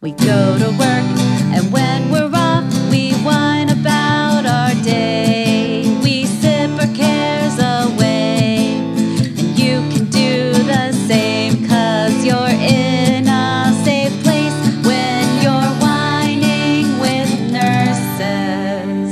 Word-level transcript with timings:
We 0.00 0.12
go 0.12 0.56
to 0.56 0.70
work, 0.78 1.04
and 1.52 1.72
when 1.72 2.08
we're 2.12 2.30
off, 2.32 2.64
we 2.88 3.14
whine 3.14 3.68
about 3.68 4.46
our 4.46 4.72
day. 4.84 5.82
We 6.04 6.24
sip 6.24 6.70
our 6.78 6.86
cares 6.94 7.58
away, 7.58 8.76
and 8.78 9.58
you 9.58 9.80
can 9.90 10.04
do 10.08 10.52
the 10.52 10.92
same, 10.92 11.66
cause 11.66 12.24
you're 12.24 12.36
in 12.36 13.26
a 13.26 13.72
safe 13.84 14.22
place 14.22 14.54
when 14.86 15.42
you're 15.42 15.74
whining 15.82 17.00
with 17.00 17.50
nurses. 17.50 19.10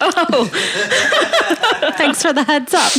Oh, 0.00 0.50
thanks 1.96 2.22
for 2.22 2.32
the 2.32 2.42
heads 2.44 2.74
up. 2.74 2.92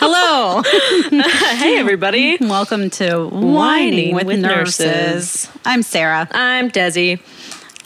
Hello. 0.00 0.62
hey, 1.56 1.78
everybody. 1.78 2.36
Welcome 2.40 2.90
to 2.90 3.26
Whining 3.28 4.14
with, 4.14 4.26
nurses. 4.40 5.48
I'm 5.64 5.82
Sarah. 5.82 6.28
I'm 6.32 6.70
Desi. 6.70 7.20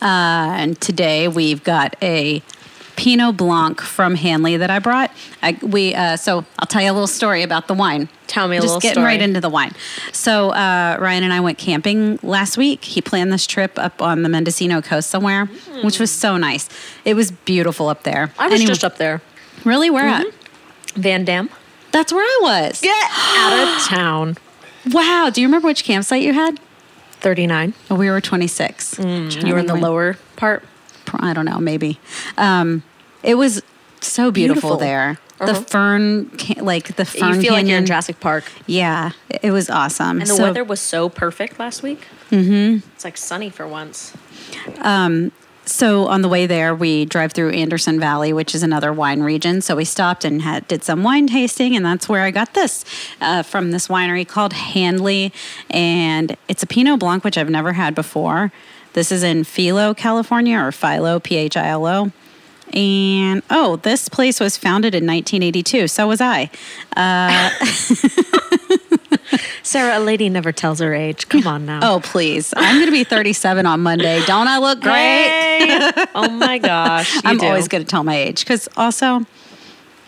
Uh, 0.03 0.05
and 0.57 0.81
today 0.81 1.29
we've 1.29 1.63
got 1.65 1.97
a 2.03 2.43
Pinot 2.97 3.37
Blanc 3.37 3.81
from 3.81 4.15
Handley 4.15 4.57
that 4.57 4.71
I 4.71 4.79
brought. 4.79 5.11
I, 5.43 5.59
we 5.63 5.95
uh, 5.95 6.17
so 6.17 6.45
I'll 6.59 6.67
tell 6.67 6.83
you 6.83 6.91
a 6.91 6.93
little 6.93 7.07
story 7.09 7.43
about 7.43 7.67
the 7.69 7.75
wine. 7.75 8.09
Tell 8.27 8.47
me 8.49 8.57
a 8.57 8.61
Just 8.61 8.67
little 8.69 8.77
Just 8.81 8.83
getting 8.83 9.03
story. 9.03 9.07
right 9.07 9.23
into 9.23 9.41
the 9.41 9.49
wine. 9.51 9.73
So 10.13 10.51
uh, 10.51 10.97
Ryan 11.01 11.25
and 11.25 11.33
I 11.33 11.41
went 11.41 11.59
camping 11.59 12.19
last 12.23 12.57
week. 12.57 12.85
He 12.85 13.01
planned 13.03 13.33
this 13.33 13.47
trip 13.47 13.79
up 13.79 14.01
on 14.01 14.23
the 14.23 14.29
Mendocino 14.29 14.81
coast 14.81 15.11
somewhere, 15.11 15.47
which 15.83 15.99
was 15.99 16.11
so 16.11 16.37
nice. 16.37 16.69
It 17.05 17.15
was 17.15 17.31
beautiful 17.33 17.89
up 17.89 18.05
there. 18.05 18.33
I 18.39 18.47
was 18.47 18.55
Anyway- 18.55 18.69
just 18.69 18.85
up 18.85 18.97
there. 18.99 19.21
really 19.65 19.91
where 19.91 20.07
at? 20.07 20.27
Van 20.95 21.25
Damme. 21.25 21.51
That's 21.93 22.13
where 22.13 22.23
I 22.25 22.39
was. 22.43 22.81
Get 22.81 23.11
out 23.37 23.77
of 23.77 23.83
town. 23.85 24.37
Wow. 24.91 25.31
Do 25.33 25.41
you 25.41 25.47
remember 25.47 25.67
which 25.69 25.85
campsite 25.85 26.23
you 26.23 26.33
had? 26.33 26.59
39. 27.21 27.73
Oh, 27.91 27.95
we 27.95 28.11
were 28.11 28.21
26. 28.21 28.99
You 28.99 29.05
were 29.53 29.59
in 29.59 29.67
the 29.67 29.75
lower 29.77 30.17
part. 30.37 30.63
I 31.15 31.33
don't 31.33 31.45
know, 31.47 31.59
maybe. 31.59 31.99
Um, 32.37 32.83
it 33.23 33.37
was 33.37 33.63
so 34.01 34.31
beautiful, 34.31 34.77
Beautiful. 34.77 34.77
there. 34.79 35.19
The 35.39 35.45
Uh-huh. 35.53 35.61
fern, 35.63 36.31
like 36.59 36.97
the 36.97 37.05
fern 37.05 37.37
you 37.37 37.41
feel 37.43 37.53
like 37.55 37.67
you're 37.67 37.79
in. 37.79 37.87
Jurassic 37.87 38.21
Park. 38.21 38.45
Yeah, 38.67 39.11
it 39.43 39.51
was 39.51 39.69
awesome. 39.71 40.21
And 40.21 40.29
the 40.31 40.35
So- 40.35 40.43
weather 40.43 40.63
was 40.65 40.81
so 40.81 41.09
perfect 41.09 41.59
last 41.59 41.83
week. 41.83 42.07
Mm-hmm. 42.31 42.87
It's 42.95 43.05
like 43.05 43.17
sunny 43.17 43.51
for 43.51 43.67
once. 43.67 44.13
So 45.67 46.07
on 46.07 46.23
the 46.23 46.29
way 46.29 46.47
there, 46.47 46.75
we 46.75 47.05
drive 47.05 47.33
through 47.33 47.51
Anderson 47.51 47.99
Valley, 47.99 48.33
which 48.33 48.55
is 48.55 48.63
another 48.63 48.93
wine 48.93 49.23
region. 49.23 49.61
So 49.61 49.77
we 49.77 49.85
stopped 49.85 50.25
and 50.25 50.43
had, 50.43 50.69
did 50.69 50.85
some 50.85 51.03
wine 51.03 51.27
tasting, 51.27 51.75
and 51.75 51.85
that's 51.85 52.09
where 52.09 52.23
I 52.23 52.31
got 52.31 52.55
this 52.55 52.85
uh, 53.21 53.43
from 53.43 53.71
this 53.71 53.89
winery 53.89 54.27
called 54.29 54.53
Handley, 54.53 55.33
and 55.71 56.37
it's 56.49 56.63
a 56.63 56.67
Pinot 56.67 57.01
Blanc, 57.01 57.25
which 57.25 57.39
I've 57.39 57.51
never 57.51 57.73
had 57.73 57.95
before. 57.95 58.53
This 58.93 59.11
is 59.11 59.23
in 59.23 59.45
Philo, 59.45 59.95
California, 59.95 60.59
or 60.59 60.71
Philo, 60.71 61.19
P 61.19 61.37
H 61.37 61.57
I 61.57 61.69
L 61.69 61.87
O. 61.87 62.13
And 62.73 63.43
oh, 63.51 63.77
this 63.77 64.09
place 64.09 64.41
was 64.41 64.57
founded 64.57 64.95
in 64.95 65.07
1982. 65.07 65.89
So 65.89 66.09
was 66.09 66.21
I. 66.21 66.51
Sarah, 69.65 69.99
a 69.99 70.01
lady 70.01 70.29
never 70.29 70.53
tells 70.53 70.79
her 70.81 70.95
age. 70.95 71.27
Come 71.31 71.47
on 71.47 71.65
now. 71.65 71.81
Oh, 71.83 72.01
please. 72.01 72.53
I'm 72.55 72.77
going 72.77 72.87
to 72.87 72.93
be 72.93 73.03
37 73.05 73.65
on 73.65 73.81
Monday. 73.81 74.23
Don't 74.27 74.47
I 74.47 74.59
look 74.59 74.81
great? 74.81 74.93
Hey. 74.93 76.05
oh 76.15 76.29
my 76.29 76.59
gosh. 76.59 77.19
I'm 77.25 77.39
do. 77.39 77.47
always 77.47 77.67
going 77.67 77.83
to 77.83 77.89
tell 77.89 78.05
my 78.05 78.15
age 78.15 78.41
because 78.41 78.69
also, 78.77 79.25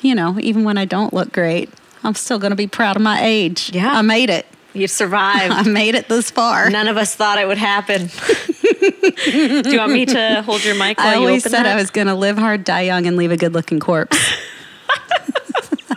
you 0.02 0.14
know, 0.14 0.38
even 0.40 0.64
when 0.64 0.76
I 0.76 0.84
don't 0.84 1.14
look 1.14 1.32
great, 1.32 1.70
I'm 2.04 2.14
still 2.14 2.38
going 2.38 2.50
to 2.50 2.56
be 2.56 2.66
proud 2.66 2.96
of 2.96 3.02
my 3.02 3.24
age. 3.24 3.70
Yeah. 3.74 3.92
I 3.92 4.02
made 4.02 4.28
it. 4.28 4.44
You 4.74 4.86
survived. 4.88 5.54
I 5.54 5.62
made 5.62 5.94
it 5.94 6.10
this 6.10 6.30
far. 6.30 6.68
None 6.68 6.86
of 6.86 6.98
us 6.98 7.14
thought 7.14 7.38
it 7.38 7.48
would 7.48 7.56
happen. 7.56 8.10
do 8.10 9.70
you 9.70 9.78
want 9.78 9.90
me 9.90 10.04
to 10.04 10.42
hold 10.44 10.66
your 10.66 10.74
mic 10.74 10.98
while 10.98 11.06
I 11.06 11.14
you 11.14 11.20
always 11.20 11.44
open 11.44 11.52
said 11.52 11.64
that? 11.64 11.72
I 11.72 11.76
was 11.76 11.88
going 11.88 12.08
to 12.08 12.14
live 12.14 12.36
hard, 12.36 12.62
die 12.62 12.82
young, 12.82 13.06
and 13.06 13.16
leave 13.16 13.32
a 13.32 13.38
good 13.38 13.54
looking 13.54 13.80
corpse. 13.80 14.18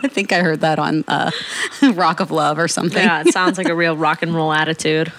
I 0.04 0.08
think 0.08 0.32
I 0.32 0.40
heard 0.40 0.60
that 0.60 0.78
on 0.78 1.04
uh, 1.08 1.30
Rock 1.94 2.20
of 2.20 2.30
Love 2.30 2.58
or 2.58 2.68
something. 2.68 3.02
Yeah, 3.02 3.22
it 3.22 3.28
sounds 3.32 3.58
like 3.58 3.68
a 3.68 3.74
real 3.74 3.96
rock 3.96 4.22
and 4.22 4.34
roll 4.34 4.52
attitude. 4.52 5.12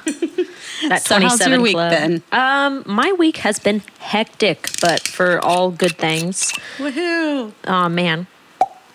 That 0.88 1.04
So 1.04 1.20
how's 1.20 1.38
27 1.40 1.52
your 1.54 1.62
week 1.62 1.74
club. 1.74 1.92
been? 1.92 2.24
Um, 2.32 2.84
my 2.88 3.12
week 3.14 3.38
has 3.38 3.60
been 3.60 3.82
hectic, 4.00 4.70
but 4.82 5.08
for 5.08 5.40
all 5.46 5.70
good 5.72 5.98
things. 5.98 6.52
Woohoo. 6.78 7.54
Oh 7.68 7.90
man, 7.90 8.26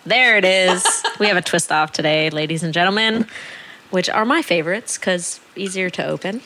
there 0.05 0.37
it 0.37 0.43
is. 0.45 0.85
we 1.19 1.27
have 1.27 1.37
a 1.37 1.41
twist 1.41 1.71
off 1.71 1.93
today, 1.93 2.29
ladies 2.29 2.61
and 2.63 2.73
gentlemen, 2.73 3.25
which 3.89 4.09
are 4.09 4.25
my 4.25 4.41
favorites 4.41 4.97
because 4.97 5.39
easier 5.55 5.89
to 5.91 6.05
open. 6.05 6.41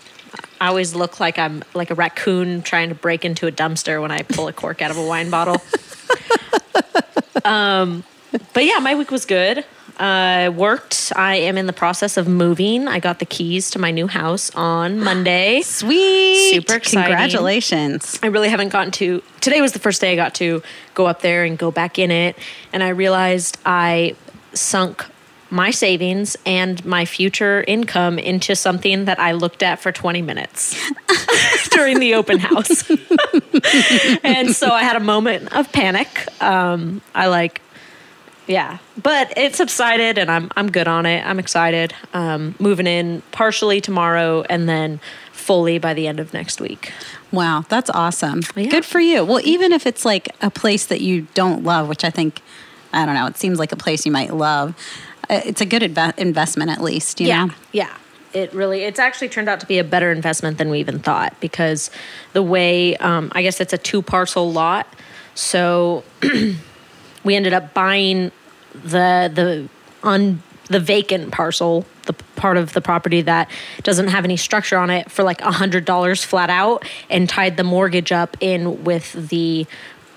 I 0.62 0.68
always 0.68 0.94
look 0.94 1.19
like 1.19 1.40
I'm 1.40 1.63
like 1.73 1.90
a 1.90 1.96
raccoon 1.96 2.62
trying 2.62 2.90
to 2.90 2.96
break 2.96 3.25
into 3.25 3.47
a 3.47 3.52
dumpster 3.52 4.00
when 4.00 4.12
I 4.12 4.22
pull 4.22 4.47
a 4.47 4.53
cork 4.53 4.81
out 4.84 4.91
of 4.91 4.97
a 4.97 5.06
wine 5.06 5.31
bottle. 5.31 5.58
um, 7.46 8.03
but 8.53 8.66
yeah, 8.66 8.80
my 8.80 8.96
week 8.96 9.12
was 9.12 9.25
good. 9.25 9.66
I 9.97 10.50
worked. 10.50 11.12
I 11.16 11.36
am 11.36 11.58
in 11.58 11.68
the 11.68 11.74
process 11.74 12.18
of 12.18 12.28
moving. 12.28 12.88
I 12.88 13.00
got 13.00 13.19
the 13.19 13.25
keys 13.25 13.69
to 13.72 13.80
my 13.80 13.92
new 13.92 14.08
house 14.08 14.50
on 14.56 15.00
Monday. 15.03 15.62
Sweet. 15.62 16.52
Super 16.52 16.75
exciting. 16.75 17.03
Congratulations. 17.03 18.20
I 18.24 18.28
really 18.28 18.50
haven't 18.50 18.70
gotten 18.70 18.91
to. 18.94 19.22
Today 19.41 19.62
was 19.62 19.74
the 19.74 19.80
first 19.80 20.02
day 20.02 20.14
I 20.14 20.16
got 20.16 20.34
to 20.36 20.64
go 20.94 21.06
up 21.06 21.22
there 21.22 21.44
and 21.44 21.58
go 21.58 21.72
back 21.72 22.00
in 22.00 22.09
it, 22.09 22.38
and 22.74 22.81
I 22.81 22.90
realized 22.90 23.58
I 23.66 24.16
sunk 24.53 25.06
my 25.52 25.70
savings 25.70 26.38
and 26.46 26.84
my 26.86 27.03
future 27.06 27.64
income 27.68 28.18
into 28.18 28.56
something 28.56 29.06
that 29.06 29.20
I 29.20 29.34
looked 29.34 29.62
at 29.62 29.81
for 29.81 29.91
20 29.91 30.22
minutes 30.22 30.90
during 31.72 32.00
the 32.00 32.16
open 32.16 32.40
house. 32.40 32.90
and 34.24 34.56
so 34.56 34.70
I 34.72 34.84
had 34.84 34.96
a 34.96 35.02
moment 35.02 35.53
of 35.53 35.72
panic. 35.74 36.08
Um, 36.41 37.02
I 37.14 37.28
like, 37.28 37.62
yeah, 38.51 38.78
but 39.01 39.35
it 39.38 39.56
subsided 39.56 40.17
and 40.17 40.29
I'm 40.29 40.51
I'm 40.56 40.72
good 40.72 40.88
on 40.88 41.06
it. 41.06 41.25
I'm 41.25 41.39
excited. 41.39 41.94
Um, 42.13 42.56
moving 42.59 42.88
in 42.88 43.22
partially 43.31 43.81
tomorrow 43.81 44.44
and 44.50 44.67
then 44.67 45.00
fully 45.31 45.79
by 45.79 45.94
the 45.94 46.07
end 46.07 46.19
of 46.19 46.34
next 46.34 46.61
week. 46.61 46.94
Wow, 47.31 47.66
that's 47.67 47.90
awesome. 47.90 48.41
Yeah. 48.56 48.69
Good 48.69 48.85
for 48.85 49.00
you. 49.00 49.25
Well, 49.25 49.41
even 49.44 49.72
if 49.72 49.88
it's 49.88 50.06
like 50.06 50.29
a 50.41 50.51
place 50.51 50.85
that 50.88 51.01
you 51.01 51.28
don't 51.34 51.63
love, 51.63 51.90
which 51.90 52.03
I 52.03 52.09
think, 52.09 52.41
I 52.94 53.06
don't 53.06 53.16
know, 53.16 53.25
it 53.25 53.38
seems 53.38 53.57
like 53.57 53.72
a 53.72 53.75
place 53.78 54.06
you 54.06 54.11
might 54.11 54.34
love, 54.34 54.75
uh, 55.29 55.41
it's 55.45 55.61
a 55.61 55.66
good 55.66 55.81
inve- 55.81 56.17
investment 56.17 56.69
at 56.72 56.81
least, 56.81 57.19
you 57.19 57.28
yeah, 57.28 57.45
know? 57.45 57.53
yeah. 57.72 57.97
It 58.34 58.53
really, 58.53 58.84
it's 58.84 59.00
actually 59.00 59.28
turned 59.28 59.50
out 59.50 59.59
to 59.59 59.66
be 59.66 59.78
a 59.78 59.84
better 59.84 60.11
investment 60.11 60.57
than 60.57 60.69
we 60.69 60.79
even 60.79 61.00
thought 61.00 61.35
because 61.41 61.91
the 62.31 62.44
way, 62.44 62.95
um, 62.97 63.29
I 63.34 63.41
guess 63.41 63.59
it's 63.59 63.73
a 63.73 63.78
two 63.78 64.01
parcel 64.01 64.51
lot. 64.51 64.88
So 65.35 66.03
we 67.23 67.35
ended 67.35 67.51
up 67.51 67.73
buying 67.73 68.31
the, 68.74 69.32
the, 69.34 69.70
un, 70.04 70.42
the 70.68 70.80
vacant 70.80 71.32
parcel, 71.32 71.86
the 72.06 72.14
part 72.14 72.58
of 72.58 72.74
the 72.74 72.82
property 72.82 73.22
that 73.22 73.50
doesn't 73.84 74.08
have 74.08 74.24
any 74.26 74.38
structure 74.38 74.78
on 74.78 74.90
it 74.90 75.12
for 75.12 75.24
like 75.24 75.42
a 75.42 75.52
hundred 75.52 75.86
dollars 75.86 76.24
flat 76.24 76.50
out 76.50 76.88
and 77.09 77.30
tied 77.30 77.58
the 77.58 77.64
mortgage 77.64 78.12
up 78.12 78.38
in 78.40 78.84
with 78.84 79.30
the 79.30 79.66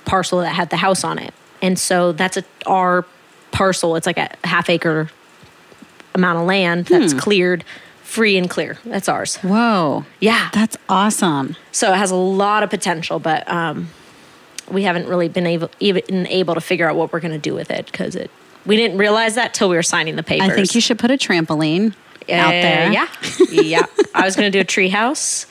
parcel 0.04 0.40
that 0.40 0.50
had 0.50 0.70
the 0.70 0.76
house 0.76 1.04
on 1.04 1.18
it. 1.18 1.34
And 1.60 1.78
so 1.78 2.12
that's 2.12 2.36
a, 2.36 2.44
our 2.66 3.04
parcel. 3.50 3.96
It's 3.96 4.06
like 4.06 4.18
a 4.18 4.30
half 4.44 4.68
acre 4.70 5.10
amount 6.14 6.38
of 6.38 6.46
land 6.46 6.86
that's 6.86 7.12
cleared 7.14 7.64
free 8.02 8.36
and 8.36 8.48
clear. 8.48 8.78
That's 8.84 9.08
ours. 9.08 9.36
Whoa. 9.38 10.04
Yeah. 10.20 10.50
That's 10.52 10.76
awesome. 10.88 11.56
So 11.72 11.92
it 11.92 11.96
has 11.96 12.12
a 12.12 12.16
lot 12.16 12.62
of 12.62 12.70
potential, 12.70 13.18
but 13.18 13.48
um, 13.50 13.88
we 14.70 14.84
haven't 14.84 15.08
really 15.08 15.28
been 15.28 15.46
able 15.46 15.70
even 15.80 16.26
able 16.28 16.54
to 16.54 16.60
figure 16.60 16.88
out 16.88 16.94
what 16.94 17.12
we're 17.12 17.20
going 17.20 17.32
to 17.32 17.38
do 17.38 17.54
with 17.54 17.70
it 17.70 17.86
because 17.86 18.14
it 18.14 18.30
we 18.66 18.76
didn't 18.76 18.98
realize 18.98 19.34
that 19.36 19.54
till 19.54 19.68
we 19.68 19.76
were 19.76 19.82
signing 19.82 20.16
the 20.16 20.22
papers. 20.22 20.50
I 20.50 20.54
think 20.54 20.74
you 20.74 20.80
should 20.80 20.98
put 20.98 21.10
a 21.10 21.14
trampoline 21.18 21.94
out 22.30 22.48
Uh, 22.48 22.50
there. 22.50 22.92
Yeah, 22.92 23.08
yeah. 23.50 23.86
I 24.14 24.24
was 24.24 24.36
going 24.36 24.50
to 24.50 24.56
do 24.56 24.60
a 24.60 24.64
tree 24.64 24.88
house 24.88 25.46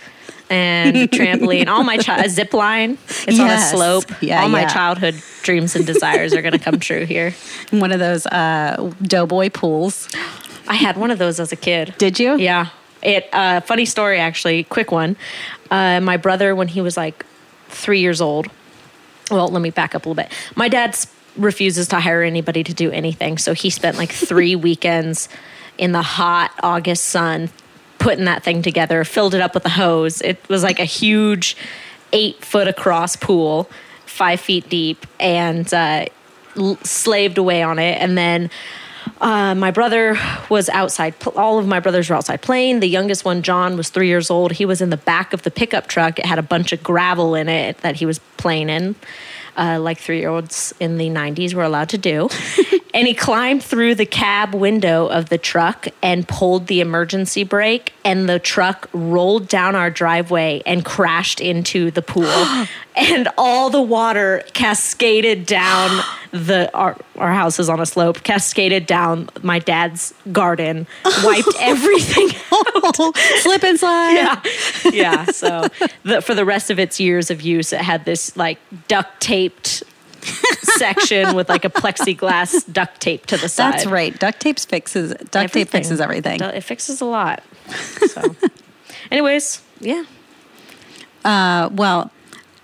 and 0.50 0.96
a 0.98 1.08
trampoline. 1.08 1.68
All 1.68 1.84
my 1.84 1.98
chi- 1.98 2.24
a 2.24 2.30
zip 2.30 2.54
line. 2.54 2.98
It's 3.28 3.40
on 3.40 3.50
a 3.50 3.60
slope. 3.60 4.06
Yeah, 4.22 4.42
All 4.42 4.50
my 4.50 4.66
childhood 4.66 5.16
dreams 5.44 5.76
and 5.76 5.86
desires 5.86 6.34
are 6.34 6.42
going 6.42 6.54
to 6.54 6.60
come 6.60 6.80
true 6.80 7.06
here. 7.06 7.34
One 7.72 7.92
of 7.92 8.00
those 8.00 8.26
uh, 8.28 8.92
doughboy 9.04 9.50
pools. 9.52 10.10
I 10.68 10.76
had 10.76 10.96
one 10.98 11.12
of 11.12 11.20
those 11.20 11.40
as 11.42 11.52
a 11.52 11.56
kid. 11.58 11.94
Did 11.98 12.20
you? 12.20 12.38
Yeah. 12.38 12.68
It 13.02 13.28
uh, 13.34 13.60
funny 13.62 13.84
story 13.86 14.18
actually, 14.20 14.64
quick 14.64 14.92
one. 14.92 15.18
Uh, 15.70 16.00
my 16.00 16.16
brother 16.16 16.56
when 16.56 16.70
he 16.70 16.80
was 16.80 16.96
like 16.96 17.26
three 17.68 18.00
years 18.00 18.22
old. 18.22 18.48
Well, 19.30 19.50
let 19.50 19.62
me 19.62 19.72
back 19.72 19.94
up 19.94 20.06
a 20.06 20.10
little 20.10 20.24
bit. 20.24 20.32
My 20.56 20.70
dad 20.70 20.92
s- 20.92 21.13
refuses 21.38 21.88
to 21.90 22.00
hire 22.00 22.22
anybody 22.22 22.64
to 22.64 22.74
do 22.74 22.92
anything, 22.92 23.38
so 23.38 23.54
he 23.54 23.70
spent 23.70 23.98
like 23.98 24.12
three 24.12 24.56
weekends 24.56 25.30
in 25.78 25.92
the 25.92 26.02
hot 26.02 26.52
August 26.62 27.06
sun 27.06 27.50
putting 28.00 28.26
that 28.26 28.44
thing 28.44 28.62
together. 28.62 29.04
Filled 29.04 29.34
it 29.34 29.42
up 29.42 29.54
with 29.54 29.66
a 29.66 29.70
hose. 29.70 30.22
It 30.22 30.38
was 30.50 30.64
like 30.64 30.80
a 30.80 30.86
huge 30.86 31.56
eight 32.12 32.44
foot 32.44 32.68
across 32.68 33.16
pool, 33.16 33.70
five 34.06 34.40
feet 34.40 34.70
deep, 34.70 35.06
and 35.20 35.72
uh, 35.74 36.06
slaved 36.84 37.38
away 37.38 37.64
on 37.64 37.80
it, 37.80 38.00
and 38.02 38.18
then 38.18 38.50
uh, 39.22 39.56
my 39.56 39.72
brother 39.72 40.18
was 40.50 40.70
outside. 40.70 41.16
All 41.36 41.60
of 41.60 41.68
my 41.68 41.80
brothers 41.80 42.10
were 42.10 42.16
outside 42.16 42.42
playing. 42.42 42.80
The 42.80 42.88
youngest 42.88 43.26
one, 43.26 43.42
John, 43.42 43.78
was 43.78 43.90
three 43.90 44.08
years 44.08 44.30
old. 44.30 44.54
He 44.54 44.66
was 44.66 44.82
in 44.82 44.90
the 44.90 44.98
back 44.98 45.34
of 45.34 45.44
the 45.44 45.52
pickup 45.52 45.88
truck. 45.88 46.20
It 46.20 46.26
had 46.26 46.40
a 46.40 46.44
bunch 46.44 46.74
of 46.74 46.84
gravel 46.84 47.36
in 47.36 47.50
it 47.50 47.78
that 47.80 47.96
he 47.96 48.06
was 48.06 48.20
playing 48.38 48.70
in, 48.70 48.96
uh, 49.58 49.80
like 49.80 49.98
three 49.98 50.20
year 50.20 50.30
olds 50.30 50.74
in 50.80 50.98
the 50.98 51.08
90s 51.10 51.54
were 51.54 51.64
allowed 51.64 51.90
to 51.90 51.98
do. 51.98 52.30
and 52.94 53.08
he 53.08 53.14
climbed 53.14 53.64
through 53.64 53.96
the 53.96 54.06
cab 54.06 54.54
window 54.54 55.08
of 55.08 55.30
the 55.30 55.38
truck 55.38 55.88
and 56.02 56.28
pulled 56.28 56.68
the 56.68 56.80
emergency 56.80 57.44
brake, 57.44 57.94
and 58.04 58.30
the 58.30 58.40
truck 58.40 58.90
rolled 58.94 59.48
down 59.48 59.76
our 59.76 59.90
driveway 59.90 60.62
and 60.66 60.86
crashed 60.86 61.42
into 61.42 61.92
the 61.92 62.02
pool. 62.02 62.26
and 62.96 63.28
all 63.38 63.70
the 63.70 63.82
water 63.82 64.44
cascaded 64.54 65.46
down 65.46 66.04
the 66.34 66.70
our, 66.74 66.98
our 67.18 67.32
house 67.32 67.60
is 67.60 67.70
on 67.70 67.80
a 67.80 67.86
slope 67.86 68.24
cascaded 68.24 68.88
down 68.88 69.30
my 69.44 69.60
dad's 69.60 70.14
garden 70.32 70.88
wiped 71.24 71.56
everything 71.60 72.30
out. 72.52 73.16
Slip 73.42 73.64
and 73.64 73.78
slide. 73.80 74.14
yeah 74.14 74.42
yeah 74.92 75.26
so 75.26 75.68
the, 76.04 76.22
for 76.22 76.34
the 76.34 76.44
rest 76.44 76.72
of 76.72 76.80
its 76.80 77.00
years 77.00 77.30
of 77.30 77.42
use 77.44 77.72
it 77.72 77.82
had 77.82 78.04
this 78.06 78.36
like 78.36 78.58
duct 78.88 79.22
taped 79.22 79.84
section 80.64 81.36
with 81.36 81.50
like 81.50 81.66
a 81.66 81.70
plexiglass 81.70 82.72
duct 82.74 83.00
tape 83.00 83.26
to 83.28 83.38
the 83.38 83.48
side 83.48 83.74
That's 83.74 83.86
right. 83.86 84.18
Duct 84.18 84.40
tape 84.40 84.60
fixes 84.60 85.14
duct 85.32 85.54
tape 85.54 85.70
fixes 85.70 86.02
everything. 86.02 86.42
It 86.42 86.62
fixes 86.64 87.00
a 87.00 87.06
lot 87.06 87.44
so 88.08 88.36
anyways 89.12 89.62
yeah 89.80 90.04
Uh, 91.24 91.70
well, 91.74 92.12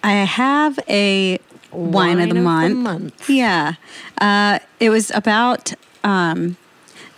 I 0.03 0.13
have 0.25 0.79
a 0.89 1.39
wine, 1.71 2.19
of 2.19 2.29
the 2.29 2.35
month. 2.35 2.77
month. 2.77 3.29
Yeah. 3.29 3.73
Uh, 4.19 4.59
it 4.79 4.89
was 4.89 5.11
about 5.11 5.73
um, 6.03 6.57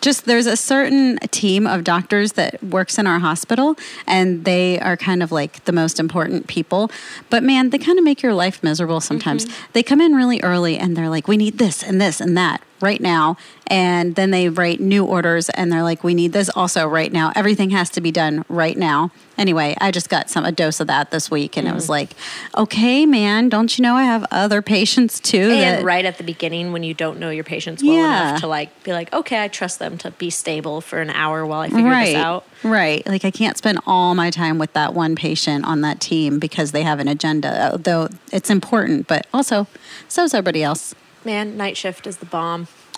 just 0.02 0.26
there's 0.26 0.48
a 0.48 0.58
certain 0.58 1.18
team 1.30 1.68
of 1.68 1.84
doctors 1.84 2.34
that 2.34 2.62
works 2.64 2.98
in 2.98 3.08
our 3.08 3.20
hospital, 3.20 3.76
and 4.08 4.46
they 4.46 4.80
are 4.80 4.98
kind 4.98 5.22
of 5.24 5.32
like 5.32 5.64
the 5.66 5.72
most 5.72 6.00
important 6.00 6.48
people. 6.48 6.92
But 7.30 7.44
man, 7.44 7.70
they 7.70 7.78
kind 7.78 7.98
of 7.98 8.04
make 8.04 8.22
your 8.22 8.34
life 8.34 8.64
miserable 8.64 9.00
sometimes. 9.00 9.46
They 9.74 9.84
come 9.84 10.02
in 10.02 10.14
really 10.14 10.42
early 10.42 10.78
and 10.78 10.98
they're 10.98 11.10
like, 11.10 11.28
we 11.28 11.38
need 11.38 11.58
this 11.58 11.84
and 11.84 12.02
this 12.02 12.20
and 12.20 12.38
that 12.38 12.62
right 12.82 13.02
now. 13.02 13.38
And 13.68 14.16
then 14.16 14.32
they 14.32 14.50
write 14.50 14.80
new 14.80 15.06
orders 15.06 15.50
and 15.50 15.72
they're 15.72 15.84
like, 15.84 16.04
we 16.04 16.14
need 16.14 16.34
this 16.34 16.50
also 16.50 16.88
right 16.88 17.12
now. 17.12 17.32
Everything 17.36 17.70
has 17.70 17.90
to 17.92 18.02
be 18.02 18.12
done 18.12 18.44
right 18.50 18.78
now. 18.78 19.12
Anyway, 19.38 19.76
I 19.80 19.92
just 19.92 20.10
got 20.10 20.30
some 20.30 20.46
a 20.46 20.52
dose 20.52 20.80
of 20.80 20.88
that 20.88 21.12
this 21.12 21.32
week 21.32 21.58
and 21.58 21.68
it 21.68 21.74
was 21.74 21.86
mm. 21.86 21.90
like, 21.90 22.12
okay, 22.58 23.06
man, 23.06 23.50
don't 23.50 23.78
you 23.78 23.82
know 23.82 23.96
I 23.96 24.04
have 24.04 24.26
other 24.30 24.62
patients 24.62 25.20
too? 25.20 25.52
and 25.52 25.80
that- 25.80 25.84
right 25.84 26.06
at 26.06 26.18
the 26.18 26.24
beginning 26.24 26.74
when 26.74 26.84
you 26.84 26.94
don't 26.94 27.20
know 27.20 27.30
your 27.30 27.44
patients 27.44 27.84
well 27.84 27.94
Yeah. 27.94 28.30
enough 28.30 28.42
to 28.42 28.48
like 28.48 28.84
be 28.84 28.92
like 28.92 29.12
okay 29.14 29.44
i 29.44 29.48
trust 29.48 29.80
them 29.80 29.98
to 30.00 30.12
be 30.12 30.30
stable 30.30 30.82
for 30.82 31.00
an 31.02 31.10
hour 31.10 31.46
while 31.46 31.62
i 31.62 31.70
figure 31.70 31.90
right, 31.90 32.06
this 32.08 32.16
out 32.16 32.46
Right. 32.64 33.06
Like 33.08 33.26
I 33.26 33.32
can't 33.32 33.58
spend 33.58 33.80
all 33.88 34.14
my 34.16 34.30
time 34.30 34.58
with 34.58 34.74
that 34.74 34.94
one 34.94 35.16
patient 35.16 35.66
on 35.66 35.82
that 35.82 36.00
team 36.00 36.40
because 36.40 36.72
they 36.72 36.84
have 36.84 37.00
an 37.00 37.08
agenda, 37.08 37.78
though 37.82 38.10
it's 38.32 38.50
important, 38.50 39.08
but 39.08 39.26
also 39.34 39.68
so 40.08 40.24
is 40.24 40.34
everybody 40.34 40.64
else. 40.64 40.94
Man 41.26 41.58
night 41.58 41.78
shift 41.78 42.08
is 42.08 42.18
the 42.18 42.26
bomb. 42.26 42.68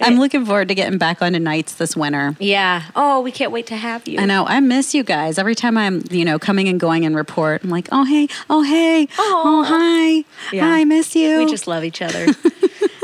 I'm 0.00 0.18
looking 0.18 0.46
forward 0.46 0.68
to 0.68 0.74
getting 0.74 0.98
back 0.98 1.22
onto 1.22 1.38
nights 1.38 1.74
this 1.74 1.96
winter. 1.96 2.36
yeah. 2.38 2.84
Oh 2.94 3.20
we 3.20 3.32
can't 3.32 3.50
wait 3.52 3.66
to 3.68 3.76
have 3.76 4.06
you. 4.06 4.18
I 4.20 4.26
know. 4.26 4.46
I 4.46 4.60
miss 4.60 4.94
you 4.94 5.02
guys. 5.02 5.38
Every 5.38 5.54
time 5.54 5.76
I'm, 5.76 6.02
you 6.10 6.24
know, 6.24 6.38
coming 6.38 6.68
and 6.68 6.78
going 6.78 7.04
and 7.04 7.16
report, 7.16 7.64
I'm 7.64 7.70
like, 7.70 7.88
oh 7.90 8.04
hey, 8.04 8.28
oh 8.48 8.62
hey, 8.62 9.08
oh, 9.18 9.64
hi, 9.66 10.24
Yeah. 10.54 10.62
hi, 10.66 10.80
I 10.80 10.84
miss 10.84 11.14
you. 11.16 11.38
we 11.38 11.46
just 11.46 11.66
love 11.66 11.84
each 11.84 12.02
other. 12.02 12.26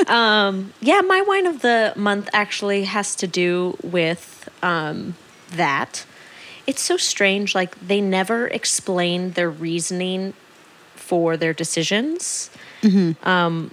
Um 0.09 0.75
yeah 0.83 1.01
my 1.01 1.23
wine 1.23 1.47
of 1.47 1.63
the 1.63 1.95
month 1.97 2.29
actually 2.35 2.85
has 2.85 3.15
to 3.17 3.27
do 3.27 3.77
with 3.83 4.51
um 4.63 5.15
that. 5.53 6.05
It's 6.67 6.83
so 6.83 6.97
strange 6.99 7.55
like 7.55 7.79
they 7.81 8.03
never 8.03 8.47
explain 8.49 9.31
their 9.31 9.49
reasoning 9.49 10.35
for 11.05 11.37
their 11.37 11.53
decisions. 11.53 12.51
Um 13.23 13.71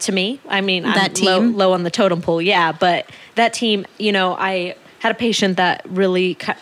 to 0.00 0.10
me 0.10 0.40
i 0.48 0.60
mean 0.60 0.84
I'm 0.84 0.94
That 0.94 1.20
low, 1.20 1.38
team? 1.38 1.54
low 1.56 1.72
on 1.74 1.84
the 1.84 1.90
totem 1.90 2.20
pole 2.22 2.42
yeah 2.42 2.72
but 2.72 3.08
that 3.36 3.52
team 3.54 3.86
you 3.98 4.10
know 4.10 4.34
i 4.34 4.74
had 4.98 5.12
a 5.12 5.14
patient 5.14 5.56
that 5.58 5.82
really 5.88 6.34
ki- 6.34 6.58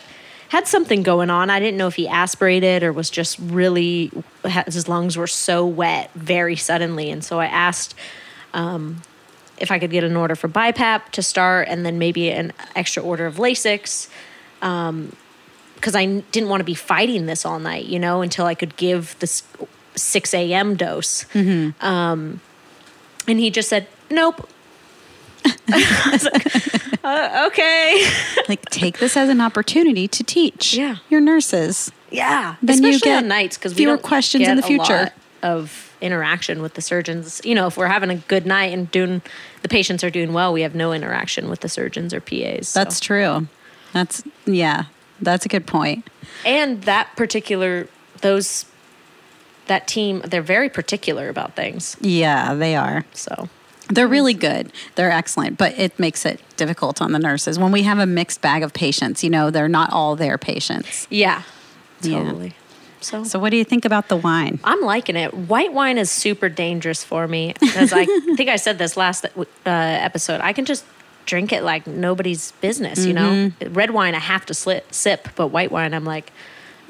had 0.50 0.66
something 0.66 1.02
going 1.02 1.30
on. 1.30 1.48
I 1.48 1.58
didn't 1.60 1.78
know 1.78 1.86
if 1.86 1.94
he 1.94 2.06
aspirated 2.08 2.82
or 2.82 2.92
was 2.92 3.08
just 3.08 3.38
really 3.38 4.10
his 4.66 4.88
lungs 4.88 5.16
were 5.16 5.26
so 5.26 5.64
wet 5.64 6.10
very 6.14 6.56
suddenly 6.56 7.10
and 7.10 7.24
so 7.24 7.40
i 7.40 7.46
asked 7.46 7.94
um, 8.52 9.00
if 9.56 9.70
i 9.70 9.78
could 9.78 9.90
get 9.90 10.04
an 10.04 10.16
order 10.16 10.36
for 10.36 10.48
bipap 10.48 11.08
to 11.12 11.22
start 11.22 11.66
and 11.70 11.86
then 11.86 11.98
maybe 11.98 12.28
an 12.30 12.52
extra 12.76 13.02
order 13.02 13.24
of 13.24 13.36
lasix 13.36 14.08
because 14.60 15.94
I 15.94 16.02
n- 16.02 16.24
didn't 16.30 16.50
want 16.50 16.60
to 16.60 16.64
be 16.64 16.74
fighting 16.74 17.24
this 17.24 17.46
all 17.46 17.58
night, 17.58 17.86
you 17.86 17.98
know, 17.98 18.20
until 18.20 18.44
I 18.44 18.54
could 18.54 18.76
give 18.76 19.16
this 19.20 19.42
6 19.96 20.34
a.m. 20.34 20.76
dose. 20.76 21.24
Um, 21.34 22.40
and 23.28 23.38
he 23.38 23.50
just 23.50 23.68
said, 23.68 23.86
nope. 24.10 24.48
Like, 25.68 27.04
uh, 27.04 27.46
okay. 27.50 28.06
like 28.48 28.62
take 28.66 28.98
this 28.98 29.16
as 29.16 29.28
an 29.28 29.40
opportunity 29.40 30.06
to 30.08 30.22
teach 30.24 30.74
Yeah. 30.74 30.96
your 31.08 31.20
nurses. 31.20 31.90
yeah. 32.10 32.56
Then 32.62 32.82
you 32.82 32.90
Especially 32.90 33.10
get 33.12 33.22
on 33.22 33.28
nights 33.28 33.56
because 33.56 33.72
we 33.72 33.78
fewer 33.78 33.96
questions 33.96 34.42
get 34.42 34.50
in 34.50 34.56
the 34.58 34.64
a 34.64 34.66
future. 34.66 34.92
lot 35.04 35.12
of 35.42 35.96
interaction 36.00 36.60
with 36.60 36.74
the 36.74 36.82
surgeons. 36.82 37.40
You 37.44 37.54
know, 37.54 37.66
if 37.68 37.76
we're 37.76 37.86
having 37.86 38.10
a 38.10 38.16
good 38.16 38.46
night 38.46 38.72
and 38.76 38.90
doing 38.90 39.22
the 39.62 39.68
patients 39.68 40.02
are 40.04 40.10
doing 40.10 40.32
well, 40.32 40.52
we 40.52 40.62
have 40.62 40.74
no 40.74 40.92
interaction 40.92 41.48
with 41.48 41.60
the 41.60 41.68
surgeons 41.68 42.12
or 42.12 42.20
PAs. 42.20 42.68
so. 42.68 42.80
That's 42.80 43.00
true. 43.00 43.46
That's 43.92 44.22
yeah. 44.44 44.84
That's 45.22 45.44
a 45.46 45.48
good 45.48 45.66
point. 45.66 46.08
and 46.44 46.82
that 46.82 47.14
particular 47.16 47.88
those 48.22 48.66
that 49.72 49.86
team 49.86 50.20
they're 50.30 50.42
very 50.56 50.68
particular 50.68 51.28
about 51.28 51.54
things 51.56 51.96
Yeah, 52.00 52.54
they 52.54 52.74
are. 52.76 53.04
so 53.14 53.48
They're 53.94 54.06
really 54.18 54.34
good. 54.34 54.64
They're 54.96 55.10
excellent, 55.22 55.58
but 55.58 55.72
it 55.78 55.92
makes 55.98 56.24
it 56.30 56.38
difficult 56.56 57.00
on 57.04 57.10
the 57.12 57.18
nurses 57.18 57.58
when 57.58 57.72
we 57.72 57.82
have 57.90 57.98
a 57.98 58.06
mixed 58.06 58.40
bag 58.40 58.62
of 58.62 58.70
patients. 58.72 59.24
You 59.24 59.30
know, 59.30 59.50
they're 59.50 59.68
not 59.80 59.88
all 59.92 60.14
their 60.16 60.38
patients. 60.38 61.06
yeah 61.10 61.42
Yeah. 62.02 62.22
totally 62.24 62.52
so, 63.02 63.24
So, 63.24 63.38
what 63.38 63.50
do 63.50 63.56
you 63.56 63.64
think 63.72 63.84
about 63.90 64.08
the 64.12 64.16
wine? 64.28 64.58
i'm 64.70 64.82
liking 64.94 65.16
it 65.24 65.30
white 65.52 65.72
wine 65.72 65.98
is 66.04 66.10
super 66.10 66.48
dangerous 66.64 67.02
for 67.10 67.22
me 67.34 67.42
because 67.60 67.90
i 67.92 68.04
think 68.36 68.48
i 68.56 68.56
said 68.56 68.76
this 68.78 68.94
last 68.96 69.24
uh, 69.24 69.48
episode 70.08 70.40
i 70.42 70.52
can 70.52 70.64
just 70.72 70.84
drink 71.26 71.52
it 71.52 71.62
like 71.72 71.86
nobody's 71.86 72.52
business 72.60 72.98
you 73.08 73.14
know 73.18 73.50
red 73.80 73.90
wine 73.98 74.14
i 74.14 74.18
have 74.34 74.44
to 74.50 74.54
sip 74.90 75.28
but 75.38 75.46
white 75.56 75.70
wine 75.76 75.92
i'm 75.94 76.04
like 76.16 76.28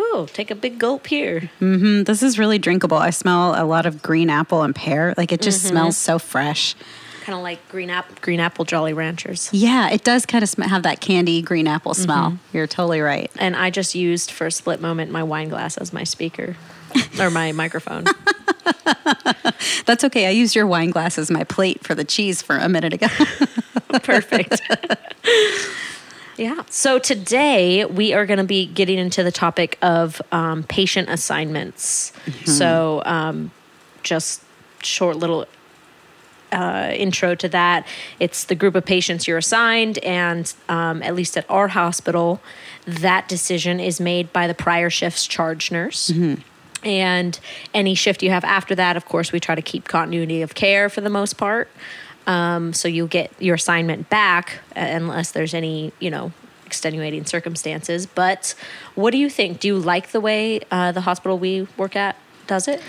oh 0.02 0.26
take 0.32 0.50
a 0.50 0.54
big 0.54 0.78
gulp 0.78 1.06
here 1.06 1.50
Mm-hmm. 1.60 2.04
This 2.04 2.22
is 2.22 2.38
really 2.38 2.58
drinkable. 2.58 2.96
I 2.96 3.10
smell 3.10 3.54
a 3.60 3.64
lot 3.64 3.84
of 3.86 4.02
green 4.02 4.30
apple 4.30 4.62
and 4.62 4.74
pear. 4.74 5.14
Like 5.16 5.30
it 5.32 5.40
just 5.42 5.62
smells 5.62 5.96
so 5.96 6.18
fresh. 6.18 6.74
kind 7.22 7.36
of 7.36 7.42
like 7.42 7.60
green 7.68 7.90
apple 7.90 8.16
green 8.22 8.40
apple 8.40 8.64
jolly 8.64 8.92
ranchers 8.94 9.48
Yeah, 9.52 9.90
it 9.90 10.02
does 10.04 10.24
kind 10.26 10.42
of 10.42 10.48
sm- 10.48 10.62
have 10.62 10.82
that 10.84 11.00
candy 11.00 11.42
green 11.42 11.66
apple 11.68 11.94
smell. 11.94 12.38
You're 12.52 12.66
totally 12.66 13.00
right. 13.00 13.30
and 13.36 13.54
I 13.54 13.70
just 13.70 13.94
used 13.94 14.30
for 14.30 14.46
a 14.46 14.50
split 14.52 14.80
moment 14.80 15.10
my 15.12 15.22
wine 15.22 15.48
glass 15.50 15.76
as 15.76 15.92
my 15.92 16.04
speaker 16.04 16.56
or 17.20 17.30
my 17.30 17.52
microphone. 17.62 18.04
That's 19.86 20.04
okay. 20.04 20.26
I 20.26 20.30
used 20.30 20.54
your 20.56 20.66
wine 20.66 20.90
glass 20.90 21.18
as 21.18 21.30
my 21.30 21.44
plate 21.44 21.84
for 21.84 21.94
the 21.94 22.04
cheese 22.04 22.42
for 22.42 22.56
a 22.56 22.68
minute 22.68 22.92
ago. 22.94 23.08
Perfect. 24.02 24.60
Yeah. 26.40 26.62
So 26.70 26.98
today 26.98 27.84
we 27.84 28.14
are 28.14 28.24
going 28.24 28.38
to 28.38 28.44
be 28.44 28.64
getting 28.64 28.98
into 28.98 29.22
the 29.22 29.30
topic 29.30 29.76
of 29.82 30.22
um, 30.32 30.62
patient 30.62 31.10
assignments. 31.10 32.12
So 32.46 33.02
um, 33.04 33.50
just 34.02 34.42
short 34.82 35.16
little 35.16 35.46
uh, 36.50 36.92
intro 36.94 37.34
to 37.34 37.48
that. 37.50 37.86
It's 38.18 38.44
the 38.44 38.54
group 38.54 38.74
of 38.74 38.86
patients 38.86 39.28
you're 39.28 39.38
assigned, 39.38 39.98
and 39.98 40.52
um, 40.70 41.02
at 41.02 41.14
least 41.14 41.36
at 41.36 41.44
our 41.50 41.68
hospital, 41.68 42.40
that 42.86 43.28
decision 43.28 43.78
is 43.78 44.00
made 44.00 44.32
by 44.32 44.46
the 44.46 44.54
prior 44.54 44.88
shift's 44.88 45.26
charge 45.26 45.70
nurse. 45.70 46.08
And 46.82 47.38
any 47.74 47.94
shift 47.94 48.22
you 48.22 48.30
have 48.30 48.44
after 48.44 48.74
that, 48.74 48.96
of 48.96 49.04
course, 49.04 49.30
we 49.30 49.40
try 49.40 49.54
to 49.54 49.62
keep 49.62 49.86
continuity 49.86 50.40
of 50.40 50.54
care 50.54 50.88
for 50.88 51.02
the 51.02 51.10
most 51.10 51.34
part. 51.36 51.68
Um, 52.30 52.72
so 52.72 52.86
you'll 52.86 53.14
get 53.20 53.28
your 53.38 53.56
assignment 53.56 54.08
back 54.08 54.44
uh, 54.76 54.98
unless 55.00 55.32
there's 55.32 55.54
any, 55.54 55.92
you 55.98 56.10
know, 56.10 56.32
extenuating 56.64 57.24
circumstances. 57.26 58.06
But 58.06 58.54
what 58.94 59.10
do 59.10 59.18
you 59.18 59.28
think? 59.28 59.58
Do 59.58 59.66
you 59.66 59.78
like 59.78 60.06
the 60.12 60.20
way 60.20 60.60
uh, 60.70 60.92
the 60.92 61.00
hospital 61.00 61.36
we 61.38 61.66
work 61.76 61.96
at 61.96 62.14
does 62.46 62.68
it? 62.68 62.80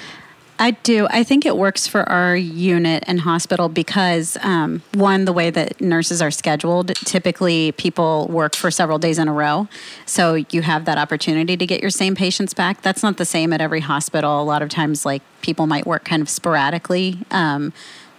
I 0.60 0.72
do. 0.84 1.08
I 1.10 1.24
think 1.24 1.48
it 1.48 1.58
works 1.58 1.88
for 1.88 2.08
our 2.08 2.36
unit 2.36 3.04
and 3.08 3.22
hospital 3.22 3.68
because, 3.68 4.38
um, 4.44 4.84
one, 4.94 5.26
the 5.26 5.34
way 5.34 5.50
that 5.50 5.82
nurses 5.82 6.22
are 6.22 6.30
scheduled, 6.30 6.90
typically 6.98 7.72
people 7.72 8.28
work 8.28 8.56
for 8.56 8.70
several 8.70 9.00
days 9.00 9.18
in 9.18 9.28
a 9.28 9.34
row. 9.34 9.68
So 10.06 10.36
you 10.52 10.62
have 10.62 10.86
that 10.86 11.00
opportunity 11.00 11.58
to 11.58 11.66
get 11.66 11.82
your 11.82 11.90
same 11.90 12.14
patients 12.14 12.54
back. 12.54 12.84
That's 12.84 13.02
not 13.02 13.18
the 13.18 13.26
same 13.26 13.54
at 13.54 13.62
every 13.62 13.80
hospital. 13.80 14.40
A 14.40 14.46
lot 14.54 14.62
of 14.62 14.70
times, 14.70 15.04
like, 15.04 15.24
people 15.42 15.66
might 15.66 15.88
work 15.88 16.04
kind 16.06 16.22
of 16.22 16.30
sporadically. 16.30 17.18
Um, 17.32 17.74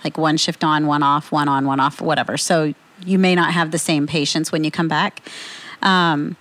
like 0.04 0.18
one 0.18 0.36
shift 0.36 0.64
on, 0.64 0.86
one 0.86 1.02
off, 1.02 1.32
one 1.32 1.48
on, 1.48 1.66
one 1.66 1.80
off, 1.80 2.00
whatever. 2.00 2.36
So 2.36 2.74
you 3.04 3.18
may 3.18 3.34
not 3.34 3.52
have 3.52 3.70
the 3.70 3.78
same 3.78 4.06
patients 4.06 4.52
when 4.52 4.64
you 4.64 4.70
come 4.70 4.88
back. 4.88 5.22
Um, 5.82 6.36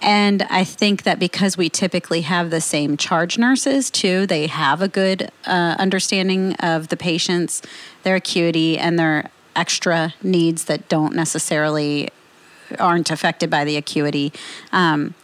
and 0.00 0.42
I 0.50 0.64
think 0.64 1.04
that 1.04 1.20
because 1.20 1.56
we 1.56 1.68
typically 1.68 2.22
have 2.22 2.50
the 2.50 2.60
same 2.60 2.96
charge 2.96 3.38
nurses 3.38 3.88
too, 3.88 4.26
they 4.26 4.48
have 4.48 4.82
a 4.82 4.88
good 4.88 5.30
uh, 5.46 5.76
understanding 5.78 6.54
of 6.54 6.88
the 6.88 6.96
patients, 6.96 7.62
their 8.02 8.16
acuity, 8.16 8.76
and 8.78 8.98
their 8.98 9.30
extra 9.54 10.14
needs 10.22 10.64
that 10.64 10.88
don't 10.88 11.14
necessarily 11.14 12.08
aren't 12.80 13.10
affected 13.10 13.48
by 13.48 13.64
the 13.64 13.76
acuity. 13.76 14.32
Um, 14.72 15.14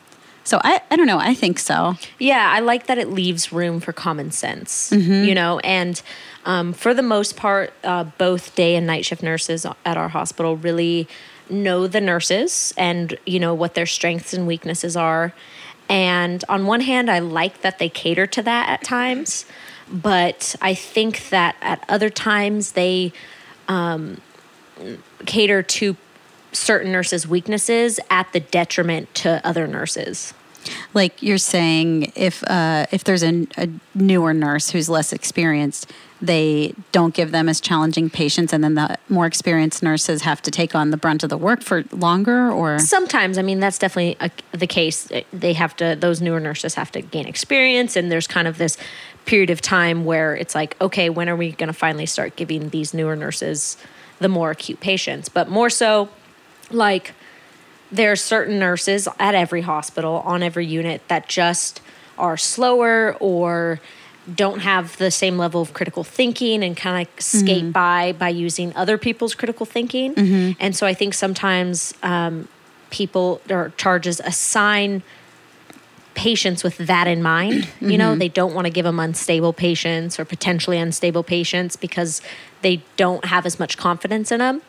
so 0.45 0.61
I, 0.63 0.81
I 0.91 0.97
don't 0.97 1.07
know. 1.07 1.19
I 1.19 1.35
think 1.35 1.59
so. 1.59 1.97
Yeah, 2.19 2.51
I 2.51 2.61
like 2.61 2.87
that 2.87 2.99
it 2.99 3.11
leaves 3.11 3.53
room 3.53 3.81
for 3.81 3.93
common 3.93 4.31
sense, 4.31 4.93
you 5.27 5.35
know, 5.35 5.59
and 5.59 6.01
um, 6.49 6.73
for 6.73 6.95
the 6.95 7.03
most 7.03 7.37
part, 7.37 7.75
uh, 7.85 8.05
both 8.05 8.55
day 8.55 8.75
and 8.75 8.87
night 8.87 9.05
shift 9.05 9.23
nurses 9.23 9.67
at 9.85 9.99
our 9.99 10.09
hospital 10.09 10.57
really 10.57 11.07
know 11.51 11.87
the 11.87 12.01
nurses 12.01 12.73
and, 12.79 13.19
you 13.27 13.39
know, 13.39 13.53
what 13.53 13.75
their 13.75 13.85
strengths 13.85 14.33
and 14.33 14.47
weaknesses 14.47 14.97
are. 14.97 15.35
And 15.91 16.43
on 16.49 16.65
one 16.65 16.81
hand, 16.81 17.11
I 17.11 17.19
like 17.19 17.61
that 17.61 17.79
they 17.79 17.91
cater 17.91 18.27
to 18.29 18.43
that 18.43 18.71
at 18.71 18.83
times, 18.83 19.45
but 19.93 20.57
I 20.63 20.73
think 20.73 21.29
that 21.29 21.57
at 21.61 21.85
other 21.87 22.09
times 22.09 22.73
they 22.73 23.13
um, 23.69 24.23
cater 25.27 25.63
to 25.63 25.97
certain 26.53 26.93
nurses' 26.93 27.29
weaknesses 27.29 28.01
at 28.09 28.33
the 28.33 28.41
detriment 28.41 29.15
to 29.17 29.47
other 29.47 29.67
nurses. 29.67 30.33
Like 30.95 31.23
you're 31.23 31.39
saying, 31.39 32.13
if 32.15 32.43
uh, 32.45 32.87
if 32.91 33.05
there's 33.05 33.23
a, 33.23 33.47
a 33.57 33.69
newer 33.95 34.35
nurse 34.35 34.71
who's 34.71 34.89
less 34.89 35.13
experienced, 35.13 35.91
they 36.21 36.75
don't 36.91 37.15
give 37.15 37.31
them 37.31 37.49
as 37.49 37.61
challenging 37.61 38.11
patients, 38.11 38.53
and 38.53 38.65
then 38.65 38.75
the 38.75 38.99
more 39.09 39.27
experienced 39.27 39.83
nurses 39.83 40.23
have 40.23 40.43
to 40.43 40.51
take 40.51 40.75
on 40.75 40.91
the 40.91 40.97
brunt 40.97 41.23
of 41.23 41.31
the 41.31 41.37
work 41.37 41.63
for 41.63 41.85
longer. 41.93 42.51
Or 42.51 42.79
Sometimes, 42.79 43.39
I 43.39 43.43
mean, 43.43 43.61
that's 43.61 43.79
definitely 43.79 44.17
a, 44.21 44.31
the 44.57 44.67
case. 44.67 45.09
They 45.33 45.53
have 45.53 45.77
to; 45.77 45.97
those 45.99 46.21
newer 46.21 46.41
nurses 46.41 46.75
have 46.75 46.91
to 46.93 47.03
gain 47.03 47.27
experience, 47.27 47.95
and 47.95 48.11
there's 48.11 48.27
kind 48.27 48.49
of 48.49 48.59
this 48.59 48.77
period 49.27 49.51
of 49.51 49.61
time 49.61 50.05
where 50.05 50.35
it's 50.35 50.55
like, 50.55 50.81
okay, 50.81 51.09
when 51.11 51.29
are 51.29 51.37
we 51.37 51.53
going 51.53 51.69
to 51.69 51.73
finally 51.73 52.07
start 52.07 52.35
giving 52.35 52.71
these 52.71 52.95
newer 52.95 53.15
nurses 53.15 53.77
the 54.19 54.29
more 54.29 54.51
acute 54.51 54.81
patients? 54.81 55.29
But 55.29 55.49
more 55.49 55.71
so, 55.71 56.09
like 56.71 57.13
there 57.93 58.11
are 58.13 58.17
certain 58.17 58.59
nurses 58.59 59.07
at 59.19 59.35
every 59.35 59.63
hospital 59.63 60.23
on 60.25 60.43
every 60.43 60.67
unit 60.67 61.03
that 61.09 61.29
just 61.29 61.81
are 62.19 62.37
slower 62.37 63.17
or 63.21 63.81
don't 64.35 64.61
have 64.61 64.97
the 64.99 65.11
same 65.11 65.39
level 65.39 65.63
of 65.63 65.73
critical 65.73 66.05
thinking 66.05 66.63
and 66.63 66.77
kind 66.77 67.07
of 67.07 67.23
skate 67.23 67.63
mm-hmm. 67.63 67.71
by 67.71 68.13
by 68.13 68.29
using 68.29 68.75
other 68.77 68.99
people's 68.99 69.35
critical 69.35 69.67
thinking. 69.67 70.15
Mm-hmm. 70.15 70.53
And 70.61 70.77
so 70.77 70.87
I 70.87 70.95
think 70.95 71.15
sometimes 71.15 71.95
um, 72.03 72.49
people 72.91 73.41
or 73.51 73.73
charges 73.77 74.21
assign 74.21 75.03
patients 76.15 76.65
with 76.65 76.77
that 76.79 77.07
in 77.07 77.23
mind. 77.23 77.69
You 77.81 77.97
know, 77.97 78.11
mm-hmm. 78.11 78.19
they 78.19 78.29
don't 78.29 78.53
want 78.53 78.67
to 78.67 78.73
give 78.73 78.85
them 78.85 78.99
unstable 78.99 79.53
patients 79.53 80.19
or 80.19 80.25
potentially 80.25 80.77
unstable 80.77 81.23
patients 81.23 81.77
because 81.77 82.21
they 82.61 82.83
don't 82.97 83.25
have 83.25 83.47
as 83.47 83.61
much 83.61 83.79
confidence 83.79 84.33
in 84.33 84.41
them, 84.41 84.61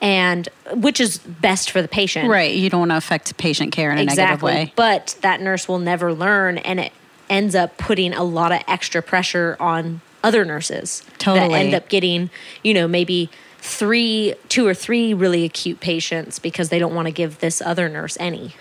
and 0.00 0.48
which 0.72 1.00
is 1.00 1.18
best 1.18 1.70
for 1.72 1.82
the 1.82 1.88
patient. 1.88 2.28
right, 2.28 2.54
you 2.54 2.70
don't 2.70 2.80
want 2.80 2.92
to 2.92 2.96
affect 2.96 3.36
patient 3.36 3.72
care 3.72 3.90
in 3.90 3.98
a 3.98 4.04
negative 4.04 4.40
way. 4.40 4.72
But 4.76 5.16
that 5.22 5.40
nurse 5.40 5.66
will 5.66 5.80
never 5.80 6.12
learn, 6.12 6.58
and 6.58 6.78
it 6.78 6.92
ends 7.28 7.54
up 7.54 7.76
putting 7.78 8.12
a 8.12 8.22
lot 8.22 8.52
of 8.52 8.62
extra 8.68 9.02
pressure 9.02 9.56
on 9.60 10.00
other 10.22 10.44
nurses 10.44 11.02
that 11.18 11.50
end 11.50 11.74
up 11.74 11.88
getting, 11.88 12.30
you 12.62 12.72
know, 12.72 12.88
maybe 12.88 13.30
three, 13.58 14.34
two 14.48 14.66
or 14.66 14.74
three 14.74 15.14
really 15.14 15.44
acute 15.44 15.80
patients 15.80 16.38
because 16.38 16.68
they 16.68 16.78
don't 16.78 16.94
want 16.94 17.06
to 17.06 17.12
give 17.12 17.38
this 17.38 17.62
other 17.62 17.88
nurse 17.88 18.16
any. 18.20 18.54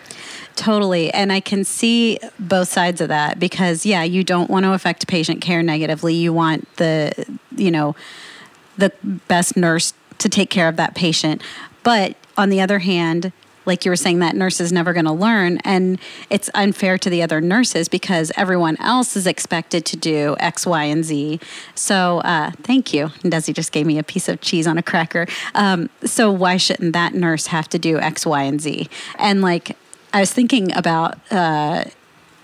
Totally. 0.56 1.12
And 1.14 1.32
I 1.32 1.40
can 1.40 1.64
see 1.64 2.20
both 2.40 2.70
sides 2.70 3.02
of 3.02 3.08
that 3.10 3.40
because, 3.40 3.86
yeah, 3.86 4.04
you 4.04 4.24
don't 4.24 4.50
want 4.50 4.66
to 4.66 4.74
affect 4.74 5.08
patient 5.08 5.42
care 5.42 5.64
negatively. 5.64 6.14
You 6.14 6.32
want 6.32 6.74
the, 6.76 7.12
you 7.56 7.72
know, 7.72 7.96
the 8.78 8.92
best 9.28 9.58
nurse 9.58 9.94
to 10.20 10.30
take 10.30 10.50
care 10.50 10.68
of 10.68 10.76
that 10.78 10.96
patient. 10.96 11.42
But 11.82 12.16
on 12.38 12.50
the 12.50 12.62
other 12.62 12.80
hand, 12.80 13.34
like 13.66 13.86
you 13.86 13.92
were 13.92 13.96
saying, 13.96 14.20
that 14.20 14.36
nurse 14.36 14.60
is 14.60 14.72
never 14.72 14.94
going 14.94 15.06
to 15.06 15.12
learn. 15.12 15.58
And 15.64 16.00
it's 16.30 16.50
unfair 16.54 16.98
to 16.98 17.10
the 17.10 17.22
other 17.22 17.42
nurses 17.42 17.88
because 17.88 18.32
everyone 18.36 18.78
else 18.80 19.16
is 19.16 19.28
expected 19.28 19.86
to 19.86 19.98
do 19.98 20.36
X, 20.40 20.66
Y, 20.66 20.84
and 20.84 21.04
Z. 21.04 21.40
So 21.76 22.20
uh, 22.20 22.52
thank 22.62 22.94
you. 22.94 23.12
And 23.24 23.32
Desi 23.32 23.54
just 23.54 23.72
gave 23.72 23.86
me 23.86 23.98
a 23.98 24.04
piece 24.04 24.30
of 24.30 24.42
cheese 24.42 24.68
on 24.68 24.78
a 24.78 24.84
cracker. 24.84 25.28
Um, 25.56 25.90
so 26.04 26.32
why 26.32 26.58
shouldn't 26.58 26.94
that 26.94 27.14
nurse 27.14 27.48
have 27.48 27.70
to 27.70 27.80
do 27.80 28.00
X, 28.00 28.26
Y, 28.26 28.44
and 28.44 28.62
Z? 28.62 28.90
And 29.18 29.42
like, 29.42 29.78
I 30.14 30.20
was 30.20 30.32
thinking 30.32 30.72
about 30.76 31.18
uh, 31.32 31.86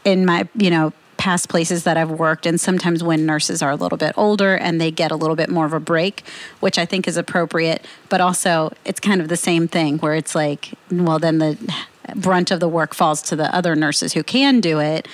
in 0.03 0.25
my, 0.25 0.47
you 0.55 0.71
know, 0.71 0.93
past 1.19 1.49
places 1.49 1.83
that 1.83 1.97
I've 1.97 2.09
worked, 2.09 2.45
and 2.47 2.59
sometimes 2.59 3.03
when 3.03 3.25
nurses 3.25 3.61
are 3.61 3.69
a 3.71 3.75
little 3.75 3.97
bit 3.97 4.13
older 4.17 4.55
and 4.55 4.79
they 4.81 4.89
get 4.89 5.11
a 5.11 5.15
little 5.15 5.35
bit 5.35 5.49
more 5.49 5.65
of 5.65 5.73
a 5.73 5.79
break, 5.79 6.23
which 6.61 6.77
I 6.79 6.85
think 6.85 7.07
is 7.07 7.17
appropriate, 7.17 7.85
but 8.07 8.21
also 8.21 8.71
it's 8.85 8.99
kind 9.01 9.19
of 9.21 9.27
the 9.27 9.37
same 9.37 9.67
thing 9.67 9.97
where 9.99 10.15
it's 10.15 10.33
like, 10.33 10.71
well, 10.89 11.19
then 11.19 11.37
the 11.37 11.57
brunt 12.15 12.51
of 12.51 12.59
the 12.61 12.69
work 12.69 12.95
falls 12.95 13.21
to 13.23 13.35
the 13.35 13.53
other 13.53 13.75
nurses 13.75 14.13
who 14.13 14.23
can 14.23 14.61
do 14.61 14.79
it, 14.79 15.07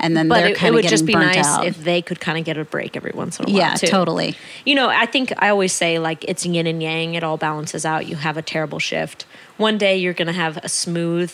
and 0.00 0.16
then 0.16 0.26
But 0.28 0.40
they're 0.40 0.48
it, 0.48 0.56
kind 0.56 0.66
it 0.66 0.68
of 0.70 0.74
would 0.82 0.88
just 0.90 1.06
be 1.06 1.14
nice 1.14 1.46
out. 1.46 1.64
if 1.64 1.84
they 1.84 2.02
could 2.02 2.18
kind 2.18 2.36
of 2.36 2.44
get 2.44 2.58
a 2.58 2.64
break 2.64 2.96
every 2.96 3.12
once 3.14 3.38
in 3.38 3.44
a 3.44 3.48
while. 3.48 3.56
yeah, 3.56 3.74
too. 3.76 3.86
totally. 3.86 4.34
You 4.66 4.74
know, 4.74 4.88
I 4.88 5.06
think 5.06 5.32
I 5.38 5.48
always 5.48 5.72
say 5.72 6.00
like 6.00 6.24
it's 6.26 6.44
yin 6.44 6.66
and 6.66 6.82
yang. 6.82 7.14
It 7.14 7.22
all 7.22 7.36
balances 7.36 7.86
out. 7.86 8.06
You 8.08 8.16
have 8.16 8.36
a 8.36 8.42
terrible 8.42 8.80
shift. 8.80 9.26
One 9.58 9.78
day 9.78 9.96
you're 9.96 10.12
going 10.12 10.26
to 10.26 10.32
have 10.32 10.56
a 10.58 10.68
smooth 10.68 11.32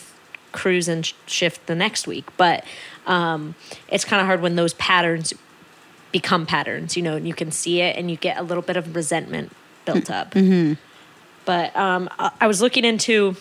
cruise 0.51 0.87
and 0.87 1.05
sh- 1.05 1.13
shift 1.25 1.65
the 1.67 1.75
next 1.75 2.05
week, 2.07 2.25
but 2.37 2.63
um, 3.09 3.55
it's 3.89 4.05
kind 4.05 4.21
of 4.21 4.25
hard 4.27 4.41
when 4.41 4.55
those 4.55 4.73
patterns 4.75 5.33
become 6.13 6.45
patterns. 6.45 6.95
You 6.95 7.03
know, 7.03 7.15
and 7.17 7.27
you 7.27 7.33
can 7.33 7.51
see 7.51 7.81
it, 7.81 7.97
and 7.97 8.09
you 8.09 8.15
get 8.15 8.37
a 8.37 8.43
little 8.43 8.63
bit 8.63 8.77
of 8.77 8.95
resentment 8.95 9.51
built 9.85 10.09
up. 10.09 10.33
But 11.45 11.75
um, 11.75 12.07
I, 12.17 12.31
I 12.41 12.47
was 12.47 12.61
looking 12.61 12.85
into 12.85 13.35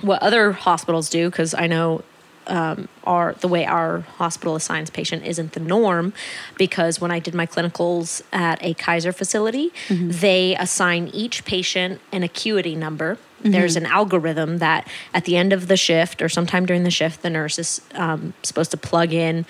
what 0.00 0.20
other 0.22 0.52
hospitals 0.52 1.08
do 1.08 1.30
because 1.30 1.54
I 1.54 1.66
know 1.68 2.02
um, 2.46 2.88
our 3.04 3.32
the 3.34 3.48
way 3.48 3.64
our 3.64 4.00
hospital 4.18 4.54
assigns 4.56 4.90
patient 4.90 5.24
isn't 5.24 5.52
the 5.52 5.60
norm 5.60 6.12
because 6.58 7.00
when 7.00 7.10
I 7.10 7.18
did 7.18 7.34
my 7.34 7.46
clinicals 7.46 8.22
at 8.32 8.62
a 8.62 8.74
Kaiser 8.74 9.12
facility, 9.12 9.72
they 9.88 10.54
assign 10.56 11.08
each 11.08 11.44
patient 11.44 12.00
an 12.12 12.22
acuity 12.22 12.74
number. 12.74 13.16
There's 13.44 13.76
an 13.76 13.86
algorithm 13.86 14.58
that 14.58 14.88
at 15.12 15.24
the 15.26 15.36
end 15.36 15.52
of 15.52 15.68
the 15.68 15.76
shift 15.76 16.22
or 16.22 16.28
sometime 16.28 16.64
during 16.66 16.82
the 16.84 16.90
shift, 16.90 17.22
the 17.22 17.30
nurse 17.30 17.58
is 17.58 17.80
um, 17.94 18.32
supposed 18.42 18.70
to 18.70 18.76
plug 18.76 19.12
in 19.12 19.44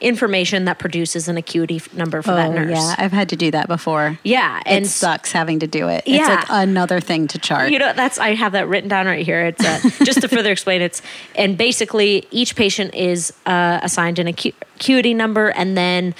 information 0.00 0.64
that 0.66 0.78
produces 0.78 1.28
an 1.28 1.36
acuity 1.36 1.80
number 1.94 2.20
for 2.20 2.32
that 2.34 2.48
Oh, 2.50 2.52
nurse. 2.52 2.70
yeah, 2.76 2.94
I've 2.98 3.12
had 3.12 3.28
to 3.30 3.36
do 3.36 3.50
that 3.52 3.68
before. 3.68 4.18
Yeah, 4.22 4.60
and 4.66 4.84
it 4.84 4.88
sucks 4.88 5.32
having 5.32 5.60
to 5.60 5.66
do 5.66 5.88
it. 5.88 6.06
Yeah. 6.06 6.20
It's 6.20 6.28
like 6.28 6.44
another 6.50 7.00
thing 7.00 7.28
to 7.28 7.38
chart. 7.38 7.70
You 7.70 7.78
know, 7.78 7.92
that's 7.94 8.18
I 8.18 8.34
have 8.34 8.52
that 8.52 8.68
written 8.68 8.88
down 8.88 9.06
right 9.06 9.24
here. 9.24 9.46
It's 9.46 9.64
uh, 9.64 9.78
just 10.04 10.20
to 10.20 10.28
further 10.28 10.52
explain. 10.52 10.82
It's 10.82 11.00
and 11.36 11.56
basically 11.56 12.26
each 12.30 12.56
patient 12.56 12.94
is 12.94 13.32
uh, 13.46 13.80
assigned 13.82 14.18
an 14.18 14.26
acu- 14.26 14.54
acuity 14.76 15.14
number, 15.14 15.48
and 15.50 15.76
then 15.76 16.14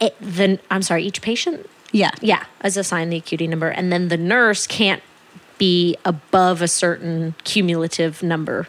it, 0.00 0.14
the 0.20 0.58
I'm 0.70 0.82
sorry, 0.82 1.04
each 1.04 1.22
patient 1.22 1.68
yeah, 1.92 2.10
yeah 2.20 2.44
is 2.62 2.76
assigned 2.76 3.12
the 3.12 3.16
acuity 3.16 3.46
number, 3.48 3.68
and 3.68 3.90
then 3.92 4.08
the 4.08 4.16
nurse 4.18 4.66
can't 4.66 5.02
be 5.58 5.96
above 6.04 6.62
a 6.62 6.68
certain 6.68 7.34
cumulative 7.44 8.22
number. 8.22 8.68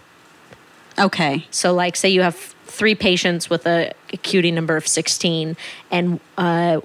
Okay. 0.97 1.45
So, 1.51 1.73
like, 1.73 1.95
say 1.95 2.09
you 2.09 2.21
have 2.21 2.35
three 2.35 2.95
patients 2.95 3.49
with 3.49 3.65
a 3.65 3.93
acuity 4.13 4.51
number 4.51 4.75
of 4.75 4.87
16 4.87 5.55
and 5.91 6.19
uh, 6.37 6.81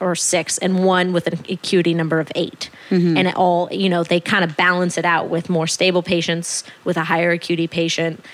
or, 0.00 0.14
six, 0.14 0.56
and 0.58 0.84
one 0.84 1.12
with 1.12 1.26
an 1.26 1.38
acuity 1.50 1.92
number 1.92 2.18
of 2.18 2.32
8 2.34 2.70
and 3.16 3.28
it 3.28 3.36
all 3.36 3.68
you 3.70 3.90
know 3.90 4.02
they 4.02 4.20
kind 4.20 4.42
of 4.42 4.56
balance 4.56 4.96
it 4.96 5.04
out 5.04 5.28
with 5.28 5.50
more 5.50 5.66
stable 5.66 6.02
patients 6.02 6.64
with 6.84 6.96
a 6.96 7.04
higher 7.04 7.32
acuity 7.32 7.66
patient, 7.66 8.24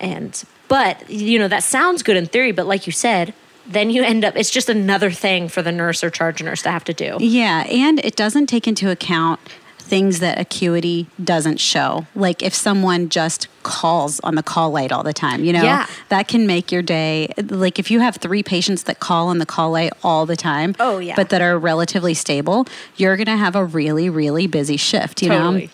and 0.00 0.42
but 0.68 1.08
you 1.08 1.38
know 1.38 1.46
that 1.48 1.62
sounds 1.62 2.02
good 2.02 2.16
in 2.16 2.26
theory, 2.26 2.52
but 2.52 2.66
like 2.66 2.86
you 2.86 2.92
said. 2.92 3.34
Then 3.64 3.90
you 3.90 4.02
end 4.02 4.24
up, 4.24 4.36
it's 4.36 4.50
just 4.50 4.68
another 4.68 5.12
thing 5.12 5.48
for 5.48 5.62
the 5.62 5.70
nurse 5.70 6.02
or 6.02 6.10
charge 6.10 6.42
nurse 6.42 6.62
to 6.62 6.70
have 6.72 6.82
to 6.82 6.92
do. 6.92 7.16
Yeah, 7.20 7.62
and 7.68 8.04
it 8.04 8.16
doesn't 8.16 8.48
take 8.48 8.66
into 8.66 8.90
account 8.90 9.38
things 9.82 10.20
that 10.20 10.38
acuity 10.40 11.06
doesn't 11.22 11.58
show. 11.60 12.06
Like 12.14 12.42
if 12.42 12.54
someone 12.54 13.08
just 13.08 13.48
calls 13.62 14.20
on 14.20 14.34
the 14.34 14.42
call 14.42 14.70
light 14.70 14.90
all 14.92 15.02
the 15.02 15.12
time, 15.12 15.44
you 15.44 15.52
know, 15.52 15.62
Yeah. 15.62 15.86
that 16.08 16.28
can 16.28 16.46
make 16.46 16.72
your 16.72 16.82
day. 16.82 17.32
Like 17.50 17.78
if 17.78 17.90
you 17.90 18.00
have 18.00 18.16
three 18.16 18.42
patients 18.42 18.84
that 18.84 19.00
call 19.00 19.28
on 19.28 19.38
the 19.38 19.46
call 19.46 19.70
light 19.72 19.92
all 20.02 20.24
the 20.26 20.36
time, 20.36 20.74
Oh, 20.80 20.98
yeah. 20.98 21.14
but 21.16 21.28
that 21.30 21.42
are 21.42 21.58
relatively 21.58 22.14
stable, 22.14 22.66
you're 22.96 23.16
going 23.16 23.26
to 23.26 23.36
have 23.36 23.54
a 23.56 23.64
really, 23.64 24.08
really 24.08 24.46
busy 24.46 24.76
shift, 24.76 25.22
you 25.22 25.28
Totally. 25.28 25.60
know? 25.66 25.68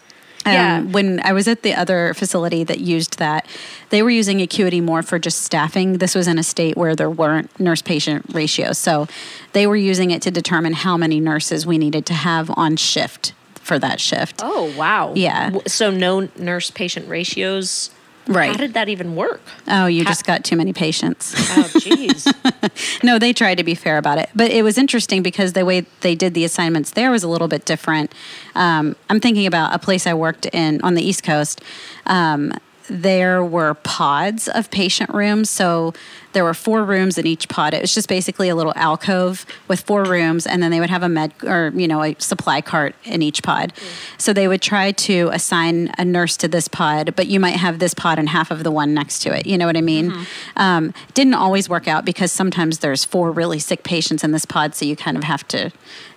Um, 0.46 0.52
Yeah. 0.54 0.80
When 0.82 1.20
I 1.24 1.32
was 1.32 1.46
at 1.48 1.62
the 1.62 1.74
other 1.74 2.14
facility 2.14 2.64
that 2.64 2.78
used 2.80 3.18
that, 3.18 3.44
they 3.90 4.02
were 4.02 4.08
using 4.10 4.40
Acuity 4.40 4.80
more 4.80 5.02
for 5.02 5.18
just 5.18 5.42
staffing. 5.42 5.98
This 5.98 6.14
was 6.14 6.26
in 6.28 6.38
a 6.38 6.42
state 6.42 6.76
where 6.76 6.94
there 6.96 7.10
weren't 7.10 7.50
nurse 7.60 7.82
patient 7.82 8.24
ratios. 8.32 8.78
So 8.78 9.08
they 9.52 9.66
were 9.66 9.76
using 9.76 10.10
it 10.10 10.22
to 10.22 10.30
determine 10.30 10.72
how 10.72 10.96
many 10.96 11.20
nurses 11.20 11.66
we 11.66 11.76
needed 11.76 12.06
to 12.06 12.14
have 12.14 12.50
on 12.56 12.76
shift 12.76 13.32
for 13.68 13.78
that 13.78 14.00
shift. 14.00 14.40
Oh 14.42 14.74
wow. 14.76 15.12
Yeah. 15.14 15.50
So 15.66 15.90
no 15.90 16.28
nurse 16.36 16.70
patient 16.70 17.08
ratios. 17.08 17.90
Right. 18.26 18.50
How 18.50 18.56
did 18.58 18.74
that 18.74 18.88
even 18.90 19.14
work? 19.16 19.40
Oh, 19.68 19.86
you 19.86 20.04
Ha- 20.04 20.10
just 20.10 20.26
got 20.26 20.44
too 20.44 20.56
many 20.56 20.72
patients. 20.72 21.34
Oh 21.56 21.62
jeez. 21.80 23.02
no, 23.04 23.18
they 23.18 23.32
tried 23.32 23.56
to 23.56 23.64
be 23.64 23.74
fair 23.74 23.96
about 23.96 24.18
it, 24.18 24.28
but 24.34 24.50
it 24.50 24.62
was 24.62 24.76
interesting 24.76 25.22
because 25.22 25.52
the 25.52 25.64
way 25.64 25.86
they 26.00 26.14
did 26.14 26.34
the 26.34 26.44
assignments 26.44 26.90
there 26.90 27.10
was 27.10 27.22
a 27.22 27.28
little 27.28 27.48
bit 27.48 27.64
different. 27.64 28.12
Um, 28.54 28.96
I'm 29.08 29.20
thinking 29.20 29.46
about 29.46 29.74
a 29.74 29.78
place 29.78 30.06
I 30.06 30.14
worked 30.14 30.46
in 30.46 30.80
on 30.82 30.94
the 30.94 31.02
East 31.02 31.22
Coast. 31.22 31.62
Um, 32.06 32.52
there 32.88 33.44
were 33.44 33.74
pods 33.74 34.48
of 34.48 34.70
patient 34.70 35.10
rooms, 35.14 35.50
so 35.50 35.94
there 36.32 36.44
were 36.44 36.54
four 36.54 36.84
rooms 36.84 37.16
in 37.18 37.26
each 37.26 37.48
pod. 37.48 37.74
It 37.74 37.80
was 37.80 37.94
just 37.94 38.08
basically 38.08 38.48
a 38.48 38.54
little 38.54 38.72
alcove 38.76 39.46
with 39.66 39.80
four 39.80 40.04
rooms, 40.04 40.46
and 40.46 40.62
then 40.62 40.70
they 40.70 40.80
would 40.80 40.90
have 40.90 41.02
a 41.02 41.08
med 41.08 41.32
or 41.42 41.72
you 41.74 41.88
know 41.88 42.02
a 42.02 42.14
supply 42.18 42.60
cart 42.60 42.94
in 43.04 43.22
each 43.22 43.42
pod. 43.42 43.72
So 44.18 44.32
they 44.32 44.46
would 44.48 44.62
try 44.62 44.92
to 44.92 45.30
assign 45.32 45.90
a 45.98 46.04
nurse 46.04 46.36
to 46.38 46.48
this 46.48 46.68
pod, 46.68 47.14
but 47.16 47.26
you 47.26 47.40
might 47.40 47.56
have 47.56 47.78
this 47.78 47.94
pod 47.94 48.18
and 48.18 48.28
half 48.28 48.50
of 48.50 48.62
the 48.64 48.70
one 48.70 48.94
next 48.94 49.20
to 49.20 49.36
it. 49.36 49.46
You 49.46 49.56
know 49.58 49.66
what 49.66 49.76
I 49.76 49.80
mean? 49.80 50.12
Um, 50.56 50.92
didn't 51.14 51.34
always 51.34 51.68
work 51.68 51.88
out 51.88 52.04
because 52.04 52.30
sometimes 52.32 52.78
there's 52.78 53.04
four 53.04 53.30
really 53.30 53.58
sick 53.58 53.82
patients 53.82 54.22
in 54.22 54.32
this 54.32 54.44
pod, 54.44 54.74
so 54.74 54.84
you 54.84 54.96
kind 54.96 55.16
of 55.16 55.24
have 55.24 55.46
to 55.48 55.70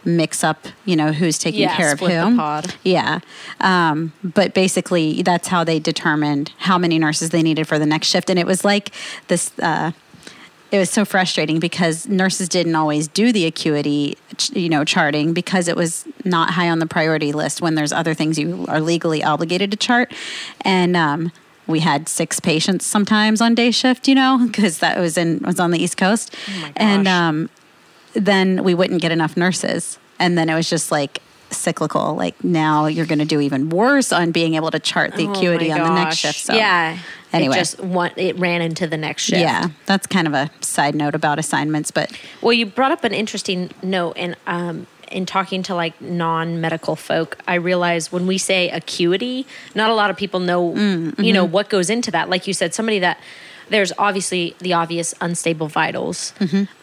mix 0.04 0.44
up, 0.44 0.68
you 0.86 0.96
know, 0.96 1.12
who's 1.12 1.38
taking 1.38 1.62
Yeah, 1.62 1.76
care 1.76 1.94
of 1.94 2.00
pod. 2.00 2.74
Yeah. 2.84 3.20
Um, 3.60 4.14
but 4.24 4.54
basically, 4.54 5.22
that's 5.22 5.48
how 5.48 5.64
they 5.64 5.80
determined 5.80 6.52
how 6.62 6.78
many 6.78 7.00
nurses 7.00 7.32
they 7.32 7.42
needed 7.42 7.68
for 7.68 7.80
the 7.80 7.86
next 7.86 8.08
shift. 8.08 8.30
And 8.30 8.40
it 8.40 8.46
was 8.46 8.64
like 8.64 8.92
this. 9.28 9.52
Uh, 9.60 9.92
it 10.72 10.78
was 10.78 10.90
so 10.90 11.04
frustrating 11.04 11.60
because 11.60 12.08
nurses 12.08 12.48
didn't 12.48 12.76
always 12.76 13.10
do 13.10 13.34
the 13.34 13.46
acuity, 13.46 14.18
you 14.54 14.70
know, 14.70 14.86
charting 14.86 15.34
because 15.34 15.68
it 15.68 15.76
was 15.76 16.06
not 16.24 16.52
high 16.52 16.70
on 16.70 16.80
the 16.80 16.86
priority 16.86 17.34
list 17.34 17.62
when 17.62 17.76
there's 17.76 17.92
other 17.92 18.14
things 18.14 18.40
you 18.40 18.66
are 18.70 18.80
legally 18.80 19.22
obligated 19.22 19.70
to 19.72 19.76
chart. 19.76 20.14
And 20.62 20.96
um, 20.96 21.34
we 21.68 21.82
had 21.82 22.08
six 22.08 22.40
patients 22.40 22.86
sometimes 22.86 23.42
on 23.42 23.54
day 23.54 23.72
shift, 23.72 24.08
you 24.08 24.16
know, 24.16 24.40
because 24.48 24.80
that 24.80 24.98
was 24.98 25.18
in 25.18 25.40
was 25.40 25.60
on 25.60 25.72
the 25.72 25.84
East 25.84 25.98
Coast, 25.98 26.34
my 26.62 26.72
and 26.78 27.08
um, 27.08 27.50
then 28.14 28.64
we 28.64 28.74
wouldn't 28.74 29.02
get 29.02 29.12
enough 29.12 29.36
nurses, 29.36 30.00
and 30.20 30.38
then 30.38 30.48
it 30.48 30.56
was 30.56 30.70
just 30.70 30.90
like 30.90 31.22
cyclical. 31.52 32.16
Like 32.16 32.44
now 32.44 32.86
you're 32.88 33.06
going 33.06 33.20
to 33.20 33.26
do 33.26 33.40
even 33.40 33.70
worse 33.70 34.12
on 34.12 34.32
being 34.32 34.56
able 34.56 34.72
to 34.72 34.80
chart 34.80 35.16
the 35.16 35.28
Oh 35.28 35.32
acuity 35.32 35.70
my 35.70 35.80
on 35.80 35.96
the 35.96 36.04
next 36.04 36.18
shift. 36.18 36.40
So 36.40 36.54
yeah. 36.54 36.98
Anyway. 37.34 37.56
It 37.56 37.60
just 37.60 37.80
one, 37.80 38.12
it 38.18 38.38
ran 38.38 38.62
into 38.62 38.88
the 38.88 38.98
next 38.98 39.24
shift. 39.24 39.40
yeah, 39.42 39.70
that's 39.86 40.06
kind 40.06 40.28
of 40.28 40.34
a 40.34 40.52
side 40.60 40.96
note 40.96 41.16
about 41.16 41.40
assignments, 41.40 41.90
but 41.90 42.12
Well, 42.42 42.52
you 42.52 42.66
brought 42.66 42.92
up 42.92 43.06
an 43.06 43.14
interesting 43.14 43.72
note, 43.82 44.18
and 44.18 44.36
um, 44.48 44.86
in 45.10 45.26
talking 45.26 45.64
to 45.64 45.76
like 45.76 46.00
non-medical 46.02 46.98
folk, 46.98 47.38
I 47.48 47.56
realize 47.56 48.12
when 48.12 48.28
we 48.28 48.38
say 48.38 48.70
acuity, 48.70 49.46
not 49.76 49.90
a 49.90 49.94
lot 49.94 50.10
of 50.10 50.18
people 50.18 50.42
know, 50.42 50.76
you 51.18 51.32
know, 51.32 51.46
what 51.46 51.70
goes 51.70 51.90
into 51.90 52.12
that. 52.12 52.30
Like 52.30 52.48
you 52.48 52.54
said, 52.54 52.74
somebody 52.74 53.00
that 53.00 53.18
there's 53.70 53.94
obviously 53.98 54.56
the 54.60 54.74
obvious 54.74 55.14
unstable 55.22 55.68
vitals, 55.68 56.34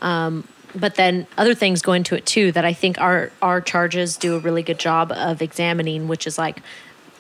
um, 0.01 0.49
but 0.75 0.95
then 0.97 1.27
other 1.37 1.55
things 1.55 1.83
go 1.83 1.93
into 1.93 2.15
it 2.15 2.27
too 2.27 2.53
that 2.53 2.65
I 2.65 2.73
think 2.73 3.01
our 3.01 3.31
our 3.43 3.61
charges 3.61 4.17
do 4.17 4.37
a 4.37 4.39
really 4.39 4.63
good 4.63 4.79
job 4.79 5.13
of 5.13 5.43
examining, 5.43 6.09
which 6.09 6.27
is 6.27 6.39
like, 6.39 6.63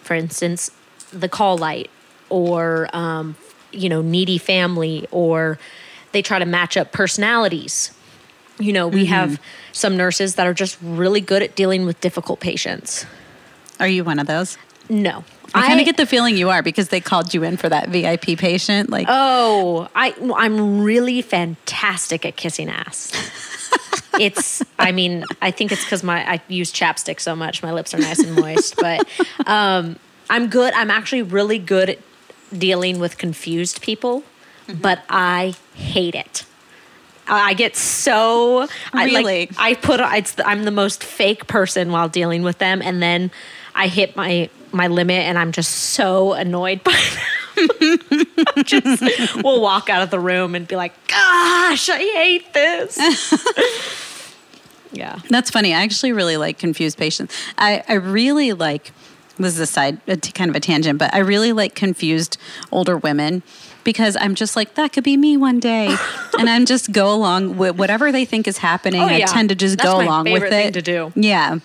for 0.02 0.14
instance, 0.14 0.70
the 1.12 1.28
call 1.28 1.58
light 1.58 1.90
or 2.28 2.88
um, 2.92 3.36
you 3.72 3.88
know 3.88 4.02
needy 4.02 4.38
family 4.38 5.06
or 5.10 5.58
they 6.12 6.22
try 6.22 6.38
to 6.38 6.46
match 6.46 6.76
up 6.76 6.92
personalities. 6.92 7.92
You 8.58 8.72
know 8.72 8.88
we 8.88 9.06
have 9.06 9.40
some 9.72 9.96
nurses 9.96 10.34
that 10.34 10.46
are 10.46 10.54
just 10.54 10.78
really 10.82 11.20
good 11.20 11.42
at 11.42 11.54
dealing 11.54 11.86
with 11.86 12.00
difficult 12.00 12.40
patients. 12.40 13.06
Are 13.78 13.88
you 13.88 14.02
one 14.02 14.18
of 14.18 14.26
those? 14.26 14.58
No. 14.88 15.24
I 15.54 15.66
kind 15.66 15.80
of 15.80 15.86
get 15.86 15.96
the 15.96 16.06
feeling 16.06 16.36
you 16.36 16.50
are 16.50 16.62
because 16.62 16.88
they 16.88 17.00
called 17.00 17.32
you 17.32 17.42
in 17.42 17.56
for 17.56 17.68
that 17.68 17.88
VIP 17.88 18.38
patient. 18.38 18.90
Like, 18.90 19.06
oh 19.08 19.88
i 19.94 20.14
i'm 20.36 20.82
really 20.82 21.22
fantastic 21.22 22.26
at 22.26 22.36
kissing 22.36 22.68
ass. 22.68 23.12
It's 24.18 24.62
i 24.80 24.90
mean 24.90 25.24
i 25.40 25.52
think 25.52 25.70
it's 25.70 25.84
because 25.84 26.02
my 26.02 26.28
i 26.28 26.40
use 26.48 26.72
chapstick 26.72 27.20
so 27.20 27.36
much 27.36 27.62
my 27.62 27.72
lips 27.72 27.94
are 27.94 27.98
nice 27.98 28.18
and 28.18 28.34
moist 28.34 28.74
but 28.76 29.06
um 29.46 29.96
i'm 30.28 30.48
good 30.48 30.74
i'm 30.74 30.90
actually 30.90 31.22
really 31.22 31.58
good 31.58 31.90
at 31.90 31.98
dealing 32.56 32.98
with 32.98 33.16
confused 33.16 33.80
people 33.80 34.24
but 34.80 35.04
i 35.08 35.54
hate 35.74 36.16
it. 36.16 36.44
I 37.28 37.54
get 37.54 37.76
so 37.76 38.66
I 38.92 39.06
like 39.20 39.52
I 39.58 39.74
put 39.74 40.00
it's 40.00 40.32
the, 40.32 40.48
I'm 40.48 40.64
the 40.64 40.70
most 40.70 41.04
fake 41.04 41.46
person 41.46 41.92
while 41.92 42.08
dealing 42.08 42.42
with 42.42 42.58
them, 42.58 42.80
and 42.82 43.02
then 43.02 43.30
I 43.74 43.88
hit 43.88 44.16
my 44.16 44.48
my 44.72 44.86
limit, 44.88 45.22
and 45.22 45.38
I'm 45.38 45.52
just 45.52 45.70
so 45.70 46.32
annoyed 46.32 46.82
by 46.84 46.92
them. 46.92 47.24
just 48.64 49.42
will 49.42 49.60
walk 49.60 49.90
out 49.90 50.02
of 50.02 50.10
the 50.10 50.20
room 50.20 50.54
and 50.54 50.66
be 50.66 50.76
like, 50.76 50.92
"Gosh, 51.08 51.88
I 51.88 51.98
hate 51.98 52.52
this." 52.52 52.98
yeah, 54.92 55.18
That's 55.28 55.50
funny. 55.50 55.74
I 55.74 55.82
actually 55.82 56.12
really 56.12 56.36
like 56.36 56.58
confused 56.58 56.98
patients. 56.98 57.34
I, 57.56 57.82
I 57.88 57.94
really 57.94 58.52
like, 58.52 58.92
this 59.38 59.54
is 59.54 59.60
a 59.60 59.66
side, 59.66 60.00
a 60.06 60.16
t- 60.16 60.32
kind 60.32 60.50
of 60.50 60.56
a 60.56 60.60
tangent, 60.60 60.98
but 60.98 61.12
I 61.14 61.18
really 61.18 61.52
like 61.52 61.74
confused 61.74 62.38
older 62.72 62.96
women 62.96 63.42
because 63.84 64.16
I'm 64.20 64.34
just 64.34 64.56
like, 64.56 64.74
that 64.74 64.92
could 64.92 65.04
be 65.04 65.16
me 65.16 65.36
one 65.36 65.60
day. 65.60 65.96
and 66.38 66.48
I'm 66.48 66.66
just 66.66 66.92
go 66.92 67.12
along 67.12 67.56
with 67.56 67.76
whatever 67.76 68.12
they 68.12 68.24
think 68.24 68.46
is 68.48 68.58
happening. 68.58 69.00
Oh, 69.00 69.06
I 69.06 69.20
tend 69.22 69.48
to 69.50 69.54
just 69.54 69.78
That's 69.78 69.88
go 69.88 70.00
along 70.00 70.30
with 70.30 70.42
it. 70.44 70.50
thing 70.50 70.72
to 70.72 70.82
do. 70.82 71.12
Yeah. 71.14 71.58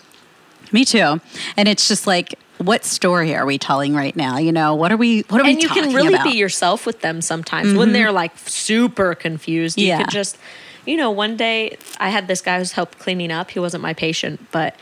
Me 0.72 0.86
too. 0.86 1.22
And 1.58 1.68
it's 1.68 1.88
just 1.88 2.08
like, 2.08 2.40
what 2.66 2.86
story 2.86 3.36
are 3.36 3.46
we 3.46 3.58
telling 3.58 3.94
right 3.96 4.16
now? 4.16 4.38
You 4.38 4.52
know, 4.52 4.76
what 4.76 4.92
are 4.92 4.98
we, 4.98 5.22
what 5.30 5.42
are 5.42 5.46
and 5.46 5.56
we 5.58 5.62
you 5.62 5.68
talking 5.68 5.84
can 5.86 5.94
really 5.94 6.14
about? 6.14 6.26
be 6.26 6.38
yourself 6.38 6.86
with 6.86 7.02
them 7.02 7.22
sometimes 7.22 7.74
when 7.74 7.88
mm-hmm. 7.88 7.94
they're 7.94 8.12
like 8.12 8.38
super 8.38 9.16
confused. 9.16 9.80
You 9.80 9.88
Yeah. 9.88 9.98
could 10.00 10.10
just, 10.10 10.38
you 10.86 10.98
know, 10.98 11.12
one 11.12 11.38
day 11.38 11.78
I 12.00 12.10
had 12.10 12.28
this 12.28 12.42
guy 12.42 12.58
who's 12.58 12.74
helped 12.74 13.00
cleaning 13.00 13.32
up. 13.32 13.52
He 13.52 13.60
wasn't 13.60 13.84
my 13.84 13.94
patient, 13.94 14.48
but 14.52 14.76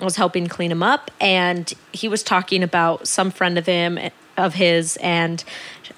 I 0.00 0.04
was 0.04 0.16
helping 0.16 0.46
clean 0.48 0.72
him 0.72 0.82
up, 0.82 1.10
and 1.20 1.72
he 1.92 2.08
was 2.08 2.22
talking 2.22 2.62
about 2.62 3.06
some 3.06 3.30
friend 3.30 3.56
of 3.58 3.66
him 3.66 3.98
of 4.36 4.54
his 4.54 4.96
and 4.96 5.44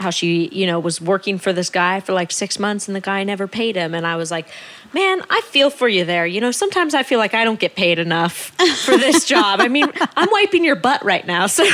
how 0.00 0.10
she, 0.10 0.48
you 0.48 0.66
know, 0.66 0.80
was 0.80 1.00
working 1.00 1.38
for 1.38 1.52
this 1.52 1.70
guy 1.70 2.00
for 2.00 2.12
like 2.12 2.32
six 2.32 2.58
months, 2.58 2.88
and 2.88 2.96
the 2.96 3.00
guy 3.00 3.22
never 3.24 3.46
paid 3.46 3.76
him. 3.76 3.94
And 3.94 4.06
I 4.06 4.16
was 4.16 4.30
like, 4.30 4.48
man, 4.94 5.22
I 5.28 5.40
feel 5.42 5.70
for 5.70 5.88
you 5.88 6.04
there. 6.04 6.26
You 6.26 6.40
know, 6.40 6.50
sometimes 6.52 6.94
I 6.94 7.02
feel 7.02 7.18
like 7.18 7.34
I 7.34 7.44
don't 7.44 7.60
get 7.60 7.74
paid 7.74 7.98
enough 7.98 8.52
for 8.84 8.96
this 8.96 9.24
job. 9.34 9.60
I 9.60 9.68
mean, 9.68 9.90
I'm 10.16 10.28
wiping 10.30 10.64
your 10.64 10.76
butt 10.76 11.04
right 11.04 11.26
now, 11.26 11.46
so 11.46 11.64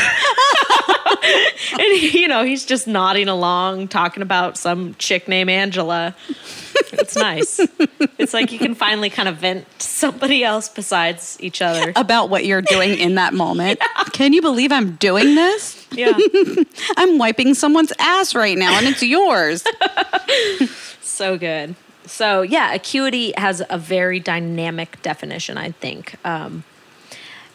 and 1.73 2.03
you 2.03 2.29
know 2.29 2.45
he's 2.45 2.65
just 2.65 2.87
nodding 2.87 3.29
along 3.29 3.89
talking 3.89 4.23
about 4.23 4.57
some 4.57 4.95
chick 4.95 5.29
named 5.29 5.51
angela 5.51 6.15
it's 6.93 7.17
nice 7.17 7.61
it's 8.19 8.33
like 8.33 8.53
you 8.53 8.59
can 8.59 8.75
finally 8.75 9.11
kind 9.11 9.29
of 9.29 9.37
vent 9.37 9.67
to 9.79 9.87
somebody 9.87 10.43
else 10.45 10.69
besides 10.69 11.37
each 11.41 11.61
other 11.61 11.93
about 11.97 12.31
what 12.31 12.45
you're 12.45 12.63
doing 12.63 12.99
in 12.99 13.17
that 13.17 13.35
moment. 13.35 13.81
Can 14.13 14.33
you 14.33 14.41
believe 14.41 14.73
I'm 14.73 14.97
doing 14.97 15.35
this? 15.35 15.87
yeah 15.93 16.17
I'm 16.97 17.19
wiping 17.19 17.55
someone's 17.55 17.93
ass 17.99 18.35
right 18.35 18.57
now 18.57 18.79
and 18.79 18.87
it's 18.87 19.03
yours. 19.03 19.65
so 21.01 21.37
good 21.37 21.75
so 22.11 22.43
yeah 22.43 22.73
acuity 22.73 23.33
has 23.37 23.63
a 23.71 23.79
very 23.79 24.19
dynamic 24.21 25.01
definition 25.03 25.57
i 25.57 25.71
think 25.71 26.15
um, 26.25 26.65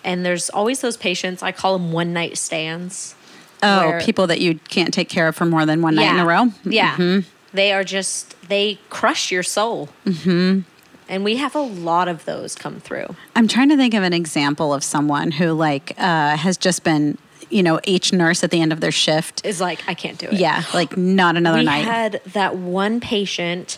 and 0.03 0.25
there's 0.25 0.49
always 0.49 0.81
those 0.81 0.97
patients 0.97 1.43
i 1.43 1.51
call 1.51 1.77
them 1.77 1.91
one 1.91 2.13
night 2.13 2.37
stands 2.37 3.15
Oh, 3.63 3.87
where- 3.89 4.01
people 4.01 4.27
that 4.27 4.41
you 4.41 4.59
can't 4.69 4.93
take 4.93 5.09
care 5.09 5.27
of 5.27 5.35
for 5.35 5.45
more 5.45 5.65
than 5.65 5.81
one 5.81 5.95
night 5.95 6.13
in 6.13 6.19
a 6.19 6.25
row? 6.25 6.51
Yeah. 6.65 7.21
They 7.53 7.71
are 7.71 7.85
just, 7.85 8.35
they 8.49 8.77
crush 8.89 9.31
your 9.31 9.41
soul. 9.41 9.89
Mm-hmm. 10.05 10.59
And 11.07 11.23
we 11.23 11.37
have 11.37 11.55
a 11.55 11.61
lot 11.61 12.07
of 12.07 12.25
those 12.25 12.53
come 12.53 12.79
through. 12.79 13.15
I'm 13.35 13.47
trying 13.47 13.69
to 13.69 13.77
think 13.77 13.93
of 13.93 14.03
an 14.03 14.11
example 14.13 14.73
of 14.73 14.83
someone 14.83 15.31
who 15.31 15.53
like 15.53 15.93
uh, 15.97 16.35
has 16.35 16.57
just 16.57 16.83
been, 16.83 17.17
you 17.49 17.63
know, 17.63 17.79
H 17.85 18.11
nurse 18.11 18.43
at 18.43 18.51
the 18.51 18.59
end 18.61 18.73
of 18.73 18.81
their 18.81 18.91
shift. 18.91 19.43
Is 19.45 19.61
like, 19.61 19.79
I 19.87 19.93
can't 19.93 20.17
do 20.17 20.27
it. 20.27 20.33
Yeah, 20.33 20.63
like 20.73 20.97
not 20.97 21.37
another 21.37 21.59
we 21.59 21.65
night. 21.65 21.79
We 21.79 21.85
had 21.85 22.21
that 22.33 22.57
one 22.57 22.99
patient 22.99 23.77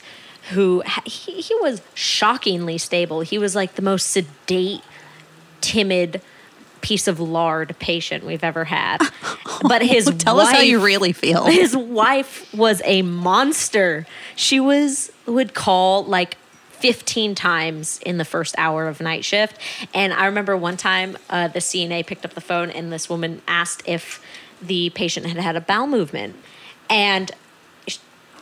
who 0.49 0.83
he, 1.05 1.41
he 1.41 1.55
was 1.55 1.81
shockingly 1.93 2.77
stable. 2.77 3.21
He 3.21 3.37
was 3.37 3.55
like 3.55 3.75
the 3.75 3.81
most 3.81 4.11
sedate, 4.11 4.81
timid 5.61 6.21
piece 6.81 7.07
of 7.07 7.19
lard 7.19 7.75
patient 7.79 8.23
we've 8.23 8.43
ever 8.43 8.65
had. 8.65 9.01
But 9.63 9.81
his 9.81 10.05
Tell 10.19 10.39
us 10.39 10.51
how 10.51 10.59
you 10.59 10.79
really 10.79 11.13
feel. 11.13 11.45
his 11.47 11.75
wife 11.75 12.53
was 12.53 12.79
a 12.85 13.01
monster. 13.01 14.05
She 14.35 14.59
was 14.59 15.11
would 15.25 15.55
call 15.55 16.03
like 16.03 16.37
15 16.73 17.33
times 17.33 17.99
in 18.05 18.19
the 18.19 18.25
first 18.25 18.53
hour 18.59 18.87
of 18.87 19.01
night 19.01 19.25
shift. 19.25 19.59
And 19.95 20.13
I 20.13 20.27
remember 20.27 20.55
one 20.55 20.77
time 20.77 21.17
uh, 21.31 21.47
the 21.47 21.57
CNA 21.57 22.05
picked 22.05 22.23
up 22.23 22.35
the 22.35 22.41
phone 22.41 22.69
and 22.69 22.93
this 22.93 23.09
woman 23.09 23.41
asked 23.47 23.81
if 23.87 24.21
the 24.61 24.91
patient 24.91 25.25
had 25.25 25.37
had 25.37 25.55
a 25.55 25.61
bowel 25.61 25.87
movement. 25.87 26.35
And 26.87 27.31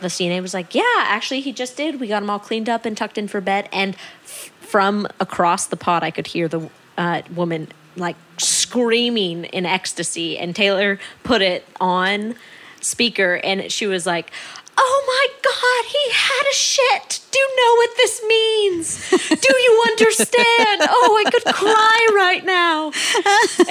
the 0.00 0.08
CNA 0.08 0.42
was 0.42 0.54
like, 0.54 0.74
Yeah, 0.74 0.82
actually, 0.98 1.40
he 1.40 1.52
just 1.52 1.76
did. 1.76 2.00
We 2.00 2.08
got 2.08 2.22
him 2.22 2.30
all 2.30 2.38
cleaned 2.38 2.68
up 2.68 2.84
and 2.84 2.96
tucked 2.96 3.18
in 3.18 3.28
for 3.28 3.40
bed. 3.40 3.68
And 3.72 3.94
f- 4.24 4.50
from 4.60 5.06
across 5.20 5.66
the 5.66 5.76
pod, 5.76 6.02
I 6.02 6.10
could 6.10 6.26
hear 6.28 6.48
the 6.48 6.70
uh, 6.98 7.22
woman 7.34 7.68
like 7.96 8.16
screaming 8.38 9.44
in 9.44 9.64
ecstasy. 9.66 10.36
And 10.38 10.54
Taylor 10.54 10.98
put 11.22 11.42
it 11.42 11.66
on 11.80 12.34
speaker 12.80 13.40
and 13.42 13.70
she 13.72 13.86
was 13.86 14.06
like, 14.06 14.30
Oh 14.78 15.04
my 15.06 15.26
God, 15.42 15.90
he 15.90 16.12
had 16.12 16.50
a 16.50 16.54
shit. 16.54 17.20
Do 17.30 17.38
you 17.38 17.56
know 17.56 17.74
what 17.76 17.90
this 17.96 18.22
means? 18.28 19.10
Do 19.40 19.56
you 19.58 19.84
understand? 19.88 20.36
oh, 20.82 21.24
I 21.26 21.30
could 21.30 21.44
cry 21.54 22.08
right 22.14 22.44
now. 22.44 22.92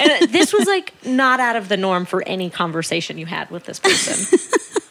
And 0.00 0.32
this 0.32 0.52
was 0.52 0.66
like 0.66 0.92
not 1.06 1.38
out 1.38 1.54
of 1.54 1.68
the 1.68 1.76
norm 1.76 2.06
for 2.06 2.22
any 2.26 2.50
conversation 2.50 3.18
you 3.18 3.26
had 3.26 3.50
with 3.50 3.64
this 3.64 3.78
person. 3.78 4.38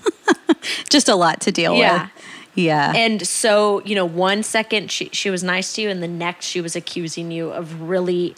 Just 0.89 1.09
a 1.09 1.15
lot 1.15 1.41
to 1.41 1.51
deal 1.51 1.75
Yeah. 1.75 2.03
with. 2.03 2.11
Yeah. 2.55 2.93
And 2.95 3.25
so, 3.27 3.81
you 3.83 3.95
know, 3.95 4.05
one 4.05 4.41
second 4.41 4.89
she, 4.89 5.09
she 5.11 5.29
was 5.29 5.43
nice 5.43 5.73
to 5.73 5.81
you, 5.81 5.89
and 5.89 6.01
the 6.01 6.07
next 6.07 6.45
she 6.45 6.61
was 6.61 6.75
accusing 6.75 7.29
you 7.29 7.49
of 7.51 7.81
really, 7.81 8.33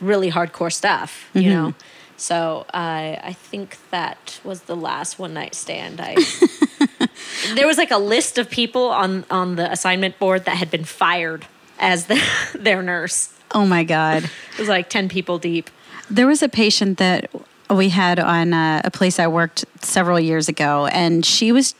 really 0.00 0.30
hardcore 0.30 0.70
stuff, 0.72 1.30
you 1.32 1.48
know? 1.48 1.72
So 2.18 2.66
uh, 2.74 3.16
I 3.22 3.34
think 3.34 3.76
that 3.90 4.40
was 4.44 4.62
the 4.62 4.76
last 4.76 5.18
one 5.18 5.32
night 5.34 5.54
stand. 5.54 6.00
I 6.02 6.16
there 7.54 7.66
was 7.66 7.78
like 7.78 7.90
a 7.90 7.98
list 7.98 8.38
of 8.38 8.50
people 8.50 8.88
on 8.88 9.24
on 9.30 9.56
the 9.56 9.70
assignment 9.70 10.18
board 10.18 10.44
that 10.46 10.56
had 10.56 10.70
been 10.70 10.84
fired 10.84 11.46
as 11.78 12.06
the, 12.06 12.22
their 12.58 12.82
nurse. 12.82 13.34
oh 13.52 13.66
my 13.66 13.84
God. 13.84 14.24
It 14.24 14.58
was 14.58 14.68
like 14.68 14.88
ten 14.90 15.08
people 15.08 15.38
deep. 15.38 15.70
There 16.10 16.26
was 16.26 16.42
a 16.42 16.48
patient 16.48 16.98
that 16.98 17.30
we 17.70 17.88
had 17.88 18.18
on 18.18 18.52
uh, 18.52 18.80
a 18.84 18.90
place 18.90 19.18
I 19.18 19.26
worked 19.26 19.64
several 19.82 20.20
years 20.20 20.48
ago, 20.48 20.86
and 20.86 21.24
she 21.24 21.52
was 21.52 21.74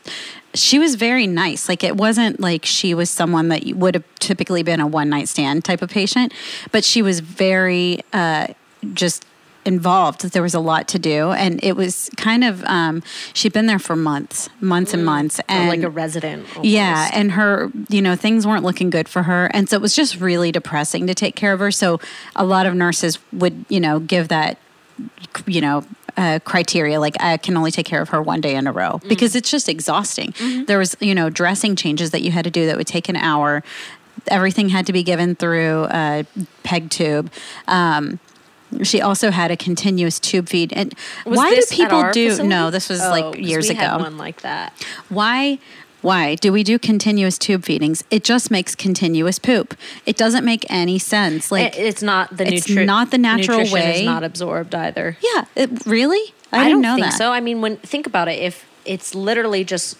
she 0.53 0.79
was 0.79 0.95
very 0.95 1.27
nice. 1.27 1.69
Like 1.69 1.83
it 1.83 1.95
wasn't 1.95 2.39
like 2.39 2.65
she 2.65 2.93
was 2.93 3.09
someone 3.09 3.49
that 3.49 3.63
would 3.75 3.95
have 3.95 4.03
typically 4.19 4.63
been 4.63 4.79
a 4.79 4.87
one 4.87 5.09
night 5.09 5.29
stand 5.29 5.63
type 5.63 5.81
of 5.81 5.89
patient, 5.89 6.33
but 6.71 6.83
she 6.83 7.01
was 7.01 7.19
very 7.19 7.99
uh, 8.13 8.47
just 8.93 9.25
involved. 9.65 10.21
There 10.31 10.41
was 10.41 10.53
a 10.53 10.59
lot 10.61 10.87
to 10.89 10.99
do, 10.99 11.31
and 11.31 11.59
it 11.63 11.75
was 11.75 12.09
kind 12.15 12.43
of 12.43 12.63
um, 12.63 13.03
she'd 13.33 13.53
been 13.53 13.65
there 13.67 13.79
for 13.79 13.95
months, 13.95 14.49
months 14.61 14.93
and 14.93 15.05
months, 15.05 15.39
Or 15.39 15.43
and 15.49 15.69
like 15.69 15.83
a 15.83 15.89
resident. 15.89 16.47
yeah, 16.63 17.09
and 17.13 17.33
her, 17.33 17.69
you 17.89 18.01
know, 18.01 18.15
things 18.15 18.47
weren't 18.47 18.63
looking 18.63 18.89
good 18.89 19.07
for 19.09 19.23
her. 19.23 19.51
And 19.53 19.69
so 19.69 19.75
it 19.75 19.81
was 19.81 19.93
just 19.95 20.19
really 20.19 20.51
depressing 20.51 21.05
to 21.07 21.13
take 21.13 21.35
care 21.35 21.51
of 21.53 21.59
her. 21.59 21.69
So 21.71 21.99
a 22.35 22.45
lot 22.45 22.65
of 22.65 22.75
nurses 22.75 23.19
would, 23.33 23.65
you 23.67 23.79
know, 23.81 23.99
give 23.99 24.29
that, 24.29 24.57
you 25.45 25.61
know, 25.61 25.83
uh, 26.15 26.39
criteria 26.43 26.99
like 26.99 27.15
I 27.19 27.37
can 27.37 27.55
only 27.57 27.69
take 27.71 27.85
care 27.85 28.01
of 28.01 28.09
her 28.09 28.21
one 28.21 28.41
day 28.41 28.55
in 28.55 28.65
a 28.67 28.71
row 28.71 28.99
because 29.07 29.35
it's 29.35 29.51
just 29.51 29.69
exhausting. 29.69 30.33
There 30.65 30.79
was, 30.79 30.95
you 30.99 31.13
know, 31.13 31.29
dressing 31.29 31.75
changes 31.75 32.11
that 32.11 32.21
you 32.23 32.31
had 32.31 32.43
to 32.45 32.51
do 32.51 32.65
that 32.65 32.75
would 32.77 32.87
take 32.87 33.07
an 33.07 33.15
hour. 33.15 33.63
Everything 34.27 34.69
had 34.69 34.87
to 34.87 34.93
be 34.93 35.03
given 35.03 35.35
through 35.35 35.85
a 35.91 36.25
peg 36.63 36.89
tube. 36.89 37.31
Um, 37.67 38.19
she 38.83 38.99
also 38.99 39.31
had 39.31 39.51
a 39.51 39.55
continuous 39.55 40.19
tube 40.19 40.49
feed. 40.49 40.73
And 40.73 40.93
Was 41.25 41.37
why 41.37 41.53
do 41.55 41.61
people 41.69 42.11
do? 42.11 42.29
facility? 42.29 42.47
No, 42.49 42.69
this 42.71 42.89
was 42.89 42.99
Oh, 43.01 43.09
like 43.11 43.37
years 43.37 43.65
we 43.69 43.75
ago 43.75 43.81
Had 43.81 44.01
one 44.01 44.17
like 44.17 44.41
that. 44.41 44.73
why 45.09 45.59
why? 46.07 46.35
Do 46.35 46.53
we 46.53 46.63
do 46.63 46.79
continuous 46.79 47.37
tube 47.37 47.63
feedings? 47.65 48.03
It 48.09 48.23
just 48.23 48.49
makes 48.49 48.75
continuous 48.75 49.39
poop. 49.39 49.75
It 50.05 50.15
doesn't 50.15 50.45
make 50.45 50.65
any 50.69 50.97
sense. 50.99 51.51
Like 51.51 51.75
It- 51.77 51.79
it's 51.85 52.01
not 52.01 52.37
the 52.37 52.47
it's 52.51 52.67
nutri- 52.67 52.85
not 52.85 53.11
the 53.11 53.17
natural 53.17 53.57
nutrition 53.57 53.73
way. 53.73 53.99
Is 53.99 54.05
not 54.05 54.23
absorbed 54.23 54.73
either. 54.73 55.17
yeah 55.21 55.45
it, 55.55 55.85
really? 55.85 56.33
I, 56.53 56.59
I, 56.59 56.63
didn't 56.63 56.71
don't 56.75 56.81
know 56.83 56.95
think 56.95 57.07
that. 57.07 57.17
so. 57.17 57.31
I 57.33 57.41
mean, 57.41 57.59
when 57.59 57.75
think 57.77 58.07
about 58.07 58.29
it, 58.29 58.39
if 58.39 58.65
it's 58.85 59.13
literally 59.13 59.65
just 59.65 59.97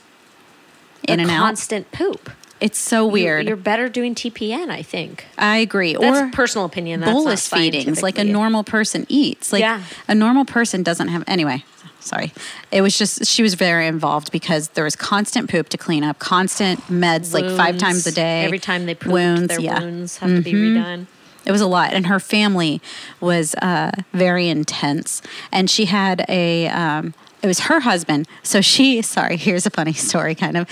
in 1.07 1.19
and 1.19 1.29
out? 1.29 1.39
constant 1.39 1.91
poop, 1.91 2.29
it's 2.61 2.79
so 2.79 3.05
weird. 3.05 3.45
You're 3.47 3.57
better 3.57 3.89
doing 3.89 4.15
TPN, 4.15 4.69
I 4.69 4.81
think. 4.81 5.25
i 5.37 5.57
agree. 5.57 5.93
That's 5.99 6.19
or 6.21 6.31
personal 6.31 6.65
opinion. 6.65 7.01
That's 7.01 7.11
bolus 7.11 7.47
feedings 7.49 8.01
like 8.01 8.17
a 8.17 8.23
normal 8.23 8.63
person 8.63 9.05
eats. 9.09 9.51
Like 9.51 9.59
Yeah. 9.61 9.83
a 10.07 10.15
normal 10.15 10.45
person 10.45 10.83
doesn't 10.83 11.09
have 11.09 11.23
anyway 11.27 11.63
sorry. 11.99 12.33
It 12.71 12.81
was 12.81 12.97
just 12.97 13.25
she 13.25 13.43
was 13.43 13.53
very 13.53 13.87
involved 13.87 14.31
because 14.31 14.69
there 14.69 14.83
was 14.83 14.95
constant 14.95 15.49
poop 15.49 15.69
to 15.69 15.77
clean 15.77 16.03
up 16.03 16.19
constant 16.19 16.79
meds 16.81 17.33
like 17.33 17.45
five 17.55 17.77
times 17.77 18.05
a 18.07 18.11
day. 18.11 18.45
Every 18.45 18.59
time 18.59 18.85
they 18.85 18.95
pooped, 18.95 19.11
wounds 19.11 19.47
their 19.47 19.59
yeah. 19.59 19.77
Mm-hmm. 19.77 19.85
wounds 19.85 20.17
have 20.17 20.29
to 20.29 20.41
be 20.41 20.53
redone. 20.53 21.07
it 21.45 21.51
was 21.51 21.61
a 21.61 21.67
lot 21.67 21.93
and 21.93 22.07
her 22.07 22.19
family 22.19 22.81
was 23.19 23.55
uh, 23.55 23.91
very 24.13 24.47
intense. 24.47 25.21
And 25.51 25.69
she 25.69 25.85
had 25.85 26.25
a 26.27 26.67
um, 26.67 27.13
it 27.41 27.47
was 27.47 27.61
her 27.61 27.81
husband. 27.81 28.27
So 28.43 28.61
she 28.61 29.01
sorry 29.15 29.37
here's 29.37 29.65
a 29.65 29.71
funny 29.71 29.93
story 29.93 30.35
kind 30.35 30.57
of. 30.57 30.69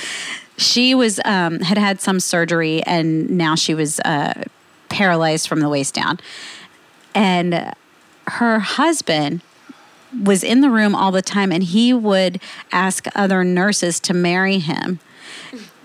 She 0.57 0.95
was 0.95 1.19
um, 1.25 1.59
had 1.59 1.77
had 1.77 1.99
some 1.99 2.19
surgery 2.19 2.81
and 2.83 3.29
now 3.29 3.55
she 3.55 3.73
was 3.73 3.99
uh, 4.01 4.45
paralyzed 4.89 5.47
from 5.47 5.59
the 5.59 5.69
waist 5.69 5.93
down. 5.93 6.19
And 7.13 7.73
her 8.27 8.59
husband 8.59 9.41
was 10.23 10.43
in 10.43 10.62
the 10.62 10.69
room 10.69 10.95
all 10.95 11.12
the 11.12 11.21
time 11.21 11.51
and 11.51 11.63
he 11.63 11.93
would 11.93 12.39
ask 12.71 13.08
other 13.15 13.43
nurses 13.43 13.99
to 14.01 14.13
marry 14.13 14.60
him. 14.60 14.99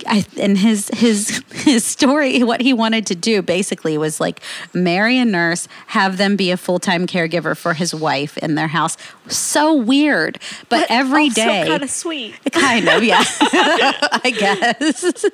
I, 0.06 0.24
and 0.38 0.56
his 0.56 0.88
his 0.94 1.42
his 1.52 1.84
story 1.84 2.42
what 2.42 2.62
he 2.62 2.72
wanted 2.72 3.06
to 3.06 3.14
do 3.14 3.42
basically 3.42 3.98
was 3.98 4.18
like 4.18 4.40
marry 4.72 5.18
a 5.18 5.26
nurse 5.26 5.68
have 5.88 6.16
them 6.16 6.36
be 6.36 6.50
a 6.50 6.56
full-time 6.56 7.06
caregiver 7.06 7.54
for 7.54 7.74
his 7.74 7.94
wife 7.94 8.38
in 8.38 8.54
their 8.54 8.68
house. 8.68 8.96
So 9.28 9.74
weird. 9.74 10.38
But, 10.70 10.86
every 10.88 11.28
day 11.28 11.66
kind 11.68 11.82
of 11.82 11.90
sweet. 11.90 12.34
kind 12.52 12.88
of 12.88 13.02
yeah. 13.02 13.22
I 13.42 14.34
guess. 14.36 15.24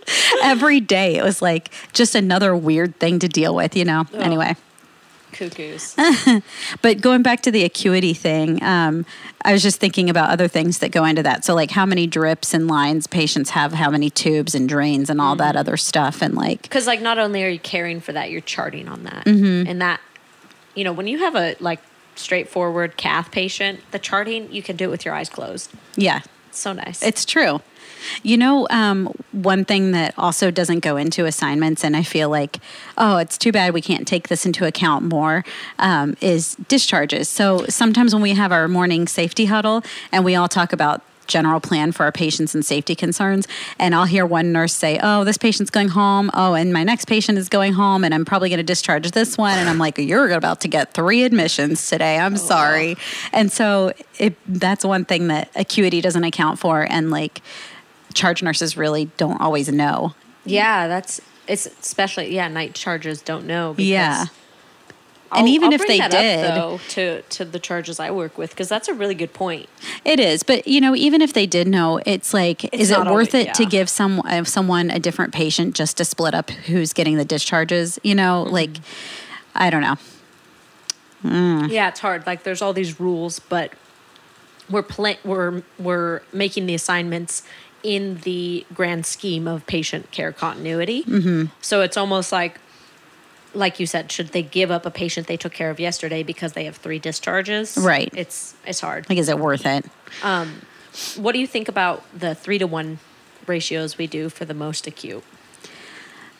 Every 0.43 0.81
day 0.81 1.17
it 1.17 1.23
was 1.23 1.41
like 1.41 1.71
just 1.93 2.15
another 2.15 2.57
weird 2.57 2.99
thing 2.99 3.19
to 3.21 3.29
deal 3.29 3.55
with 3.55 3.77
you 3.77 3.85
know? 3.85 4.05
Anyway 4.15 4.57
Cuckoos. 5.37 5.95
but 6.83 7.01
going 7.01 7.23
back 7.23 7.43
to 7.43 7.51
the 7.51 7.65
acuity 7.65 8.15
thing, 8.15 8.63
um, 8.63 9.05
I 9.45 9.53
was 9.53 9.63
just 9.63 9.79
thinking 9.81 10.09
about 10.11 10.31
other 10.31 10.49
things 10.49 10.79
that 10.79 10.91
go 10.91 11.05
into 11.05 11.23
that. 11.23 11.45
So, 11.45 11.55
like 11.55 11.71
how 11.71 11.87
many 11.87 12.07
drips 12.07 12.55
and 12.55 12.67
lines 12.69 13.07
patients 13.07 13.51
have, 13.51 13.73
how 13.73 13.91
many 13.91 14.11
tubes 14.11 14.55
and 14.55 14.69
drains 14.69 15.11
and 15.11 15.21
all 15.21 15.37
that 15.37 15.57
other 15.57 15.77
stuff. 15.77 16.23
And 16.23 16.35
like, 16.35 16.63
Because 16.63 16.87
like 16.87 17.01
not 17.01 17.19
only 17.19 17.45
are 17.45 17.49
you 17.49 17.59
caring 17.59 18.01
for 18.01 18.13
that, 18.13 18.31
you're 18.31 18.41
charting 18.41 18.89
on 18.89 19.05
that, 19.05 19.25
Mm-hmm. 19.27 19.69
and 19.69 19.81
that, 19.83 20.01
you 20.75 20.85
know, 20.85 20.93
when 20.93 21.07
you 21.07 21.19
have 21.19 21.35
a 21.37 21.55
like 21.61 21.81
straightforward 22.15 22.97
cath 22.97 23.31
patient, 23.31 23.81
the 23.91 23.99
charting 23.99 24.51
you 24.51 24.63
can 24.63 24.77
do 24.77 24.85
it 24.87 24.91
with 24.91 25.05
your 25.05 25.15
eyes 25.15 25.29
closed. 25.29 25.71
yeah, 25.97 26.21
so 26.51 26.73
nice. 26.73 27.03
it's 27.03 27.25
true. 27.25 27.61
You 28.23 28.37
know, 28.37 28.67
um, 28.71 29.13
one 29.33 29.65
thing 29.65 29.93
that 29.93 30.15
also 30.19 30.51
doesn't 30.51 30.81
go 30.81 30.97
into 30.97 31.25
assignments, 31.27 31.85
and 31.85 31.97
I 31.97 32.03
feel 32.03 32.29
like, 32.29 32.59
oh, 32.97 33.19
it's 33.19 33.39
too 33.39 33.53
bad 33.53 33.75
we 33.75 33.83
can't 33.83 34.07
take 34.07 34.29
this 34.29 34.47
into 34.47 34.67
account 34.67 35.05
more, 35.05 35.45
um, 35.79 36.17
is 36.21 36.57
discharges. 36.69 37.29
So 37.29 37.67
sometimes 37.69 38.15
when 38.15 38.23
we 38.23 38.33
have 38.35 38.53
our 38.53 38.69
morning 38.69 39.09
safety 39.09 39.47
huddle 39.47 39.83
and 40.13 40.25
we 40.25 40.35
all 40.35 40.49
talk 40.49 40.73
about 40.73 41.03
general 41.27 41.59
plan 41.59 41.91
for 41.91 42.05
our 42.05 42.13
patients 42.13 42.55
and 42.55 42.65
safety 42.65 42.95
concerns, 42.95 43.49
and 43.81 43.97
I'll 43.97 44.05
hear 44.05 44.25
one 44.25 44.53
nurse 44.53 44.73
say, 44.73 45.01
oh, 45.03 45.25
this 45.25 45.37
patient's 45.37 45.71
going 45.73 45.89
home. 45.89 46.31
Oh, 46.35 46.55
and 46.55 46.73
my 46.73 46.85
next 46.85 47.07
patient 47.07 47.37
is 47.37 47.49
going 47.49 47.73
home, 47.73 48.05
and 48.05 48.15
I'm 48.15 48.25
probably 48.25 48.49
going 48.49 48.59
to 48.59 48.63
discharge 48.63 49.11
this 49.11 49.37
one. 49.37 49.59
And 49.59 49.69
I'm 49.69 49.79
like, 49.79 49.99
you're 49.99 50.31
about 50.31 50.61
to 50.61 50.69
get 50.69 50.95
three 50.95 51.25
admissions 51.25 51.89
today. 51.89 52.19
I'm 52.19 52.37
sorry. 52.37 52.97
And 53.33 53.51
so 53.51 53.93
it, 54.19 54.37
that's 54.47 54.85
one 54.85 55.05
thing 55.05 55.27
that 55.27 55.51
acuity 55.57 56.01
doesn't 56.01 56.23
account 56.23 56.61
for. 56.61 56.87
And 56.89 57.11
like, 57.11 57.43
charge 58.17 58.43
nurses 58.43 58.77
really 58.77 59.05
don't 59.17 59.41
always 59.41 59.69
know. 59.71 60.15
yeah, 60.45 60.89
that's 60.89 61.21
it's 61.47 61.67
especially 61.67 62.35
yeah. 62.35 62.49
Night 62.49 62.75
charges 62.75 63.23
don't 63.23 63.47
know. 63.47 63.75
Because 63.75 63.89
Yeah. 63.89 64.25
I'll- 65.33 65.41
And 65.41 65.49
even 65.49 65.69
I'll 65.69 65.75
if 65.81 65.87
they 65.89 65.99
did- 65.99 66.45
up, 66.45 66.55
though, 66.55 66.81
to 66.91 67.23
to 67.23 67.45
the 67.45 67.59
charges 67.59 67.99
I 68.01 68.11
work 68.13 68.39
with, 68.39 68.51
because 68.51 68.69
that's 68.69 68.87
a 68.89 68.95
really 68.95 69.15
good 69.15 69.33
point. 69.33 69.69
It 70.05 70.21
is, 70.21 70.43
but 70.45 70.67
you 70.69 70.81
know, 70.81 70.95
even 70.95 71.21
if 71.21 71.33
they 71.33 71.47
did 71.47 71.67
know, 71.69 72.01
it's 72.07 72.33
like, 72.33 72.73
is 72.73 72.91
it 72.93 72.99
worth 72.99 73.09
always- 73.09 73.35
it 73.35 73.55
to 73.55 73.65
give 73.67 73.89
some 73.89 74.21
uh, 74.25 74.45
someone 74.45 74.91
a 74.91 74.99
different 75.01 75.33
patient 75.35 75.75
just 75.75 75.97
to 75.99 76.05
split 76.05 76.33
up 76.35 76.51
who's 76.51 76.93
getting 76.93 77.17
the 77.17 77.25
discharges? 77.25 77.99
You 78.05 78.15
know, 78.15 78.45
Mm-hmm. 78.45 78.55
like, 78.55 78.71
I 79.55 79.69
don't 79.71 79.83
know. 79.83 79.97
Mm. 81.25 81.71
Yeah, 81.71 81.89
it's 81.89 82.01
hard. 82.01 82.27
Like 82.27 82.45
there's 82.45 82.63
all 82.63 82.73
these 82.73 83.01
rules, 83.01 83.39
but 83.41 83.73
we're 84.71 84.83
pla- 84.83 85.15
we're 85.25 85.63
we're 85.79 86.23
making 86.33 86.67
the 86.67 86.75
assignments 86.75 87.43
in 87.87 88.17
the 88.23 88.67
grand 88.75 89.07
scheme 89.07 89.47
of 89.47 89.65
patient 89.67 90.11
care 90.11 90.33
continuity. 90.33 91.05
Mm-hmm. 91.05 91.45
So 91.61 91.83
it's 91.83 91.97
almost 91.97 92.33
like, 92.33 92.59
like 93.55 93.79
you 93.79 93.87
said, 93.87 94.11
should 94.11 94.29
they 94.29 94.43
give 94.43 94.73
up 94.73 94.85
a 94.85 94.91
patient 94.91 95.29
they 95.29 95.37
took 95.37 95.53
care 95.53 95.71
of 95.71 95.79
yesterday 95.79 96.25
because 96.25 96.55
they 96.55 96.65
have 96.65 96.77
three 96.77 96.99
discharges? 96.99 97.79
Right. 97.79 98.11
It's 98.13 98.55
it's 98.67 98.81
hard. 98.81 99.09
Like, 99.09 99.19
is 99.19 99.29
it 99.29 99.39
worth 99.39 99.65
it? 99.65 99.87
What 101.17 101.33
do 101.33 101.39
you 101.39 101.47
think 101.47 101.69
about 101.69 102.03
the 102.19 102.35
three 102.35 102.59
to 102.59 102.67
one 102.67 102.99
ratios 103.47 103.97
we 103.99 104.09
do 104.09 104.29
for 104.29 104.45
the 104.45 104.55
most 104.55 104.87
acute? 104.89 105.23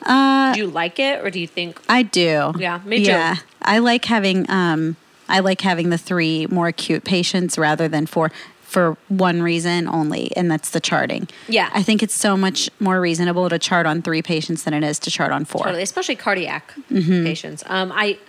Uh, 0.01 0.53
do 0.53 0.59
you 0.59 0.67
like 0.67 0.99
it, 0.99 1.23
or 1.23 1.29
do 1.29 1.39
you 1.39 1.47
think? 1.47 1.79
I 1.87 2.03
do. 2.03 2.53
Yeah, 2.57 2.81
me 2.85 2.97
too. 2.97 3.11
Yeah, 3.11 3.37
I 3.61 3.79
like 3.79 4.05
having 4.05 4.49
um, 4.49 4.95
I 5.29 5.39
like 5.39 5.61
having 5.61 5.89
the 5.89 5.97
three 5.97 6.45
more 6.47 6.67
acute 6.67 7.03
patients 7.03 7.57
rather 7.57 7.87
than 7.87 8.05
four 8.05 8.31
for 8.67 8.97
one 9.07 9.41
reason 9.41 9.87
only, 9.87 10.35
and 10.35 10.51
that's 10.51 10.71
the 10.71 10.81
charting. 10.81 11.29
Yeah. 11.47 11.69
I 11.73 11.81
think 11.81 12.03
it's 12.03 12.13
so 12.13 12.35
much 12.35 12.69
more 12.81 12.99
reasonable 12.99 13.47
to 13.47 13.57
chart 13.57 13.85
on 13.85 14.01
three 14.01 14.21
patients 14.21 14.63
than 14.63 14.73
it 14.73 14.83
is 14.83 14.99
to 14.99 15.09
chart 15.09 15.31
on 15.31 15.45
four. 15.45 15.63
Totally, 15.63 15.83
especially 15.83 16.17
cardiac 16.17 16.73
mm-hmm. 16.91 17.23
patients. 17.23 17.63
Um, 17.67 17.93
I, 17.95 18.19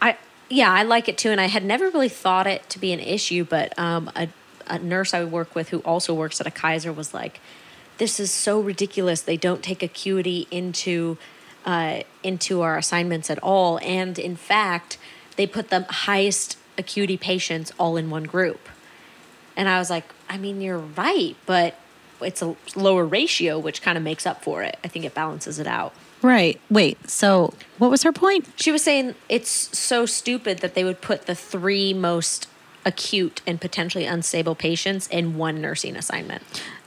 I, 0.00 0.16
yeah, 0.48 0.72
I 0.72 0.82
like 0.84 1.10
it 1.10 1.18
too, 1.18 1.28
and 1.28 1.38
I 1.38 1.44
had 1.44 1.62
never 1.62 1.90
really 1.90 2.08
thought 2.08 2.46
it 2.46 2.70
to 2.70 2.78
be 2.78 2.94
an 2.94 3.00
issue, 3.00 3.44
but 3.44 3.78
um, 3.78 4.10
a, 4.16 4.28
a 4.66 4.78
nurse 4.78 5.12
I 5.12 5.24
work 5.24 5.54
with 5.54 5.68
who 5.68 5.80
also 5.80 6.14
works 6.14 6.40
at 6.40 6.46
a 6.46 6.50
Kaiser 6.50 6.90
was 6.90 7.12
like, 7.12 7.38
"This 7.98 8.18
is 8.18 8.30
so 8.30 8.62
ridiculous. 8.62 9.20
They 9.20 9.36
don't 9.36 9.62
take 9.62 9.82
acuity 9.82 10.48
into, 10.50 11.18
uh, 11.66 12.00
into 12.22 12.62
our 12.62 12.78
assignments 12.78 13.28
at 13.28 13.38
all, 13.42 13.78
and 13.82 14.18
in 14.18 14.36
fact, 14.36 14.96
they 15.36 15.46
put 15.46 15.68
the 15.68 15.82
highest 15.82 16.56
acuity 16.78 17.18
patients 17.18 17.72
all 17.78 17.98
in 17.98 18.08
one 18.08 18.24
group." 18.24 18.70
And 19.56 19.68
I 19.68 19.78
was 19.78 19.90
like, 19.90 20.04
I 20.28 20.38
mean, 20.38 20.60
you're 20.60 20.78
right, 20.78 21.36
but 21.46 21.74
it's 22.20 22.42
a 22.42 22.56
lower 22.76 23.04
ratio, 23.04 23.58
which 23.58 23.82
kind 23.82 23.98
of 23.98 24.04
makes 24.04 24.26
up 24.26 24.42
for 24.42 24.62
it. 24.62 24.76
I 24.84 24.88
think 24.88 25.04
it 25.04 25.14
balances 25.14 25.58
it 25.58 25.66
out. 25.66 25.92
Right. 26.22 26.60
Wait. 26.70 27.10
So, 27.10 27.52
what 27.78 27.90
was 27.90 28.04
her 28.04 28.12
point? 28.12 28.48
She 28.56 28.70
was 28.70 28.82
saying 28.82 29.14
it's 29.28 29.50
so 29.76 30.06
stupid 30.06 30.58
that 30.58 30.74
they 30.74 30.84
would 30.84 31.00
put 31.00 31.26
the 31.26 31.34
three 31.34 31.92
most 31.92 32.48
acute 32.84 33.42
and 33.46 33.60
potentially 33.60 34.06
unstable 34.06 34.54
patients 34.54 35.08
in 35.08 35.36
one 35.36 35.60
nursing 35.60 35.96
assignment. 35.96 36.42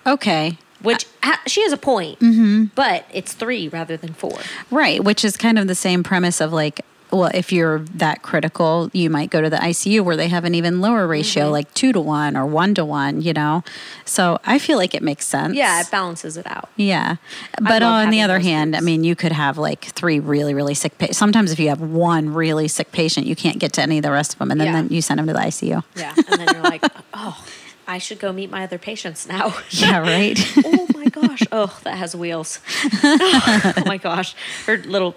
Okay. 0.06 0.58
Which 0.82 1.06
she 1.48 1.64
has 1.64 1.72
a 1.72 1.78
point, 1.78 2.20
mm-hmm. 2.20 2.66
but 2.76 3.06
it's 3.12 3.34
three 3.34 3.68
rather 3.68 3.98
than 3.98 4.14
four. 4.14 4.38
Right. 4.72 5.04
Which 5.04 5.26
is 5.26 5.36
kind 5.36 5.58
of 5.58 5.68
the 5.68 5.76
same 5.76 6.04
premise 6.04 6.42
of 6.42 6.54
like, 6.54 6.82
well, 7.12 7.30
if 7.34 7.52
you're 7.52 7.80
that 7.80 8.22
critical, 8.22 8.90
you 8.94 9.10
might 9.10 9.30
go 9.30 9.42
to 9.42 9.50
the 9.50 9.58
ICU 9.58 10.02
where 10.02 10.18
they 10.18 10.28
have 10.28 10.44
an 10.46 10.56
even 10.56 10.82
lower 10.82 11.08
ratio, 11.08 11.44
mm-hmm. 11.44 11.52
like 11.52 11.74
two 11.74 11.94
to 11.94 12.00
one 12.00 12.36
or 12.36 12.46
one 12.46 12.74
to 12.76 12.86
one, 12.86 13.22
you 13.22 13.34
know? 13.34 13.64
So 14.06 14.40
I 14.46 14.60
feel 14.60 14.78
like 14.78 14.94
it 14.94 15.04
makes 15.04 15.26
sense. 15.26 15.56
Yeah, 15.56 15.82
it 15.82 15.90
balances 15.92 16.38
it 16.38 16.48
out. 16.48 16.70
Yeah. 16.76 17.18
But 17.62 17.84
on 17.84 18.10
the 18.10 18.22
other 18.22 18.40
hand. 18.40 18.76
I 18.76 18.82
mean, 18.82 19.04
you 19.04 19.16
could 19.16 19.32
have 19.32 19.58
like 19.58 19.86
three 19.86 20.20
really, 20.20 20.54
really 20.54 20.74
sick 20.74 20.98
patients. 20.98 21.18
Sometimes 21.18 21.52
if 21.52 21.60
you 21.60 21.70
have 21.70 21.82
one 21.82 22.34
really 22.34 22.68
sick 22.68 22.92
patient, 22.92 23.26
you 23.26 23.36
can't 23.36 23.60
get 23.60 23.74
to 23.74 23.82
any 23.82 23.98
of 23.98 24.04
the 24.04 24.12
rest 24.12 24.34
of 24.34 24.40
them. 24.40 24.52
And 24.52 24.60
then, 24.60 24.68
yeah. 24.68 24.74
then 24.74 24.88
you 24.90 25.02
send 25.02 25.20
them 25.20 25.28
to 25.28 25.34
the 25.34 25.40
ICU. 25.40 25.84
Yeah. 25.96 26.14
And 26.16 26.40
then 26.40 26.48
you're 26.54 26.64
like, 26.64 26.84
oh, 27.14 27.46
I 27.88 27.98
should 28.00 28.20
go 28.20 28.34
meet 28.34 28.50
my 28.50 28.64
other 28.64 28.78
patients 28.78 29.28
now. 29.28 29.56
yeah, 29.70 30.00
right. 30.00 30.40
oh 30.66 30.88
my 30.94 31.06
gosh. 31.06 31.44
Oh, 31.52 31.78
that 31.84 31.98
has 31.98 32.16
wheels. 32.16 32.60
oh 33.04 33.84
my 33.86 33.98
gosh. 33.98 34.36
Her 34.66 34.78
little 34.78 35.16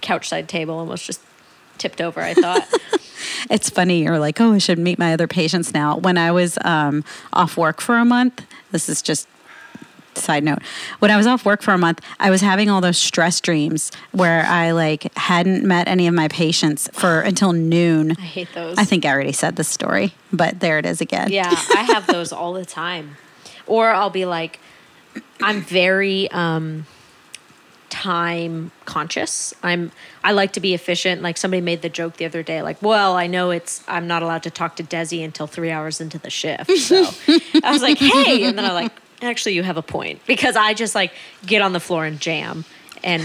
couch 0.00 0.28
side 0.28 0.48
table 0.48 0.78
almost 0.78 1.04
just 1.04 1.20
tipped 1.78 2.00
over, 2.00 2.20
I 2.20 2.34
thought. 2.34 2.66
it's 3.50 3.70
funny. 3.70 4.02
You're 4.02 4.18
like, 4.18 4.40
oh, 4.40 4.52
I 4.52 4.58
should 4.58 4.78
meet 4.78 4.98
my 4.98 5.12
other 5.12 5.26
patients 5.26 5.74
now. 5.74 5.96
When 5.96 6.18
I 6.18 6.32
was 6.32 6.58
um, 6.64 7.04
off 7.32 7.56
work 7.56 7.80
for 7.80 7.96
a 7.98 8.04
month, 8.04 8.44
this 8.70 8.88
is 8.88 9.02
just 9.02 9.28
side 10.14 10.42
note 10.42 10.60
when 10.98 11.10
i 11.10 11.16
was 11.18 11.26
off 11.26 11.44
work 11.44 11.60
for 11.60 11.74
a 11.74 11.78
month 11.78 12.00
i 12.18 12.30
was 12.30 12.40
having 12.40 12.70
all 12.70 12.80
those 12.80 12.96
stress 12.96 13.38
dreams 13.38 13.92
where 14.12 14.46
i 14.46 14.70
like 14.70 15.14
hadn't 15.14 15.62
met 15.62 15.86
any 15.88 16.06
of 16.06 16.14
my 16.14 16.26
patients 16.28 16.88
for 16.94 17.20
until 17.20 17.52
noon 17.52 18.12
i 18.12 18.22
hate 18.22 18.48
those 18.54 18.78
i 18.78 18.84
think 18.84 19.04
i 19.04 19.10
already 19.10 19.30
said 19.30 19.56
this 19.56 19.68
story 19.68 20.14
but 20.32 20.60
there 20.60 20.78
it 20.78 20.86
is 20.86 21.02
again 21.02 21.30
yeah 21.30 21.50
i 21.74 21.82
have 21.82 22.06
those 22.06 22.32
all 22.32 22.54
the 22.54 22.64
time 22.64 23.16
or 23.66 23.90
i'll 23.90 24.08
be 24.08 24.24
like 24.24 24.58
i'm 25.42 25.60
very 25.60 26.30
um 26.30 26.86
time 27.96 28.70
conscious. 28.84 29.54
I'm 29.62 29.90
I 30.22 30.32
like 30.32 30.52
to 30.52 30.60
be 30.60 30.74
efficient. 30.74 31.22
Like 31.22 31.38
somebody 31.38 31.62
made 31.62 31.80
the 31.80 31.88
joke 31.88 32.18
the 32.18 32.26
other 32.26 32.42
day, 32.42 32.60
like, 32.60 32.80
well, 32.82 33.14
I 33.14 33.26
know 33.26 33.50
it's 33.50 33.82
I'm 33.88 34.06
not 34.06 34.22
allowed 34.22 34.42
to 34.42 34.50
talk 34.50 34.76
to 34.76 34.82
Desi 34.82 35.24
until 35.24 35.46
three 35.46 35.70
hours 35.70 35.98
into 35.98 36.18
the 36.18 36.28
shift. 36.28 36.70
So 36.76 37.06
I 37.64 37.72
was 37.72 37.80
like, 37.80 37.96
hey, 37.96 38.44
and 38.44 38.58
then 38.58 38.66
I 38.66 38.72
like, 38.72 38.92
actually 39.22 39.54
you 39.54 39.62
have 39.62 39.78
a 39.78 39.82
point. 39.82 40.20
Because 40.26 40.56
I 40.56 40.74
just 40.74 40.94
like 40.94 41.12
get 41.46 41.62
on 41.62 41.72
the 41.72 41.80
floor 41.80 42.04
and 42.04 42.20
jam. 42.20 42.66
And 43.02 43.22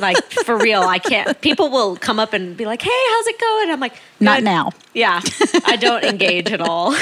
like 0.00 0.16
for 0.46 0.56
real, 0.56 0.80
I 0.80 0.98
can't 0.98 1.38
people 1.42 1.70
will 1.70 1.96
come 1.96 2.18
up 2.18 2.32
and 2.32 2.56
be 2.56 2.64
like, 2.64 2.80
Hey, 2.80 2.90
how's 3.10 3.26
it 3.26 3.38
going? 3.38 3.70
I'm 3.70 3.80
like, 3.80 4.00
Not 4.18 4.42
now. 4.42 4.72
Yeah. 4.94 5.20
I 5.66 5.76
don't 5.76 6.04
engage 6.04 6.50
at 6.52 6.62
all. 6.62 6.96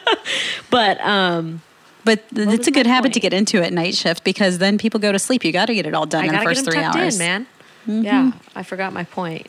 but 0.70 1.00
um 1.02 1.60
but 2.04 2.24
it's 2.32 2.66
a 2.66 2.70
good 2.70 2.86
habit 2.86 3.08
point? 3.08 3.14
to 3.14 3.20
get 3.20 3.32
into 3.32 3.62
at 3.62 3.72
night 3.72 3.94
shift 3.94 4.24
because 4.24 4.58
then 4.58 4.78
people 4.78 5.00
go 5.00 5.12
to 5.12 5.18
sleep. 5.18 5.44
You 5.44 5.52
got 5.52 5.66
to 5.66 5.74
get 5.74 5.86
it 5.86 5.94
all 5.94 6.06
done 6.06 6.24
in 6.24 6.32
the 6.32 6.40
first 6.40 6.64
three 6.64 6.78
hours, 6.78 7.14
in, 7.14 7.18
man. 7.18 7.46
Mm-hmm. 7.82 8.02
Yeah, 8.02 8.32
I 8.54 8.62
forgot 8.62 8.92
my 8.92 9.04
point. 9.04 9.46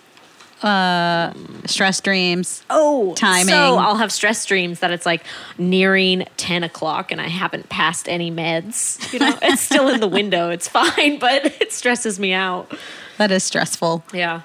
Uh, 0.61 1.33
stress 1.65 2.01
dreams. 2.01 2.63
Oh, 2.69 3.15
timing. 3.15 3.47
So 3.47 3.77
I'll 3.77 3.95
have 3.95 4.11
stress 4.11 4.45
dreams 4.45 4.79
that 4.81 4.91
it's 4.91 5.07
like 5.07 5.25
nearing 5.57 6.27
ten 6.37 6.63
o'clock 6.63 7.11
and 7.11 7.19
I 7.19 7.27
haven't 7.27 7.69
passed 7.69 8.07
any 8.07 8.29
meds. 8.29 9.11
You 9.11 9.19
know, 9.19 9.37
it's 9.41 9.61
still 9.61 9.87
in 9.89 9.99
the 9.99 10.07
window. 10.07 10.49
It's 10.49 10.67
fine, 10.67 11.17
but 11.19 11.45
it 11.45 11.71
stresses 11.71 12.19
me 12.19 12.33
out. 12.33 12.71
That 13.17 13.31
is 13.31 13.43
stressful. 13.43 14.03
Yeah. 14.13 14.41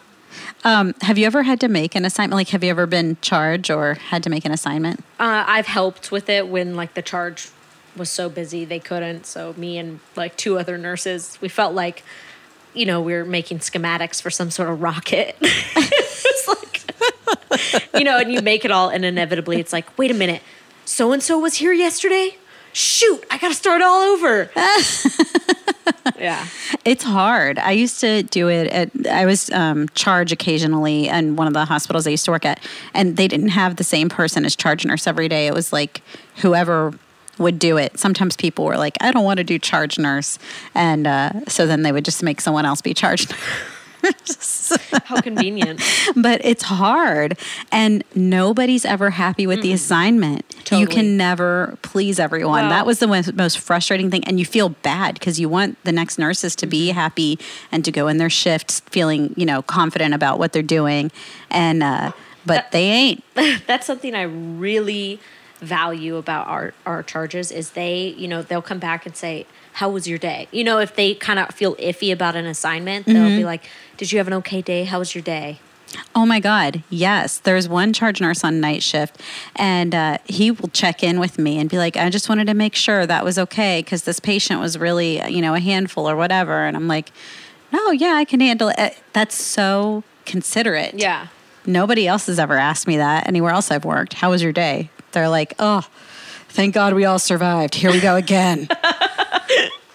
Um, 0.65 0.95
have 1.03 1.19
you 1.19 1.27
ever 1.27 1.43
had 1.43 1.61
to 1.61 1.69
make 1.69 1.95
an 1.95 2.05
assignment? 2.05 2.37
Like, 2.37 2.49
have 2.49 2.65
you 2.65 2.71
ever 2.71 2.87
been 2.87 3.19
charged 3.21 3.71
or 3.71 3.95
had 3.95 4.23
to 4.23 4.31
make 4.31 4.45
an 4.45 4.53
assignment? 4.53 5.01
Uh, 5.21 5.45
I've 5.47 5.67
helped 5.67 6.11
with 6.11 6.29
it 6.29 6.49
when 6.49 6.77
like 6.77 6.95
the 6.95 7.03
charge 7.03 7.51
was 7.97 8.11
so 8.11 8.29
busy 8.29 8.65
they 8.65 8.79
couldn't. 8.79 9.27
So 9.27 9.55
me 9.57 9.79
and 9.79 10.01
like 10.15 10.37
two 10.37 10.59
other 10.59 10.79
nurses, 10.79 11.39
we 11.41 11.49
felt 11.49 11.75
like, 11.75 12.03
you 12.75 12.87
know, 12.87 13.01
we 13.01 13.15
were 13.15 13.25
making 13.25 13.59
schematics 13.61 14.21
for 14.21 14.31
some 14.31 14.51
sort 14.51 14.69
of 14.69 14.83
rocket. 14.83 15.37
it's 15.41 16.49
like, 16.49 17.91
you 17.95 18.05
know, 18.05 18.19
and 18.19 18.33
you 18.33 18.43
make 18.43 18.65
it 18.65 18.71
all, 18.71 18.89
and 18.89 19.05
inevitably 19.05 19.59
it's 19.59 19.73
like, 19.73 19.97
wait 19.99 20.11
a 20.11 20.15
minute, 20.15 20.43
so 20.85 21.13
and 21.13 21.23
so 21.23 21.39
was 21.39 21.55
here 21.55 21.73
yesterday. 21.73 22.37
Shoot, 22.73 23.25
I 23.31 23.39
got 23.39 23.49
to 23.49 23.55
start 23.55 23.81
all 23.81 24.03
over. 24.03 24.51
yeah. 26.19 26.47
It's 26.85 27.03
hard. 27.03 27.59
I 27.59 27.71
used 27.71 28.01
to 28.01 28.23
do 28.23 28.49
it 28.49 28.67
at, 28.69 28.91
I 29.11 29.25
was 29.25 29.51
um, 29.51 29.89
charge 29.95 30.31
occasionally 30.31 31.09
in 31.09 31.37
one 31.37 31.47
of 31.47 31.55
the 31.55 31.65
hospitals 31.65 32.07
I 32.07 32.11
used 32.11 32.27
to 32.27 32.31
work 32.31 32.45
at, 32.45 32.61
and 32.93 33.17
they 33.17 33.29
didn't 33.29 33.49
have 33.49 33.77
the 33.77 33.85
same 33.85 34.11
person 34.11 34.45
as 34.45 34.55
charge 34.55 34.85
nurse 34.85 35.07
every 35.07 35.29
day. 35.29 35.47
It 35.47 35.55
was 35.55 35.73
like 35.73 36.03
whoever 36.37 36.93
would 37.39 37.59
do 37.59 37.77
it. 37.77 37.99
Sometimes 37.99 38.37
people 38.37 38.65
were 38.65 38.77
like, 38.77 38.97
I 39.01 39.13
don't 39.13 39.25
want 39.25 39.39
to 39.39 39.45
do 39.45 39.59
charge 39.59 39.99
nurse. 39.99 40.39
And 40.75 41.07
uh, 41.07 41.45
so 41.49 41.67
then 41.67 41.83
they 41.83 41.93
would 41.93 42.05
just 42.05 42.23
make 42.23 42.41
someone 42.41 42.65
else 42.65 42.81
be 42.81 42.95
charge 42.95 43.29
nurse. 43.29 43.57
How 45.05 45.21
convenient. 45.21 45.81
but 46.17 46.45
it's 46.45 46.63
hard. 46.63 47.39
And 47.73 48.05
nobody's 48.15 48.85
ever 48.85 49.11
happy 49.11 49.47
with 49.47 49.59
mm 49.61 49.63
the 49.67 49.73
assignment. 49.73 50.49
Totally. 50.51 50.83
You 50.83 50.87
can 50.87 51.17
never 51.17 51.77
please 51.83 52.21
everyone. 52.21 52.69
That 52.69 52.87
was 52.87 53.01
the 53.01 53.09
most 53.09 53.59
frustrating 53.59 54.11
thing. 54.13 54.23
And 54.25 54.39
you 54.39 54.45
feel 54.45 54.69
bad 54.69 55.15
because 55.15 55.41
you 55.41 55.49
want 55.49 55.83
the 55.83 55.91
next 55.91 56.19
nurses 56.19 56.55
to 56.57 56.67
be 56.67 56.89
mm-hmm. 56.89 56.99
happy 56.99 57.39
and 57.73 57.85
to 57.85 57.91
go 57.91 58.07
in 58.07 58.19
their 58.19 58.31
shifts 58.31 58.81
feeling, 58.81 59.35
you 59.37 59.45
know, 59.45 59.63
confident 59.63 60.15
about 60.15 60.39
what 60.39 60.53
they're 60.53 60.63
doing. 60.63 61.11
And, 61.51 61.83
uh, 61.83 62.13
but 62.45 62.55
that, 62.55 62.73
they 62.73 62.85
ain't. 62.85 63.25
That's 63.67 63.87
something 63.87 64.15
I 64.15 64.23
really 64.23 65.19
value 65.59 66.17
about 66.17 66.47
our 66.47 66.75
our 66.85 67.03
charges 67.03 67.51
is 67.51 67.71
they 67.71 68.09
you 68.19 68.29
know 68.29 68.43
they'll 68.43 68.63
come 68.63 68.79
back 68.79 69.07
and 69.07 69.17
say 69.17 69.47
how 69.75 69.89
was 69.89 70.07
your 70.07 70.19
day 70.19 70.49
you 70.51 70.63
know 70.63 70.79
if 70.79 70.95
they 70.97 71.15
kind 71.15 71.39
of 71.39 71.49
feel 71.55 71.75
iffy 71.77 72.13
about 72.13 72.37
an 72.37 72.47
assignment 72.47 73.07
they'll 73.07 73.17
mm-hmm. 73.17 73.39
be 73.39 73.45
like 73.45 73.65
did 73.97 74.13
you 74.13 74.19
have 74.19 74.27
an 74.27 74.35
okay 74.35 74.61
day 74.61 74.85
how 74.85 74.99
was 74.99 75.15
your 75.15 75.23
day 75.23 75.59
Oh 76.15 76.27
my 76.27 76.41
God. 76.41 76.83
Yes. 76.91 77.39
There's 77.39 77.69
one 77.69 77.93
charge 77.93 78.21
nurse 78.21 78.45
on 78.45 78.61
night 78.61 78.83
shift, 78.83 79.21
and 79.55 79.95
uh, 79.95 80.19
he 80.27 80.51
will 80.51 80.69
check 80.69 81.03
in 81.03 81.21
with 81.21 81.39
me 81.39 81.59
and 81.59 81.71
be 81.71 81.79
like, 81.79 81.97
I 81.97 82.11
just 82.11 82.29
wanted 82.29 82.47
to 82.49 82.55
make 82.55 82.75
sure 82.75 83.07
that 83.07 83.25
was 83.25 83.39
okay 83.39 83.81
because 83.83 84.03
this 84.03 84.21
patient 84.21 84.61
was 84.61 84.77
really, 84.77 85.25
you 85.31 85.41
know, 85.41 85.55
a 85.55 85.61
handful 85.61 86.09
or 86.09 86.17
whatever. 86.17 86.67
And 86.67 86.77
I'm 86.77 86.89
like, 86.89 87.13
no, 87.73 87.91
yeah, 87.91 88.15
I 88.15 88.25
can 88.25 88.41
handle 88.41 88.73
it. 88.77 88.99
That's 89.13 89.35
so 89.35 90.03
considerate. 90.25 90.95
Yeah. 90.99 91.29
Nobody 91.65 92.07
else 92.07 92.27
has 92.27 92.39
ever 92.39 92.57
asked 92.57 92.87
me 92.87 92.97
that 92.97 93.27
anywhere 93.27 93.53
else 93.53 93.71
I've 93.71 93.85
worked. 93.85 94.15
How 94.15 94.31
was 94.31 94.43
your 94.43 94.53
day? 94.53 94.91
They're 95.17 95.31
like, 95.31 95.55
oh, 95.59 95.81
thank 96.51 96.75
God 96.75 96.93
we 96.93 97.07
all 97.07 97.19
survived. 97.19 97.75
Here 97.75 97.91
we 97.91 98.01
go 98.01 98.17
again. 98.17 98.69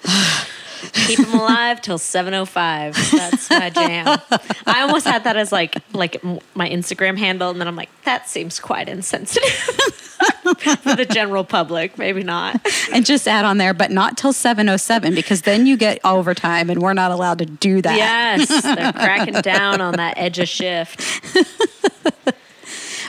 Keep 0.93 1.19
them 1.19 1.39
alive 1.39 1.79
till 1.79 1.99
7:05. 1.99 3.11
That's 3.11 3.49
my 3.51 3.69
jam. 3.69 4.19
I 4.65 4.81
almost 4.81 5.05
had 5.05 5.25
that 5.25 5.37
as 5.37 5.51
like 5.51 5.77
like 5.93 6.23
my 6.55 6.67
Instagram 6.67 7.19
handle, 7.19 7.51
and 7.51 7.61
then 7.61 7.67
I'm 7.67 7.75
like, 7.75 7.89
that 8.05 8.27
seems 8.27 8.59
quite 8.59 8.89
insensitive 8.89 9.47
for 10.81 10.95
the 10.95 11.05
general 11.07 11.43
public. 11.43 11.99
Maybe 11.99 12.23
not. 12.23 12.59
And 12.91 13.05
just 13.05 13.27
add 13.27 13.45
on 13.45 13.59
there, 13.59 13.75
but 13.75 13.91
not 13.91 14.17
till 14.17 14.33
7:07 14.33 15.13
because 15.13 15.43
then 15.43 15.67
you 15.67 15.77
get 15.77 15.99
overtime, 16.03 16.71
and 16.71 16.81
we're 16.81 16.93
not 16.93 17.11
allowed 17.11 17.37
to 17.39 17.45
do 17.45 17.79
that. 17.83 17.95
Yes, 17.95 18.63
they're 18.63 18.91
cracking 18.91 19.35
down 19.41 19.81
on 19.81 19.97
that 19.97 20.17
edge 20.17 20.39
of 20.39 20.49
shift. 20.49 20.99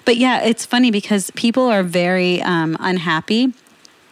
But 0.05 0.17
yeah, 0.17 0.43
it's 0.43 0.65
funny 0.67 0.91
because 0.91 1.31
people 1.33 1.65
are 1.69 1.83
very 1.83 2.43
um, 2.43 2.77
unhappy 2.81 3.53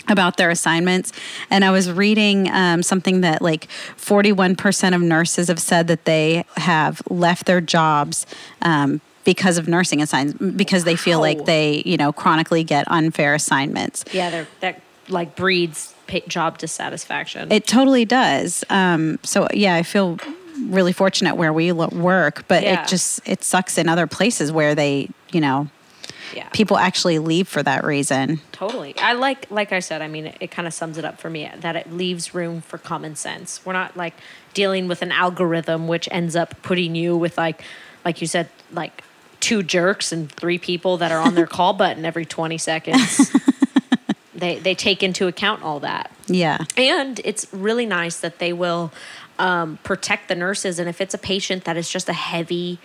about 0.09 0.39
their 0.39 0.51
assignments 0.51 1.13
and 1.51 1.65
i 1.65 1.71
was 1.71 1.89
reading 1.93 2.51
um, 2.51 2.83
something 2.83 3.21
that 3.21 3.41
like 3.41 3.69
41% 3.97 4.95
of 4.95 5.01
nurses 5.01 5.47
have 5.47 5.61
said 5.61 5.87
that 5.87 6.05
they 6.05 6.45
have 6.57 7.01
left 7.11 7.47
their 7.47 7.61
jobs 7.61 8.27
um, 8.63 9.01
because 9.25 9.57
of 9.57 9.69
nursing 9.69 10.03
assignments 10.03 10.57
because 10.57 10.83
they 10.85 10.97
feel 10.97 11.19
Wow. 11.21 11.27
like 11.27 11.45
they 11.45 11.83
you 11.87 11.97
know 11.97 12.13
chronically 12.13 12.65
get 12.65 12.91
unfair 12.91 13.35
assignments 13.35 14.05
Yeah, 14.13 14.47
that 14.61 14.81
like 15.09 15.37
breeds 15.37 15.95
job 16.27 16.59
dissatisfaction. 16.59 17.53
it 17.53 17.69
totally 17.69 18.05
does 18.05 18.65
um, 18.71 19.19
so 19.23 19.47
yeah 19.55 19.75
i 19.77 19.83
feel 19.85 20.19
really 20.65 20.93
fortunate 20.95 21.37
where 21.37 21.53
we 21.53 21.71
work 21.71 22.49
but 22.49 22.65
Yeah. 22.65 22.83
it 22.83 22.89
just 22.89 23.21
it 23.29 23.45
sucks 23.45 23.79
in 23.79 23.89
other 23.89 24.09
places 24.09 24.51
where 24.51 24.75
they 24.75 25.09
you 25.31 25.41
know 25.41 25.69
yeah. 26.35 26.49
people 26.51 26.77
actually 26.77 27.19
leave 27.19 27.49
for 27.49 27.63
that 27.63 27.85
reason 27.85 28.41
Totally. 28.61 28.95
I 28.99 29.15
like, 29.15 29.51
like 29.51 29.73
I 29.73 29.81
said, 29.81 30.03
I 30.03 30.09
mean, 30.09 30.27
it, 30.27 30.37
it 30.39 30.51
kind 30.51 30.69
of 30.69 30.75
sums 30.75 30.99
it 30.99 31.05
up 31.07 31.19
for 31.19 31.31
me 31.31 31.51
that 31.61 31.77
it 31.77 31.91
leaves 31.91 32.35
room 32.35 32.61
for 32.61 32.77
common 32.77 33.17
sense. 33.17 33.65
We're 33.65 33.73
not 33.73 33.97
like 33.97 34.13
dealing 34.53 34.87
with 34.87 35.01
an 35.01 35.13
algorithm 35.13 35.89
which 35.89 36.09
ends 36.13 36.37
up 36.37 36.61
putting 36.61 36.95
you 36.95 37.17
with 37.17 37.39
like, 37.39 37.63
like 38.05 38.21
you 38.21 38.27
said, 38.27 38.51
like 38.71 39.03
two 39.41 39.63
jerks 39.63 40.13
and 40.13 40.31
three 40.31 40.59
people 40.59 40.99
that 40.99 41.11
are 41.11 41.21
on 41.21 41.35
their 41.35 41.47
call 41.57 41.73
button 41.73 42.05
every 42.05 42.27
20 42.27 42.59
seconds. 42.59 43.31
they, 44.35 44.59
they 44.59 44.75
take 44.75 45.03
into 45.03 45.27
account 45.27 45.63
all 45.63 45.81
that. 45.81 46.11
yeah 46.27 46.59
And 46.77 47.19
it's 47.25 47.51
really 47.53 47.87
nice 47.87 48.21
that 48.21 48.41
they 48.41 48.53
will 48.53 48.93
um, 49.39 49.79
protect 49.85 50.29
the 50.29 50.35
nurses. 50.35 50.79
And 50.79 50.87
if 50.87 51.01
it's 51.01 51.15
a 51.15 51.19
patient 51.19 51.65
that 51.65 51.79
is 51.79 51.89
just 51.89 52.11
a 52.11 52.13
heavy 52.13 52.79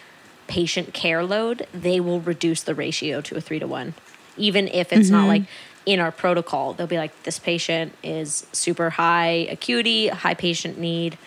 patient 0.47 0.93
care 0.93 1.23
load, 1.23 1.67
they 1.73 1.99
will 1.99 2.21
reduce 2.21 2.61
the 2.63 2.75
ratio 2.75 3.21
to 3.21 3.35
a 3.35 3.41
three 3.41 3.59
to 3.59 3.67
one. 3.67 3.93
Even 4.37 4.67
if 4.67 4.91
it's 4.91 5.09
not 5.09 5.21
mm-hmm. 5.21 5.27
like 5.27 5.43
in 5.85 5.99
our 5.99 6.11
protocol, 6.11 6.73
they'll 6.73 6.87
be 6.87 6.97
like, 6.97 7.23
this 7.23 7.39
patient 7.39 7.93
is 8.03 8.47
super 8.51 8.91
high 8.91 9.47
acuity, 9.49 10.07
high 10.07 10.33
patient 10.33 10.77
need. 10.77 11.17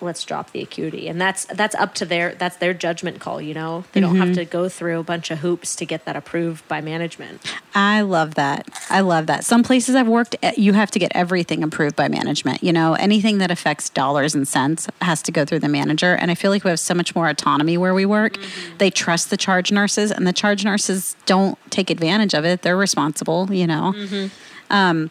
Let's 0.00 0.24
drop 0.24 0.50
the 0.50 0.60
acuity, 0.60 1.08
and 1.08 1.18
that's 1.18 1.46
that's 1.46 1.74
up 1.74 1.94
to 1.94 2.04
their 2.04 2.34
that's 2.34 2.56
their 2.56 2.74
judgment 2.74 3.18
call. 3.18 3.40
You 3.40 3.54
know, 3.54 3.84
they 3.92 4.00
don't 4.00 4.16
have 4.16 4.28
mm-hmm. 4.28 4.34
to 4.34 4.44
go 4.44 4.68
through 4.68 5.00
a 5.00 5.02
bunch 5.02 5.30
of 5.30 5.38
hoops 5.38 5.74
to 5.76 5.86
get 5.86 6.04
that 6.04 6.16
approved 6.16 6.66
by 6.68 6.82
management. 6.82 7.40
I 7.74 8.02
love 8.02 8.34
that. 8.34 8.68
I 8.90 9.00
love 9.00 9.26
that. 9.26 9.44
Some 9.44 9.62
places 9.62 9.94
I've 9.94 10.08
worked, 10.08 10.36
at, 10.42 10.58
you 10.58 10.74
have 10.74 10.90
to 10.90 10.98
get 10.98 11.12
everything 11.14 11.62
approved 11.62 11.96
by 11.96 12.08
management. 12.08 12.62
You 12.62 12.72
know, 12.72 12.94
anything 12.94 13.38
that 13.38 13.50
affects 13.50 13.88
dollars 13.88 14.34
and 14.34 14.46
cents 14.46 14.86
has 15.00 15.22
to 15.22 15.32
go 15.32 15.44
through 15.44 15.60
the 15.60 15.68
manager. 15.68 16.14
And 16.14 16.30
I 16.30 16.34
feel 16.34 16.50
like 16.50 16.64
we 16.64 16.70
have 16.70 16.80
so 16.80 16.94
much 16.94 17.14
more 17.14 17.28
autonomy 17.28 17.78
where 17.78 17.94
we 17.94 18.04
work. 18.04 18.34
Mm-hmm. 18.34 18.78
They 18.78 18.90
trust 18.90 19.30
the 19.30 19.36
charge 19.36 19.72
nurses, 19.72 20.10
and 20.10 20.26
the 20.26 20.32
charge 20.32 20.64
nurses 20.64 21.16
don't 21.24 21.58
take 21.70 21.90
advantage 21.90 22.34
of 22.34 22.44
it. 22.44 22.62
They're 22.62 22.76
responsible, 22.76 23.52
you 23.52 23.66
know. 23.66 23.94
Mm-hmm. 23.96 24.26
Um, 24.70 25.10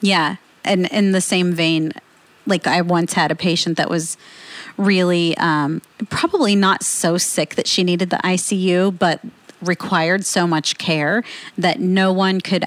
yeah. 0.00 0.36
And 0.64 0.86
in 0.92 1.12
the 1.12 1.20
same 1.20 1.52
vein, 1.52 1.92
like 2.50 2.66
I 2.66 2.82
once 2.82 3.14
had 3.14 3.30
a 3.30 3.34
patient 3.36 3.76
that 3.78 3.88
was 3.88 4.16
really 4.76 5.36
um, 5.38 5.80
probably 6.10 6.54
not 6.56 6.82
so 6.82 7.16
sick 7.18 7.54
that 7.54 7.66
she 7.66 7.84
needed 7.84 8.10
the 8.10 8.16
ICU, 8.18 8.98
but 8.98 9.20
required 9.62 10.24
so 10.24 10.46
much 10.46 10.78
care 10.78 11.22
that 11.58 11.80
no 11.80 12.12
one 12.12 12.40
could 12.40 12.64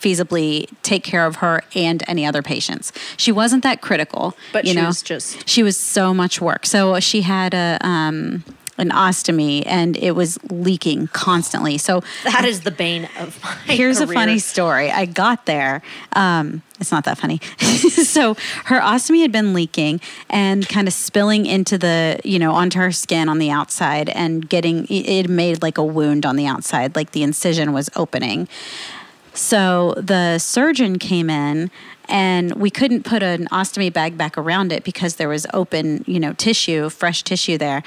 feasibly 0.00 0.68
take 0.82 1.02
care 1.04 1.26
of 1.26 1.36
her 1.36 1.62
and 1.74 2.02
any 2.08 2.26
other 2.26 2.42
patients. 2.42 2.92
She 3.16 3.32
wasn't 3.32 3.62
that 3.62 3.80
critical, 3.80 4.36
But 4.52 4.64
you 4.64 4.72
she 4.72 4.80
know. 4.80 4.86
was 4.88 5.02
just- 5.02 5.48
she 5.48 5.62
was 5.62 5.76
so 5.76 6.12
much 6.12 6.40
work. 6.40 6.66
So 6.66 6.98
she 7.00 7.22
had 7.22 7.54
a 7.54 7.78
um, 7.80 8.44
an 8.78 8.90
ostomy 8.90 9.62
and 9.66 9.96
it 9.96 10.12
was 10.12 10.38
leaking 10.50 11.08
constantly. 11.08 11.78
So 11.78 12.02
That 12.24 12.44
is 12.44 12.62
the 12.62 12.70
bane 12.70 13.08
of 13.18 13.42
my 13.42 13.74
Here's 13.74 14.00
a 14.00 14.06
funny 14.06 14.38
story. 14.38 14.90
I 14.90 15.06
got 15.06 15.46
there. 15.46 15.82
Um, 16.14 16.62
it's 16.80 16.90
not 16.90 17.04
that 17.04 17.18
funny. 17.18 17.38
so 17.58 18.34
her 18.64 18.80
ostomy 18.80 19.22
had 19.22 19.32
been 19.32 19.54
leaking 19.54 20.00
and 20.28 20.68
kind 20.68 20.88
of 20.88 20.94
spilling 20.94 21.46
into 21.46 21.78
the, 21.78 22.20
you 22.24 22.38
know, 22.38 22.52
onto 22.52 22.78
her 22.78 22.92
skin 22.92 23.28
on 23.28 23.38
the 23.38 23.50
outside 23.50 24.08
and 24.08 24.48
getting 24.48 24.86
it 24.88 25.28
made 25.28 25.62
like 25.62 25.78
a 25.78 25.84
wound 25.84 26.26
on 26.26 26.36
the 26.36 26.46
outside, 26.46 26.96
like 26.96 27.12
the 27.12 27.22
incision 27.22 27.72
was 27.72 27.88
opening. 27.94 28.48
So 29.34 29.94
the 29.96 30.38
surgeon 30.38 30.98
came 30.98 31.28
in 31.28 31.70
and 32.08 32.54
we 32.54 32.70
couldn't 32.70 33.04
put 33.04 33.22
an 33.22 33.46
ostomy 33.46 33.92
bag 33.92 34.16
back 34.16 34.38
around 34.38 34.72
it 34.72 34.84
because 34.84 35.16
there 35.16 35.28
was 35.28 35.46
open, 35.52 36.04
you 36.06 36.20
know, 36.20 36.32
tissue, 36.34 36.88
fresh 36.88 37.24
tissue 37.24 37.58
there. 37.58 37.82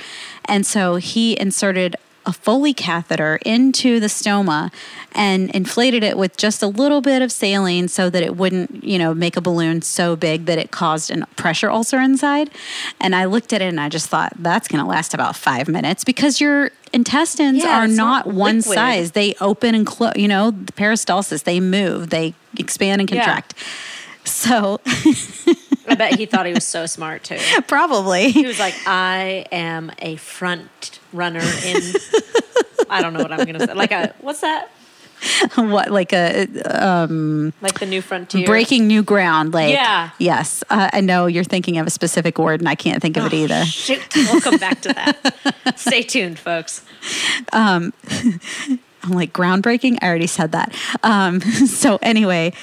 And 0.45 0.65
so 0.65 0.95
he 0.95 1.39
inserted 1.39 1.95
a 2.27 2.33
Foley 2.33 2.73
catheter 2.73 3.39
into 3.45 3.99
the 3.99 4.07
stoma 4.07 4.71
and 5.13 5.49
inflated 5.51 6.03
it 6.03 6.17
with 6.17 6.35
just 6.37 6.61
a 6.61 6.67
little 6.67 7.01
bit 7.01 7.21
of 7.21 7.31
saline 7.31 7.87
so 7.87 8.09
that 8.09 8.21
it 8.21 8.35
wouldn't, 8.35 8.83
you 8.83 8.99
know, 8.99 9.13
make 9.13 9.37
a 9.37 9.41
balloon 9.41 9.81
so 9.81 10.15
big 10.15 10.45
that 10.45 10.59
it 10.59 10.69
caused 10.69 11.09
a 11.09 11.25
pressure 11.37 11.71
ulcer 11.71 11.99
inside. 11.99 12.51
And 12.99 13.15
I 13.15 13.25
looked 13.25 13.53
at 13.53 13.61
it 13.61 13.69
and 13.69 13.79
I 13.79 13.87
just 13.89 14.09
thought 14.09 14.33
that's 14.37 14.67
going 14.67 14.83
to 14.83 14.87
last 14.87 15.13
about 15.13 15.35
five 15.35 15.67
minutes 15.69 16.03
because 16.03 16.41
your 16.41 16.71
intestines 16.93 17.63
Yeah, 17.63 17.79
are 17.83 17.87
not, 17.87 18.27
not 18.27 18.35
one 18.35 18.61
size. 18.61 19.11
They 19.11 19.33
open 19.39 19.73
and 19.73 19.87
close, 19.87 20.13
you 20.17 20.27
know, 20.27 20.51
the 20.51 20.73
peristalsis, 20.73 21.43
they 21.43 21.59
move, 21.59 22.09
they 22.09 22.33
expand 22.57 23.01
and 23.01 23.09
Yeah. 23.09 23.41
So 24.27 24.79
I 25.87 25.95
bet 25.95 26.15
he 26.19 26.25
thought 26.25 26.45
he 26.45 26.53
was 26.53 26.65
so 26.65 26.85
smart 26.85 27.23
too. 27.23 27.37
Probably. 27.67 28.31
He 28.31 28.45
was 28.45 28.59
like, 28.59 28.75
I 28.85 29.45
am 29.51 29.91
a 29.99 30.17
front 30.17 30.99
runner 31.13 31.39
in. 31.39 31.81
I 32.89 33.01
don't 33.01 33.13
know 33.13 33.19
what 33.21 33.31
I'm 33.31 33.45
gonna 33.45 33.59
say. 33.65 33.73
Like 33.73 33.91
a 33.91 34.13
what's 34.21 34.41
that? 34.41 34.69
what 35.55 35.89
like 35.89 36.13
a 36.13 36.45
Like 37.61 37.79
the 37.79 37.85
new 37.87 38.01
frontier. 38.03 38.45
breaking 38.45 38.85
new 38.85 39.01
ground 39.01 39.51
like 39.51 39.73
Yeah. 39.73 40.11
yes 40.19 40.63
uh, 40.69 40.91
i 40.93 41.01
know 41.01 41.25
you're 41.25 41.43
thinking 41.43 41.79
of 41.79 41.87
a 41.87 41.89
specific 41.89 42.37
word 42.37 42.59
and 42.61 42.69
i 42.69 42.75
can't 42.75 43.01
think 43.01 43.17
of 43.17 43.25
it 43.25 43.33
either 43.33 43.65
Shoot, 43.65 43.99
we'll 44.15 44.41
come 44.41 44.57
back 44.57 44.79
to 44.81 44.89
that. 44.93 45.73
Stay 45.79 46.03
tuned, 46.03 46.37
folks. 46.37 46.83
i'm 47.51 47.93
like 49.09 49.33
groundbreaking 49.33 49.97
i 50.03 50.07
already 50.07 50.27
said 50.27 50.51
that 50.51 50.75
um, 51.01 51.41
so 51.41 51.97
anyway 52.03 52.53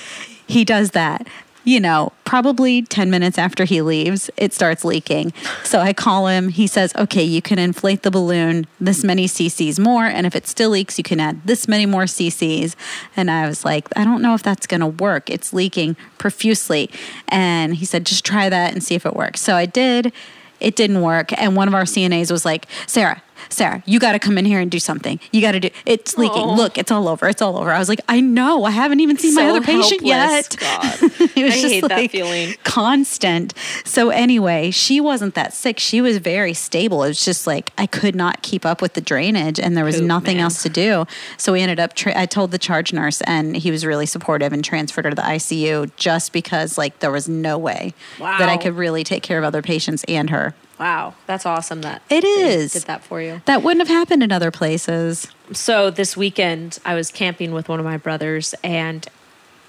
he 0.46 0.64
does 0.64 0.92
that 0.92 1.26
you 1.64 1.80
know 1.80 2.12
probably 2.24 2.82
10 2.82 3.10
minutes 3.10 3.38
after 3.38 3.64
he 3.64 3.82
leaves 3.82 4.30
it 4.36 4.52
starts 4.52 4.84
leaking. 4.84 5.32
So 5.64 5.80
i 5.80 5.92
call 5.92 6.26
him. 6.28 6.48
He 6.50 6.66
says 6.66 6.94
okay 6.96 7.24
you 7.24 7.42
can 7.42 7.58
inflate 7.58 8.02
the 8.02 8.10
balloon 8.10 8.66
this 8.80 9.02
many 9.02 9.26
cc's 9.26 9.78
more 9.78 10.04
and 10.04 10.26
if 10.26 10.36
it 10.36 10.46
still 10.46 10.70
leaks 10.70 10.98
you 10.98 11.04
can 11.04 11.20
add 11.20 11.46
this 11.46 11.66
many 11.66 11.86
more 11.86 12.04
cc's. 12.04 12.76
And 13.16 13.30
i 13.30 13.46
was 13.46 13.64
like 13.64 13.88
i 13.96 14.04
don't 14.04 14.22
know 14.22 14.34
if 14.34 14.42
that's 14.42 14.66
going 14.66 14.80
to 14.80 14.86
work. 14.86 15.30
It's 15.30 15.52
leaking 15.52 15.96
profusely. 16.18 16.90
And 17.28 17.74
he 17.76 17.84
said 17.84 18.06
just 18.06 18.24
try 18.24 18.48
that 18.48 18.72
and 18.72 18.82
see 18.82 18.94
if 18.94 19.06
it 19.06 19.14
works. 19.14 19.40
So 19.40 19.56
i 19.56 19.66
did. 19.66 20.12
It 20.60 20.76
didn't 20.76 21.02
work. 21.02 21.32
And 21.38 21.56
one 21.56 21.68
of 21.68 21.74
our 21.74 21.84
cnas 21.84 22.30
was 22.30 22.44
like 22.44 22.66
sarah 22.86 23.22
Sarah, 23.48 23.82
you 23.86 23.98
got 23.98 24.12
to 24.12 24.18
come 24.18 24.38
in 24.38 24.44
here 24.44 24.60
and 24.60 24.70
do 24.70 24.78
something. 24.78 25.20
You 25.32 25.40
got 25.40 25.52
to 25.52 25.60
do. 25.60 25.70
It's 25.86 26.16
leaking. 26.18 26.42
Aw. 26.42 26.54
Look, 26.54 26.78
it's 26.78 26.90
all 26.90 27.08
over. 27.08 27.28
It's 27.28 27.42
all 27.42 27.56
over. 27.58 27.70
I 27.72 27.78
was 27.78 27.88
like, 27.88 28.00
I 28.08 28.20
know. 28.20 28.64
I 28.64 28.70
haven't 28.70 29.00
even 29.00 29.16
seen 29.16 29.34
my 29.34 29.48
other 29.48 29.60
patient 29.60 30.02
helpless. 30.06 30.06
yet. 30.06 30.56
God. 30.60 31.02
it 31.36 31.44
was 31.44 31.52
I 31.54 31.60
just 31.60 31.64
hate 31.66 31.80
that 31.82 31.90
like 31.90 32.10
feeling. 32.10 32.54
constant. 32.64 33.54
So 33.84 34.10
anyway, 34.10 34.70
she 34.70 35.00
wasn't 35.00 35.34
that 35.34 35.52
sick. 35.54 35.78
She 35.78 36.00
was 36.00 36.18
very 36.18 36.54
stable. 36.54 37.02
It 37.04 37.08
was 37.08 37.24
just 37.24 37.46
like 37.46 37.72
I 37.78 37.86
could 37.86 38.14
not 38.14 38.42
keep 38.42 38.66
up 38.66 38.82
with 38.82 38.94
the 38.94 39.00
drainage, 39.00 39.58
and 39.60 39.76
there 39.76 39.84
was 39.84 39.96
Poop, 39.96 40.04
nothing 40.06 40.36
man. 40.38 40.44
else 40.44 40.62
to 40.62 40.68
do. 40.68 41.06
So 41.36 41.52
we 41.52 41.60
ended 41.60 41.80
up. 41.80 41.94
Tra- 41.94 42.18
I 42.18 42.26
told 42.26 42.50
the 42.50 42.58
charge 42.58 42.92
nurse, 42.92 43.20
and 43.22 43.56
he 43.56 43.70
was 43.70 43.84
really 43.86 44.06
supportive 44.06 44.52
and 44.52 44.64
transferred 44.64 45.04
her 45.04 45.10
to 45.10 45.16
the 45.16 45.22
ICU 45.22 45.94
just 45.96 46.32
because 46.32 46.76
like 46.78 46.98
there 47.00 47.10
was 47.12 47.28
no 47.28 47.58
way 47.58 47.94
that 48.18 48.48
I 48.48 48.56
could 48.56 48.74
really 48.76 49.04
take 49.04 49.22
care 49.22 49.38
of 49.38 49.44
other 49.44 49.62
patients 49.62 50.04
and 50.08 50.30
her. 50.30 50.54
Wow, 50.78 51.14
that's 51.26 51.46
awesome 51.46 51.82
that 51.82 52.02
it 52.10 52.24
is 52.24 52.72
did 52.72 52.82
that 52.84 53.02
for 53.04 53.20
you. 53.22 53.40
That 53.46 53.62
wouldn't 53.62 53.86
have 53.86 53.96
happened 53.96 54.22
in 54.22 54.32
other 54.32 54.50
places. 54.50 55.28
So 55.52 55.90
this 55.90 56.16
weekend, 56.16 56.78
I 56.84 56.94
was 56.94 57.10
camping 57.12 57.52
with 57.52 57.68
one 57.68 57.78
of 57.78 57.84
my 57.84 57.96
brothers 57.96 58.54
and 58.64 59.06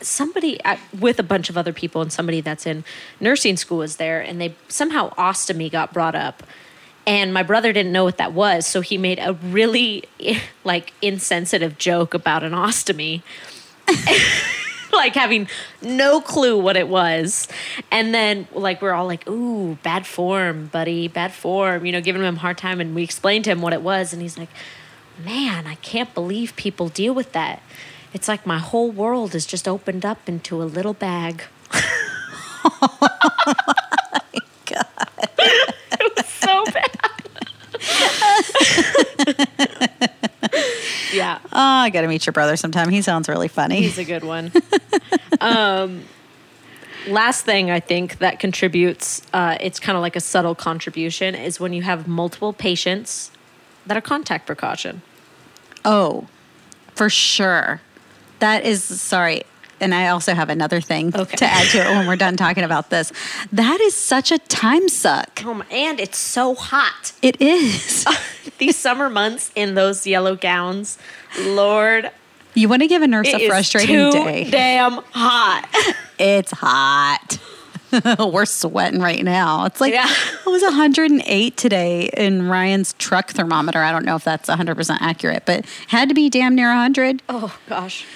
somebody 0.01 0.59
I- 0.65 0.79
with 0.99 1.19
a 1.19 1.23
bunch 1.23 1.49
of 1.49 1.57
other 1.57 1.73
people 1.73 2.01
and 2.01 2.11
somebody 2.11 2.41
that's 2.41 2.65
in 2.65 2.83
nursing 3.19 3.55
school 3.57 3.77
was 3.79 3.95
there 3.97 4.19
and 4.21 4.41
they 4.41 4.55
somehow 4.67 5.11
ostomy 5.15 5.71
got 5.71 5.93
brought 5.93 6.15
up 6.15 6.43
and 7.07 7.33
my 7.33 7.43
brother 7.43 7.71
didn't 7.71 7.91
know 7.91 8.03
what 8.03 8.17
that 8.17 8.33
was 8.33 8.67
so 8.67 8.81
he 8.81 8.97
made 8.97 9.19
a 9.19 9.33
really 9.33 10.03
like 10.63 10.93
insensitive 11.01 11.77
joke 11.77 12.13
about 12.13 12.43
an 12.43 12.51
ostomy 12.51 13.21
like 15.05 15.15
having 15.15 15.47
no 15.81 16.21
clue 16.21 16.57
what 16.57 16.77
it 16.77 16.87
was. 16.87 17.47
And 17.91 18.13
then 18.13 18.47
like 18.53 18.81
we're 18.81 18.93
all 18.93 19.07
like 19.07 19.27
ooh 19.27 19.75
bad 19.83 20.07
form 20.07 20.67
buddy 20.67 21.07
bad 21.07 21.33
form 21.33 21.85
you 21.85 21.91
know 21.91 22.01
giving 22.01 22.21
him 22.23 22.35
a 22.35 22.39
hard 22.39 22.57
time 22.57 22.79
and 22.79 22.95
we 22.95 23.03
explained 23.03 23.43
to 23.45 23.51
him 23.51 23.61
what 23.61 23.73
it 23.73 23.81
was 23.81 24.13
and 24.13 24.21
he's 24.21 24.37
like 24.37 24.49
man 25.23 25.67
i 25.67 25.75
can't 25.75 26.13
believe 26.13 26.55
people 26.55 26.89
deal 26.89 27.13
with 27.13 27.31
that. 27.33 27.61
It's 28.13 28.27
like 28.29 28.45
my 28.45 28.59
whole 28.59 28.91
world 28.91 29.35
is 29.35 29.45
just 29.45 29.67
opened 29.67 30.05
up 30.05 30.29
into 30.29 30.61
a 30.61 30.63
little 30.63 30.93
bag 30.93 31.43
it 36.01 36.15
was 36.15 36.25
so 36.25 36.63
bad 36.71 36.95
yeah 41.25 41.39
Oh, 41.45 41.49
I 41.85 41.89
got 41.89 42.01
to 42.01 42.07
meet 42.07 42.25
your 42.25 42.33
brother 42.33 42.55
sometime. 42.55 42.89
He 42.89 43.01
sounds 43.01 43.27
really 43.27 43.47
funny. 43.47 43.81
he's 43.81 43.97
a 43.97 44.03
good 44.05 44.23
one 44.23 44.51
Um, 45.41 46.03
last 47.07 47.45
thing 47.45 47.69
I 47.71 47.79
think 47.79 48.19
that 48.19 48.39
contributes, 48.39 49.21
uh, 49.33 49.57
it's 49.59 49.79
kind 49.79 49.95
of 49.97 50.01
like 50.01 50.15
a 50.15 50.19
subtle 50.21 50.55
contribution, 50.55 51.35
is 51.35 51.59
when 51.59 51.73
you 51.73 51.81
have 51.83 52.07
multiple 52.07 52.53
patients 52.53 53.31
that 53.85 53.97
are 53.97 54.01
contact 54.01 54.45
precaution. 54.47 55.01
Oh, 55.83 56.27
for 56.95 57.09
sure. 57.09 57.81
That 58.39 58.65
is 58.65 58.83
sorry. 58.83 59.43
And 59.81 59.93
I 59.93 60.07
also 60.07 60.33
have 60.33 60.49
another 60.49 60.79
thing 60.81 61.13
Okay. 61.15 61.35
to 61.37 61.45
add 61.45 61.67
to 61.71 61.79
it 61.79 61.89
when 61.89 62.07
we're 62.07 62.15
done 62.15 62.37
talking 62.37 62.63
about 62.63 62.89
this. 62.89 63.11
That 63.51 63.81
is 63.81 63.93
such 63.93 64.31
a 64.31 64.37
time 64.39 64.87
suck. 64.89 65.41
Oh, 65.45 65.63
and 65.69 65.99
it's 65.99 66.17
so 66.17 66.55
hot. 66.55 67.11
It 67.21 67.41
is. 67.41 68.05
These 68.57 68.77
summer 68.77 69.09
months 69.09 69.51
in 69.55 69.75
those 69.75 70.07
yellow 70.07 70.35
gowns, 70.37 70.97
Lord, 71.39 72.09
You 72.53 72.69
want 72.69 72.83
to 72.83 72.87
give 72.87 73.01
a 73.01 73.07
nurse 73.07 73.27
a 73.27 73.47
frustrating 73.47 74.11
day. 74.11 74.49
damn 74.49 74.93
hot. 75.11 75.67
It's 76.17 76.51
hot. 76.51 77.39
We're 78.19 78.45
sweating 78.45 79.01
right 79.01 79.21
now. 79.23 79.65
It's 79.65 79.81
like 79.81 79.91
Yeah. 79.91 80.07
it 80.09 80.49
was 80.49 80.61
108 80.63 81.57
today 81.57 82.09
in 82.15 82.47
Ryan's 82.47 82.93
truck 82.93 83.31
thermometer. 83.31 83.79
I 83.79 83.91
don't 83.91 84.05
know 84.05 84.15
if 84.15 84.23
that's 84.23 84.47
100% 84.49 84.97
accurate, 85.01 85.43
but 85.45 85.65
had 85.87 86.07
to 86.07 86.15
be 86.15 86.29
damn 86.29 86.55
near 86.55 86.69
100. 86.69 87.21
oh 87.27 87.57
gosh. 87.67 88.05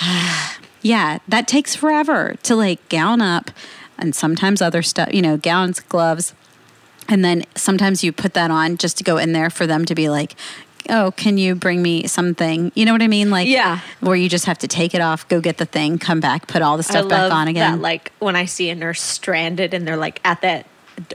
Yeah, 0.84 1.18
that 1.26 1.48
takes 1.48 1.74
forever 1.74 2.36
to 2.44 2.54
like 2.54 2.86
gown 2.90 3.20
up 3.22 3.50
and 3.98 4.14
sometimes 4.14 4.60
other 4.60 4.82
stuff, 4.82 5.12
you 5.14 5.22
know, 5.22 5.36
gowns, 5.38 5.80
gloves. 5.80 6.34
And 7.08 7.24
then 7.24 7.44
sometimes 7.54 8.04
you 8.04 8.12
put 8.12 8.34
that 8.34 8.50
on 8.50 8.76
just 8.76 8.98
to 8.98 9.04
go 9.04 9.16
in 9.16 9.32
there 9.32 9.48
for 9.48 9.66
them 9.66 9.84
to 9.86 9.94
be 9.94 10.08
like, 10.10 10.34
oh, 10.90 11.10
can 11.16 11.38
you 11.38 11.54
bring 11.54 11.80
me 11.80 12.06
something? 12.06 12.70
You 12.74 12.84
know 12.84 12.92
what 12.92 13.00
I 13.00 13.08
mean? 13.08 13.30
Like, 13.30 13.48
Yeah. 13.48 13.80
where 14.00 14.14
you 14.14 14.28
just 14.28 14.44
have 14.44 14.58
to 14.58 14.68
take 14.68 14.94
it 14.94 15.00
off, 15.00 15.26
go 15.28 15.40
get 15.40 15.56
the 15.56 15.64
thing, 15.64 15.98
come 15.98 16.20
back, 16.20 16.46
put 16.46 16.60
all 16.60 16.76
the 16.76 16.82
stuff 16.82 17.08
back 17.08 17.32
on 17.32 17.48
again. 17.48 17.76
That, 17.76 17.80
like 17.80 18.12
when 18.18 18.36
I 18.36 18.44
see 18.44 18.68
a 18.68 18.74
nurse 18.74 19.00
stranded 19.00 19.72
and 19.72 19.88
they're 19.88 19.96
like 19.96 20.20
at 20.22 20.42
that 20.42 20.66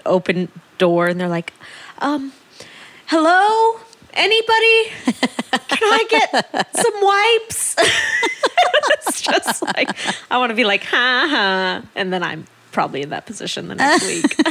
open 0.05 0.49
door 0.79 1.07
and 1.07 1.19
they're 1.19 1.27
like, 1.29 1.53
um, 1.99 2.33
hello, 3.05 3.79
anybody? 4.13 4.91
Can 5.67 5.93
I 5.93 6.05
get 6.09 6.75
some 6.75 6.93
wipes? 7.01 7.75
it's 8.93 9.21
just 9.21 9.61
like 9.63 9.89
I 10.31 10.37
want 10.37 10.49
to 10.51 10.55
be 10.55 10.63
like, 10.65 10.83
ha 10.83 11.27
ha, 11.29 11.81
and 11.95 12.11
then 12.13 12.23
I'm 12.23 12.45
probably 12.71 13.01
in 13.01 13.09
that 13.09 13.25
position 13.25 13.67
the 13.67 13.75
next 13.75 14.05
week. 14.05 14.35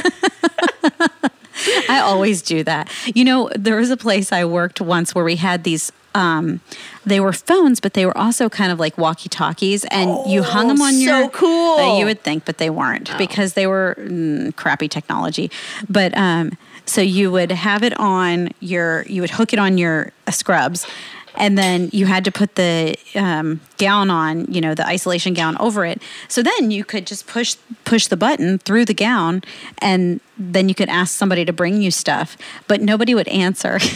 I 1.89 1.99
always 1.99 2.41
do 2.41 2.63
that. 2.63 2.89
You 3.13 3.25
know, 3.25 3.49
there 3.55 3.75
was 3.77 3.89
a 3.91 3.97
place 3.97 4.31
I 4.31 4.45
worked 4.45 4.81
once 4.81 5.13
where 5.13 5.25
we 5.25 5.35
had 5.35 5.63
these. 5.63 5.91
Um, 6.15 6.61
they 7.05 7.19
were 7.19 7.33
phones, 7.33 7.79
but 7.79 7.93
they 7.93 8.05
were 8.05 8.17
also 8.17 8.49
kind 8.49 8.71
of 8.71 8.79
like 8.79 8.97
walkie 8.97 9.29
talkies, 9.29 9.85
and 9.85 10.09
you 10.29 10.41
hung 10.41 10.67
them 10.67 10.81
on 10.81 10.93
Oh, 10.95 11.05
so 11.05 11.19
your. 11.19 11.29
cool. 11.29 11.77
Uh, 11.79 11.99
you 11.99 12.05
would 12.05 12.23
think, 12.23 12.45
but 12.45 12.57
they 12.57 12.69
weren't 12.69 13.15
because 13.17 13.53
they 13.53 13.67
were 13.67 13.95
mm, 13.99 14.55
crappy 14.55 14.87
technology. 14.87 15.51
But 15.87 16.17
um, 16.17 16.57
so 16.89 17.01
you 17.01 17.31
would 17.31 17.51
have 17.51 17.83
it 17.83 17.97
on 17.99 18.49
your. 18.59 19.03
You 19.03 19.21
would 19.21 19.29
hook 19.31 19.53
it 19.53 19.59
on 19.59 19.77
your 19.77 20.11
uh, 20.27 20.31
scrubs. 20.31 20.87
And 21.35 21.57
then 21.57 21.89
you 21.93 22.05
had 22.05 22.25
to 22.25 22.31
put 22.31 22.55
the 22.55 22.97
um, 23.15 23.61
gown 23.77 24.09
on, 24.09 24.51
you 24.51 24.59
know, 24.59 24.73
the 24.75 24.85
isolation 24.85 25.33
gown 25.33 25.55
over 25.59 25.85
it. 25.85 26.01
So 26.27 26.43
then 26.43 26.71
you 26.71 26.83
could 26.83 27.07
just 27.07 27.27
push 27.27 27.55
push 27.85 28.07
the 28.07 28.17
button 28.17 28.57
through 28.57 28.85
the 28.85 28.93
gown, 28.93 29.43
and 29.77 30.19
then 30.37 30.67
you 30.67 30.75
could 30.75 30.89
ask 30.89 31.15
somebody 31.15 31.45
to 31.45 31.53
bring 31.53 31.81
you 31.81 31.91
stuff. 31.91 32.35
But 32.67 32.81
nobody 32.81 33.15
would 33.15 33.27
answer. 33.29 33.79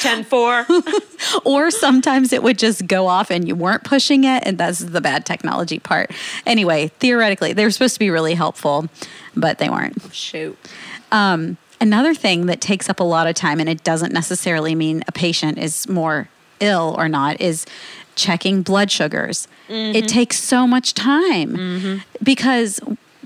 Ten 0.00 0.24
four. 0.24 0.66
or 1.44 1.70
sometimes 1.70 2.32
it 2.32 2.42
would 2.42 2.58
just 2.58 2.86
go 2.86 3.06
off 3.06 3.30
and 3.30 3.46
you 3.46 3.54
weren't 3.54 3.84
pushing 3.84 4.24
it 4.24 4.42
and 4.46 4.58
that's 4.58 4.80
the 4.80 5.00
bad 5.00 5.24
technology 5.26 5.78
part 5.78 6.10
anyway 6.44 6.88
theoretically 6.98 7.52
they 7.52 7.64
were 7.64 7.70
supposed 7.70 7.94
to 7.94 7.98
be 7.98 8.10
really 8.10 8.34
helpful 8.34 8.88
but 9.36 9.58
they 9.58 9.68
weren't 9.68 10.12
Shoot. 10.12 10.56
um, 11.12 11.56
another 11.80 12.14
thing 12.14 12.46
that 12.46 12.60
takes 12.60 12.88
up 12.88 13.00
a 13.00 13.04
lot 13.04 13.26
of 13.26 13.34
time 13.34 13.60
and 13.60 13.68
it 13.68 13.84
doesn't 13.84 14.12
necessarily 14.12 14.74
mean 14.74 15.02
a 15.08 15.12
patient 15.12 15.58
is 15.58 15.88
more 15.88 16.28
ill 16.60 16.94
or 16.98 17.08
not 17.08 17.40
is 17.40 17.66
checking 18.14 18.62
blood 18.62 18.90
sugars 18.90 19.46
Mm-hmm. 19.68 19.96
it 19.96 20.06
takes 20.06 20.38
so 20.38 20.64
much 20.64 20.94
time 20.94 22.00
because 22.22 22.78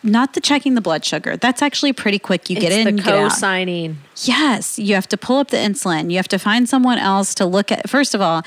not 0.02 0.32
the 0.32 0.40
checking 0.40 0.74
the 0.74 0.80
blood 0.80 1.04
sugar 1.04 1.36
that's 1.36 1.60
actually 1.60 1.92
pretty 1.92 2.18
quick 2.18 2.48
you 2.48 2.56
get 2.58 2.72
it's 2.72 2.76
in 2.88 2.96
the 2.96 3.02
you 3.02 3.04
get 3.06 3.14
out. 3.14 3.30
co-signing. 3.30 3.98
Yes, 4.24 4.78
you 4.78 4.94
have 4.94 5.06
to 5.08 5.18
pull 5.18 5.36
up 5.36 5.48
the 5.48 5.58
insulin. 5.58 6.10
You 6.10 6.16
have 6.16 6.28
to 6.28 6.38
find 6.38 6.66
someone 6.66 6.96
else 6.98 7.34
to 7.34 7.44
look 7.44 7.70
at. 7.70 7.90
First 7.90 8.14
of 8.14 8.22
all, 8.22 8.42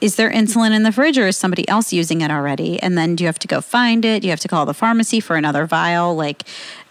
is 0.00 0.16
there 0.16 0.30
insulin 0.30 0.72
in 0.72 0.82
the 0.82 0.92
fridge 0.92 1.18
or 1.18 1.26
is 1.26 1.36
somebody 1.36 1.68
else 1.68 1.92
using 1.92 2.20
it 2.20 2.30
already? 2.30 2.80
And 2.80 2.96
then 2.98 3.16
do 3.16 3.24
you 3.24 3.28
have 3.28 3.38
to 3.40 3.48
go 3.48 3.60
find 3.60 4.04
it? 4.04 4.24
You 4.24 4.30
have 4.30 4.40
to 4.40 4.48
call 4.48 4.66
the 4.66 4.74
pharmacy 4.74 5.20
for 5.20 5.36
another 5.36 5.66
vial. 5.66 6.14
Like, 6.14 6.42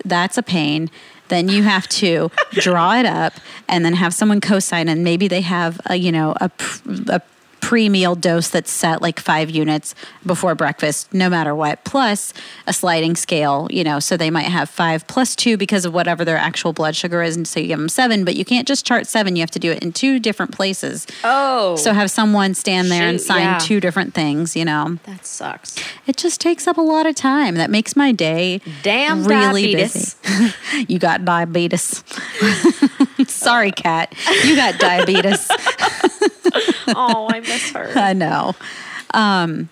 that's 0.03 0.37
a 0.37 0.43
pain. 0.43 0.89
Then 1.27 1.47
you 1.47 1.63
have 1.63 1.87
to 1.89 2.31
draw 2.51 2.97
it 2.97 3.05
up 3.05 3.33
and 3.67 3.83
then 3.83 3.93
have 3.93 4.13
someone 4.13 4.41
co-sign, 4.41 4.87
and 4.87 5.03
maybe 5.03 5.27
they 5.27 5.41
have 5.41 5.81
a 5.87 5.95
you 5.95 6.11
know 6.11 6.35
a, 6.39 6.49
pr- 6.49 7.19
a 7.65 7.67
pre-meal 7.67 8.15
dose 8.15 8.49
that's 8.49 8.71
set 8.71 9.01
like 9.01 9.19
five 9.19 9.49
units 9.49 9.95
before 10.25 10.55
breakfast, 10.55 11.13
no 11.13 11.29
matter 11.29 11.53
what, 11.55 11.83
plus 11.83 12.33
a 12.67 12.73
sliding 12.73 13.15
scale, 13.15 13.67
you 13.71 13.83
know, 13.83 13.99
so 13.99 14.17
they 14.17 14.29
might 14.29 14.43
have 14.43 14.69
five 14.69 15.05
plus 15.07 15.35
two 15.35 15.57
because 15.57 15.85
of 15.85 15.93
whatever 15.93 16.23
their 16.25 16.37
actual 16.37 16.73
blood 16.73 16.95
sugar 16.95 17.21
is. 17.21 17.35
And 17.35 17.47
so 17.47 17.59
you 17.59 17.67
give 17.67 17.79
them 17.79 17.89
seven, 17.89 18.23
but 18.25 18.35
you 18.35 18.45
can't 18.45 18.67
just 18.67 18.85
chart 18.85 19.07
seven. 19.07 19.35
You 19.35 19.41
have 19.41 19.51
to 19.51 19.59
do 19.59 19.71
it 19.71 19.83
in 19.83 19.91
two 19.93 20.19
different 20.19 20.51
places. 20.51 21.07
Oh, 21.23 21.75
So 21.75 21.93
have 21.93 22.11
someone 22.11 22.53
stand 22.53 22.91
there 22.91 23.07
and 23.07 23.19
sign 23.19 23.41
yeah. 23.41 23.57
two 23.59 23.79
different 23.79 24.13
things, 24.13 24.55
you 24.55 24.65
know. 24.65 24.97
that 25.05 25.25
sucks. 25.25 25.75
It 26.07 26.17
just 26.17 26.39
takes 26.41 26.67
up 26.67 26.77
a 26.77 26.81
lot 26.81 27.05
of 27.05 27.15
time. 27.15 27.55
That 27.55 27.69
makes 27.69 27.95
my 27.95 28.11
day 28.11 28.61
Damn 28.83 29.25
really 29.25 29.73
diabetes. 29.73 30.15
busy. 30.15 30.85
you 30.87 30.99
got 30.99 31.25
diabetes. 31.25 32.03
Sorry, 33.27 33.71
Kat. 33.71 34.13
You 34.43 34.55
got 34.55 34.79
diabetes. 34.79 35.49
oh, 36.89 37.27
I 37.29 37.39
miss 37.41 37.71
her. 37.71 37.91
I 37.95 38.13
know. 38.13 38.55
Um, 39.13 39.69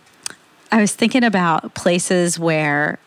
I 0.71 0.81
was 0.81 0.93
thinking 0.93 1.23
about 1.23 1.73
places 1.75 2.39
where 2.39 2.99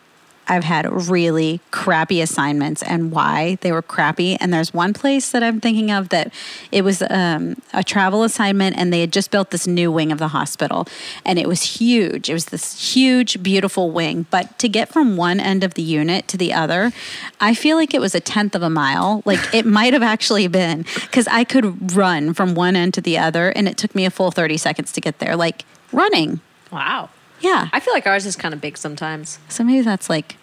I've 0.49 0.65
had 0.65 1.09
really 1.09 1.61
crappy 1.71 2.21
assignments 2.21 2.83
and 2.83 3.11
why 3.11 3.59
they 3.63 3.73
were 3.73 3.83
crappy. 3.83 4.37
And 4.37 4.53
there's 4.53 4.73
one 4.73 4.93
place 4.93 5.31
that 5.31 5.43
I'm 5.43 5.61
thinking 5.61 5.91
of 5.91 6.11
that 6.11 6.33
it 6.71 6.83
was 6.83 7.03
um, 7.11 7.57
a 7.73 7.83
travel 7.83 8.23
assignment, 8.23 8.77
and 8.77 8.93
they 8.93 9.01
had 9.01 9.13
just 9.13 9.31
built 9.31 9.51
this 9.51 9.67
new 9.67 9.91
wing 9.91 10.13
of 10.13 10.19
the 10.19 10.29
hospital, 10.29 10.87
and 11.25 11.39
it 11.39 11.49
was 11.49 11.63
huge. 11.63 12.31
It 12.31 12.33
was 12.33 12.47
this 12.47 12.95
huge, 12.95 13.43
beautiful 13.43 13.91
wing. 13.91 14.27
But 14.31 14.59
to 14.61 14.69
get 14.69 14.89
from 14.89 15.17
one 15.17 15.41
end 15.41 15.65
of 15.65 15.75
the 15.75 15.83
unit 15.83 16.29
to 16.29 16.37
the 16.37 16.53
other, 16.53 16.93
I 17.41 17.55
feel 17.55 17.77
like 17.77 17.93
it 17.95 18.01
was 18.01 18.15
a 18.15 18.21
tenth 18.21 18.55
of 18.55 18.63
a 18.63 18.71
mile. 18.71 19.23
Like 19.25 19.55
it 19.55 19.67
might 19.79 19.93
have 19.93 20.03
actually 20.03 20.47
been 20.47 20.85
because 21.01 21.27
I 21.29 21.45
could 21.45 21.95
run 21.95 22.35
from 22.35 22.55
one 22.55 22.77
end 22.77 22.95
to 22.95 23.01
the 23.01 23.19
other, 23.19 23.51
and 23.51 23.69
it 23.69 23.77
took 23.77 23.95
me 23.95 24.07
a 24.07 24.11
full 24.11 24.31
30 24.31 24.57
seconds 24.57 24.93
to 24.93 25.01
get 25.01 25.19
there, 25.19 25.35
like 25.35 25.65
running. 25.93 26.41
Wow. 26.71 27.11
Yeah. 27.41 27.69
I 27.73 27.81
feel 27.81 27.93
like 27.95 28.07
ours 28.07 28.27
is 28.27 28.37
kind 28.37 28.55
of 28.55 28.61
big 28.61 28.77
sometimes. 28.79 29.39
So 29.49 29.63
maybe 29.65 29.83
that's 29.83 30.09
like 30.09 30.37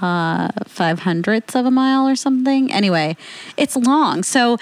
uh, 0.00 0.48
five 0.66 1.00
hundredths 1.00 1.54
of 1.54 1.66
a 1.66 1.70
mile 1.70 2.08
or 2.08 2.16
something. 2.16 2.72
Anyway, 2.72 3.16
it's 3.56 3.76
long. 3.76 4.22
So, 4.22 4.58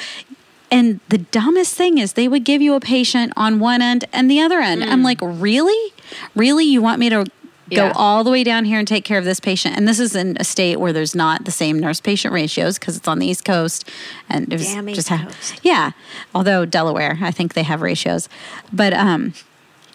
and 0.70 1.00
the 1.08 1.18
dumbest 1.18 1.74
thing 1.76 1.98
is 1.98 2.12
they 2.14 2.28
would 2.28 2.44
give 2.44 2.60
you 2.62 2.74
a 2.74 2.80
patient 2.80 3.32
on 3.36 3.58
one 3.60 3.80
end 3.82 4.04
and 4.12 4.30
the 4.30 4.40
other 4.40 4.60
end. 4.60 4.82
I'm 4.84 5.02
like, 5.02 5.18
really? 5.22 5.92
Really? 6.34 6.64
You 6.64 6.82
want 6.82 6.98
me 6.98 7.08
to 7.10 7.24
go 7.70 7.86
Yeah. 7.86 7.92
all 7.96 8.24
the 8.24 8.30
way 8.30 8.44
down 8.44 8.64
here 8.66 8.78
and 8.78 8.86
take 8.86 9.04
care 9.04 9.18
of 9.18 9.24
this 9.24 9.40
patient? 9.40 9.76
And 9.76 9.88
this 9.88 9.98
is 9.98 10.14
in 10.14 10.36
a 10.38 10.44
state 10.44 10.78
where 10.78 10.92
there's 10.92 11.14
not 11.14 11.44
the 11.44 11.50
same 11.50 11.78
nurse 11.78 12.00
patient 12.00 12.34
ratios 12.34 12.78
because 12.78 12.96
it's 12.96 13.08
on 13.08 13.18
the 13.20 13.26
East 13.26 13.44
Coast. 13.44 13.88
And 14.28 14.52
it 14.52 14.58
was 14.58 14.66
Damn 14.66 14.88
just 14.88 15.08
ha- 15.08 15.28
yeah. 15.62 15.92
Although 16.34 16.66
Delaware, 16.66 17.18
I 17.22 17.30
think 17.30 17.54
they 17.54 17.62
have 17.62 17.80
ratios. 17.80 18.28
But, 18.72 18.92
um, 18.92 19.32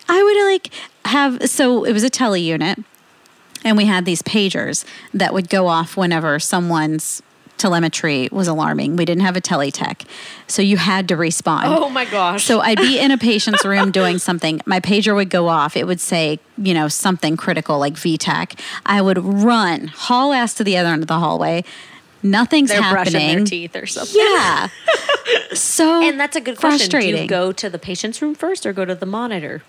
I 0.10 0.24
would 0.24 0.52
like 0.52 0.72
have 1.06 1.50
so 1.50 1.84
it 1.86 1.94
was 1.94 2.04
a 2.04 2.10
tele 2.10 2.40
unit 2.40 2.80
and 3.64 3.78
we 3.78 3.86
had 3.86 4.06
these 4.06 4.22
pagers 4.22 4.86
that 5.14 5.34
would 5.34 5.50
go 5.50 5.68
off 5.68 5.98
whenever 5.98 6.40
someone's 6.40 7.22
telemetry 7.60 8.30
was 8.32 8.48
alarming. 8.48 8.96
We 8.96 9.06
didn't 9.06 9.24
have 9.24 9.36
a 9.36 9.42
teletech. 9.42 10.06
So 10.48 10.62
you 10.62 10.78
had 10.78 11.08
to 11.10 11.16
respond. 11.16 11.68
Oh 11.68 11.90
my 11.90 12.06
gosh. 12.06 12.46
So 12.46 12.62
I'd 12.62 12.78
be 12.78 12.98
in 12.98 13.12
a 13.12 13.18
patient's 13.32 13.66
room 13.66 13.92
doing 13.92 14.18
something. 14.18 14.62
My 14.66 14.80
pager 14.80 15.14
would 15.14 15.30
go 15.30 15.48
off. 15.48 15.76
It 15.76 15.86
would 15.86 16.00
say, 16.00 16.40
you 16.58 16.74
know, 16.74 16.88
something 16.88 17.38
critical 17.38 17.78
like 17.78 17.98
V-tach. 17.98 18.54
I 18.86 19.02
would 19.02 19.18
run, 19.18 19.88
haul 19.88 20.34
ass 20.34 20.54
to 20.56 20.64
the 20.64 20.78
other 20.78 20.90
end 20.90 21.04
of 21.04 21.08
the 21.08 21.20
hallway. 21.20 21.64
Nothing's 22.24 22.70
They're 22.70 22.82
happening. 22.82 23.12
brushing 23.14 23.36
their 23.38 23.46
teeth 23.46 23.76
or 23.76 23.86
something. 23.86 24.16
Yeah. 24.18 24.70
so 25.54 26.02
And 26.02 26.20
that's 26.20 26.36
a 26.36 26.42
good 26.42 26.58
question. 26.58 26.90
Do 27.00 27.08
you 27.08 27.28
go 27.28 27.52
to 27.52 27.70
the 27.70 27.80
patient's 27.80 28.22
room 28.22 28.36
first 28.36 28.66
or 28.66 28.74
go 28.74 28.86
to 28.86 28.96
the 28.96 29.06
monitor? 29.06 29.64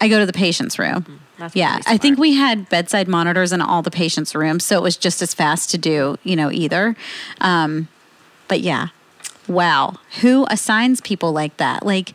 I 0.00 0.08
go 0.08 0.18
to 0.18 0.26
the 0.26 0.32
patient's 0.32 0.78
room. 0.78 1.20
that's 1.38 1.56
yeah, 1.56 1.80
I 1.86 1.96
think 1.96 2.18
we 2.18 2.34
had 2.34 2.68
bedside 2.68 3.08
monitors 3.08 3.52
in 3.52 3.60
all 3.60 3.82
the 3.82 3.90
patients' 3.90 4.34
rooms, 4.34 4.64
so 4.64 4.76
it 4.76 4.82
was 4.82 4.96
just 4.96 5.22
as 5.22 5.34
fast 5.34 5.70
to 5.70 5.78
do, 5.78 6.16
you 6.24 6.36
know, 6.36 6.50
either. 6.50 6.94
Um, 7.40 7.88
but 8.46 8.60
yeah, 8.60 8.88
wow, 9.48 9.96
who 10.20 10.46
assigns 10.50 11.00
people 11.00 11.32
like 11.32 11.56
that? 11.58 11.84
Like, 11.84 12.12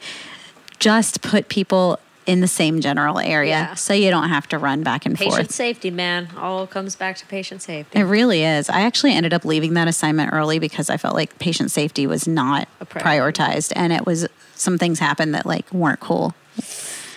just 0.80 1.22
put 1.22 1.50
people 1.50 2.00
in 2.26 2.40
the 2.40 2.48
same 2.48 2.80
general 2.80 3.20
area, 3.20 3.50
Yeah. 3.52 3.74
so 3.74 3.94
you 3.94 4.10
don't 4.10 4.30
have 4.30 4.48
to 4.48 4.58
run 4.58 4.82
back 4.82 5.06
and 5.06 5.14
Patient 5.16 5.32
forth. 5.32 5.40
Patient 5.40 5.52
safety, 5.52 5.92
man. 5.92 6.30
All 6.38 6.66
comes 6.66 6.96
back 6.96 7.18
to 7.18 7.26
patient 7.26 7.62
safety. 7.62 8.00
It 8.00 8.04
really 8.04 8.44
is. 8.46 8.70
I 8.70 8.82
actually 8.82 9.12
ended 9.14 9.34
up 9.34 9.44
leaving 9.44 9.74
that 9.74 9.90
assignment 9.90 10.32
early 10.32 10.58
because 10.58 10.90
I 10.90 10.96
felt 10.96 11.16
like 11.16 11.38
patient 11.40 11.70
safety 11.72 12.08
was 12.08 12.26
not 12.26 12.70
prioritized, 12.86 13.74
and 13.76 13.92
it 13.92 14.06
was 14.06 14.26
some 14.56 14.78
things 14.78 15.00
happened 15.00 15.36
that 15.36 15.46
like 15.46 15.70
weren't 15.74 16.00
cool. 16.00 16.34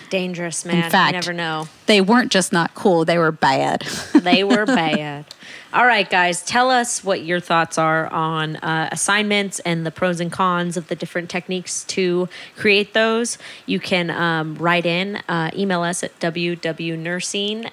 Dangerous, 0.09 0.65
man. 0.65 0.89
fact- 0.89 1.13
you 1.13 1.19
never 1.19 1.33
know. 1.33 1.67
They 1.85 2.01
weren't 2.01 2.31
just 2.31 2.51
not 2.53 2.73
cool; 2.75 3.05
they 3.05 3.17
were 3.17 3.31
bad. 3.31 3.81
They 4.13 4.43
were 4.43 4.65
bad. 4.65 5.25
All 5.73 5.85
right, 5.85 6.09
guys, 6.09 6.43
tell 6.43 6.71
us 6.71 7.03
what 7.03 7.23
your 7.23 7.39
thoughts 7.41 7.77
are 7.77 8.07
on 8.07 8.55
uh, 8.57 8.89
assignments 8.91 9.59
and 9.59 9.85
the 9.85 9.91
pros 9.91 10.19
and 10.19 10.31
cons 10.31 10.77
of 10.77 10.87
the 10.87 10.95
different 10.95 11.29
techniques 11.29 11.83
to 11.85 12.29
create 12.55 12.93
those. 12.93 13.37
You 13.65 13.79
can 13.79 14.09
um, 14.09 14.55
write 14.55 14.85
in, 14.85 15.17
uh, 15.27 15.51
email 15.55 15.83
us 15.83 16.03
at 16.03 16.17
www.nursing. 16.19 17.69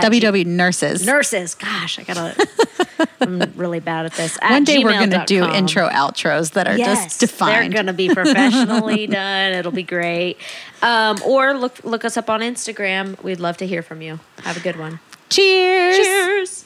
WW 0.00 0.46
nurses. 0.46 1.04
nurses. 1.04 1.54
Gosh, 1.54 1.98
I 1.98 2.02
gotta. 2.02 2.48
I'm 3.20 3.40
really 3.56 3.80
bad 3.80 4.06
at 4.06 4.12
this. 4.12 4.38
At 4.42 4.50
One 4.50 4.64
day 4.64 4.82
we're 4.82 4.92
going 4.92 5.10
to 5.10 5.24
do 5.26 5.44
intro 5.44 5.88
outros 5.88 6.52
that 6.52 6.66
are 6.66 6.76
just 6.76 7.20
defined. 7.20 7.72
They're 7.72 7.82
going 7.82 7.86
to 7.86 7.92
be 7.92 8.08
professionally 8.12 9.06
done. 9.08 9.52
It'll 9.52 9.72
be 9.72 9.82
great. 9.82 10.38
Um, 10.82 11.18
or 11.24 11.54
look 11.54 11.82
look 11.84 12.04
us 12.04 12.16
up 12.16 12.28
on 12.30 12.40
Instagram. 12.40 13.22
We'd 13.22 13.40
love 13.40 13.56
to 13.58 13.66
hear 13.66 13.82
from 13.82 14.02
you. 14.02 14.18
Have 14.42 14.56
a 14.56 14.60
good 14.60 14.78
one. 14.78 15.00
Cheers. 15.30 15.96
Cheers. 15.96 16.64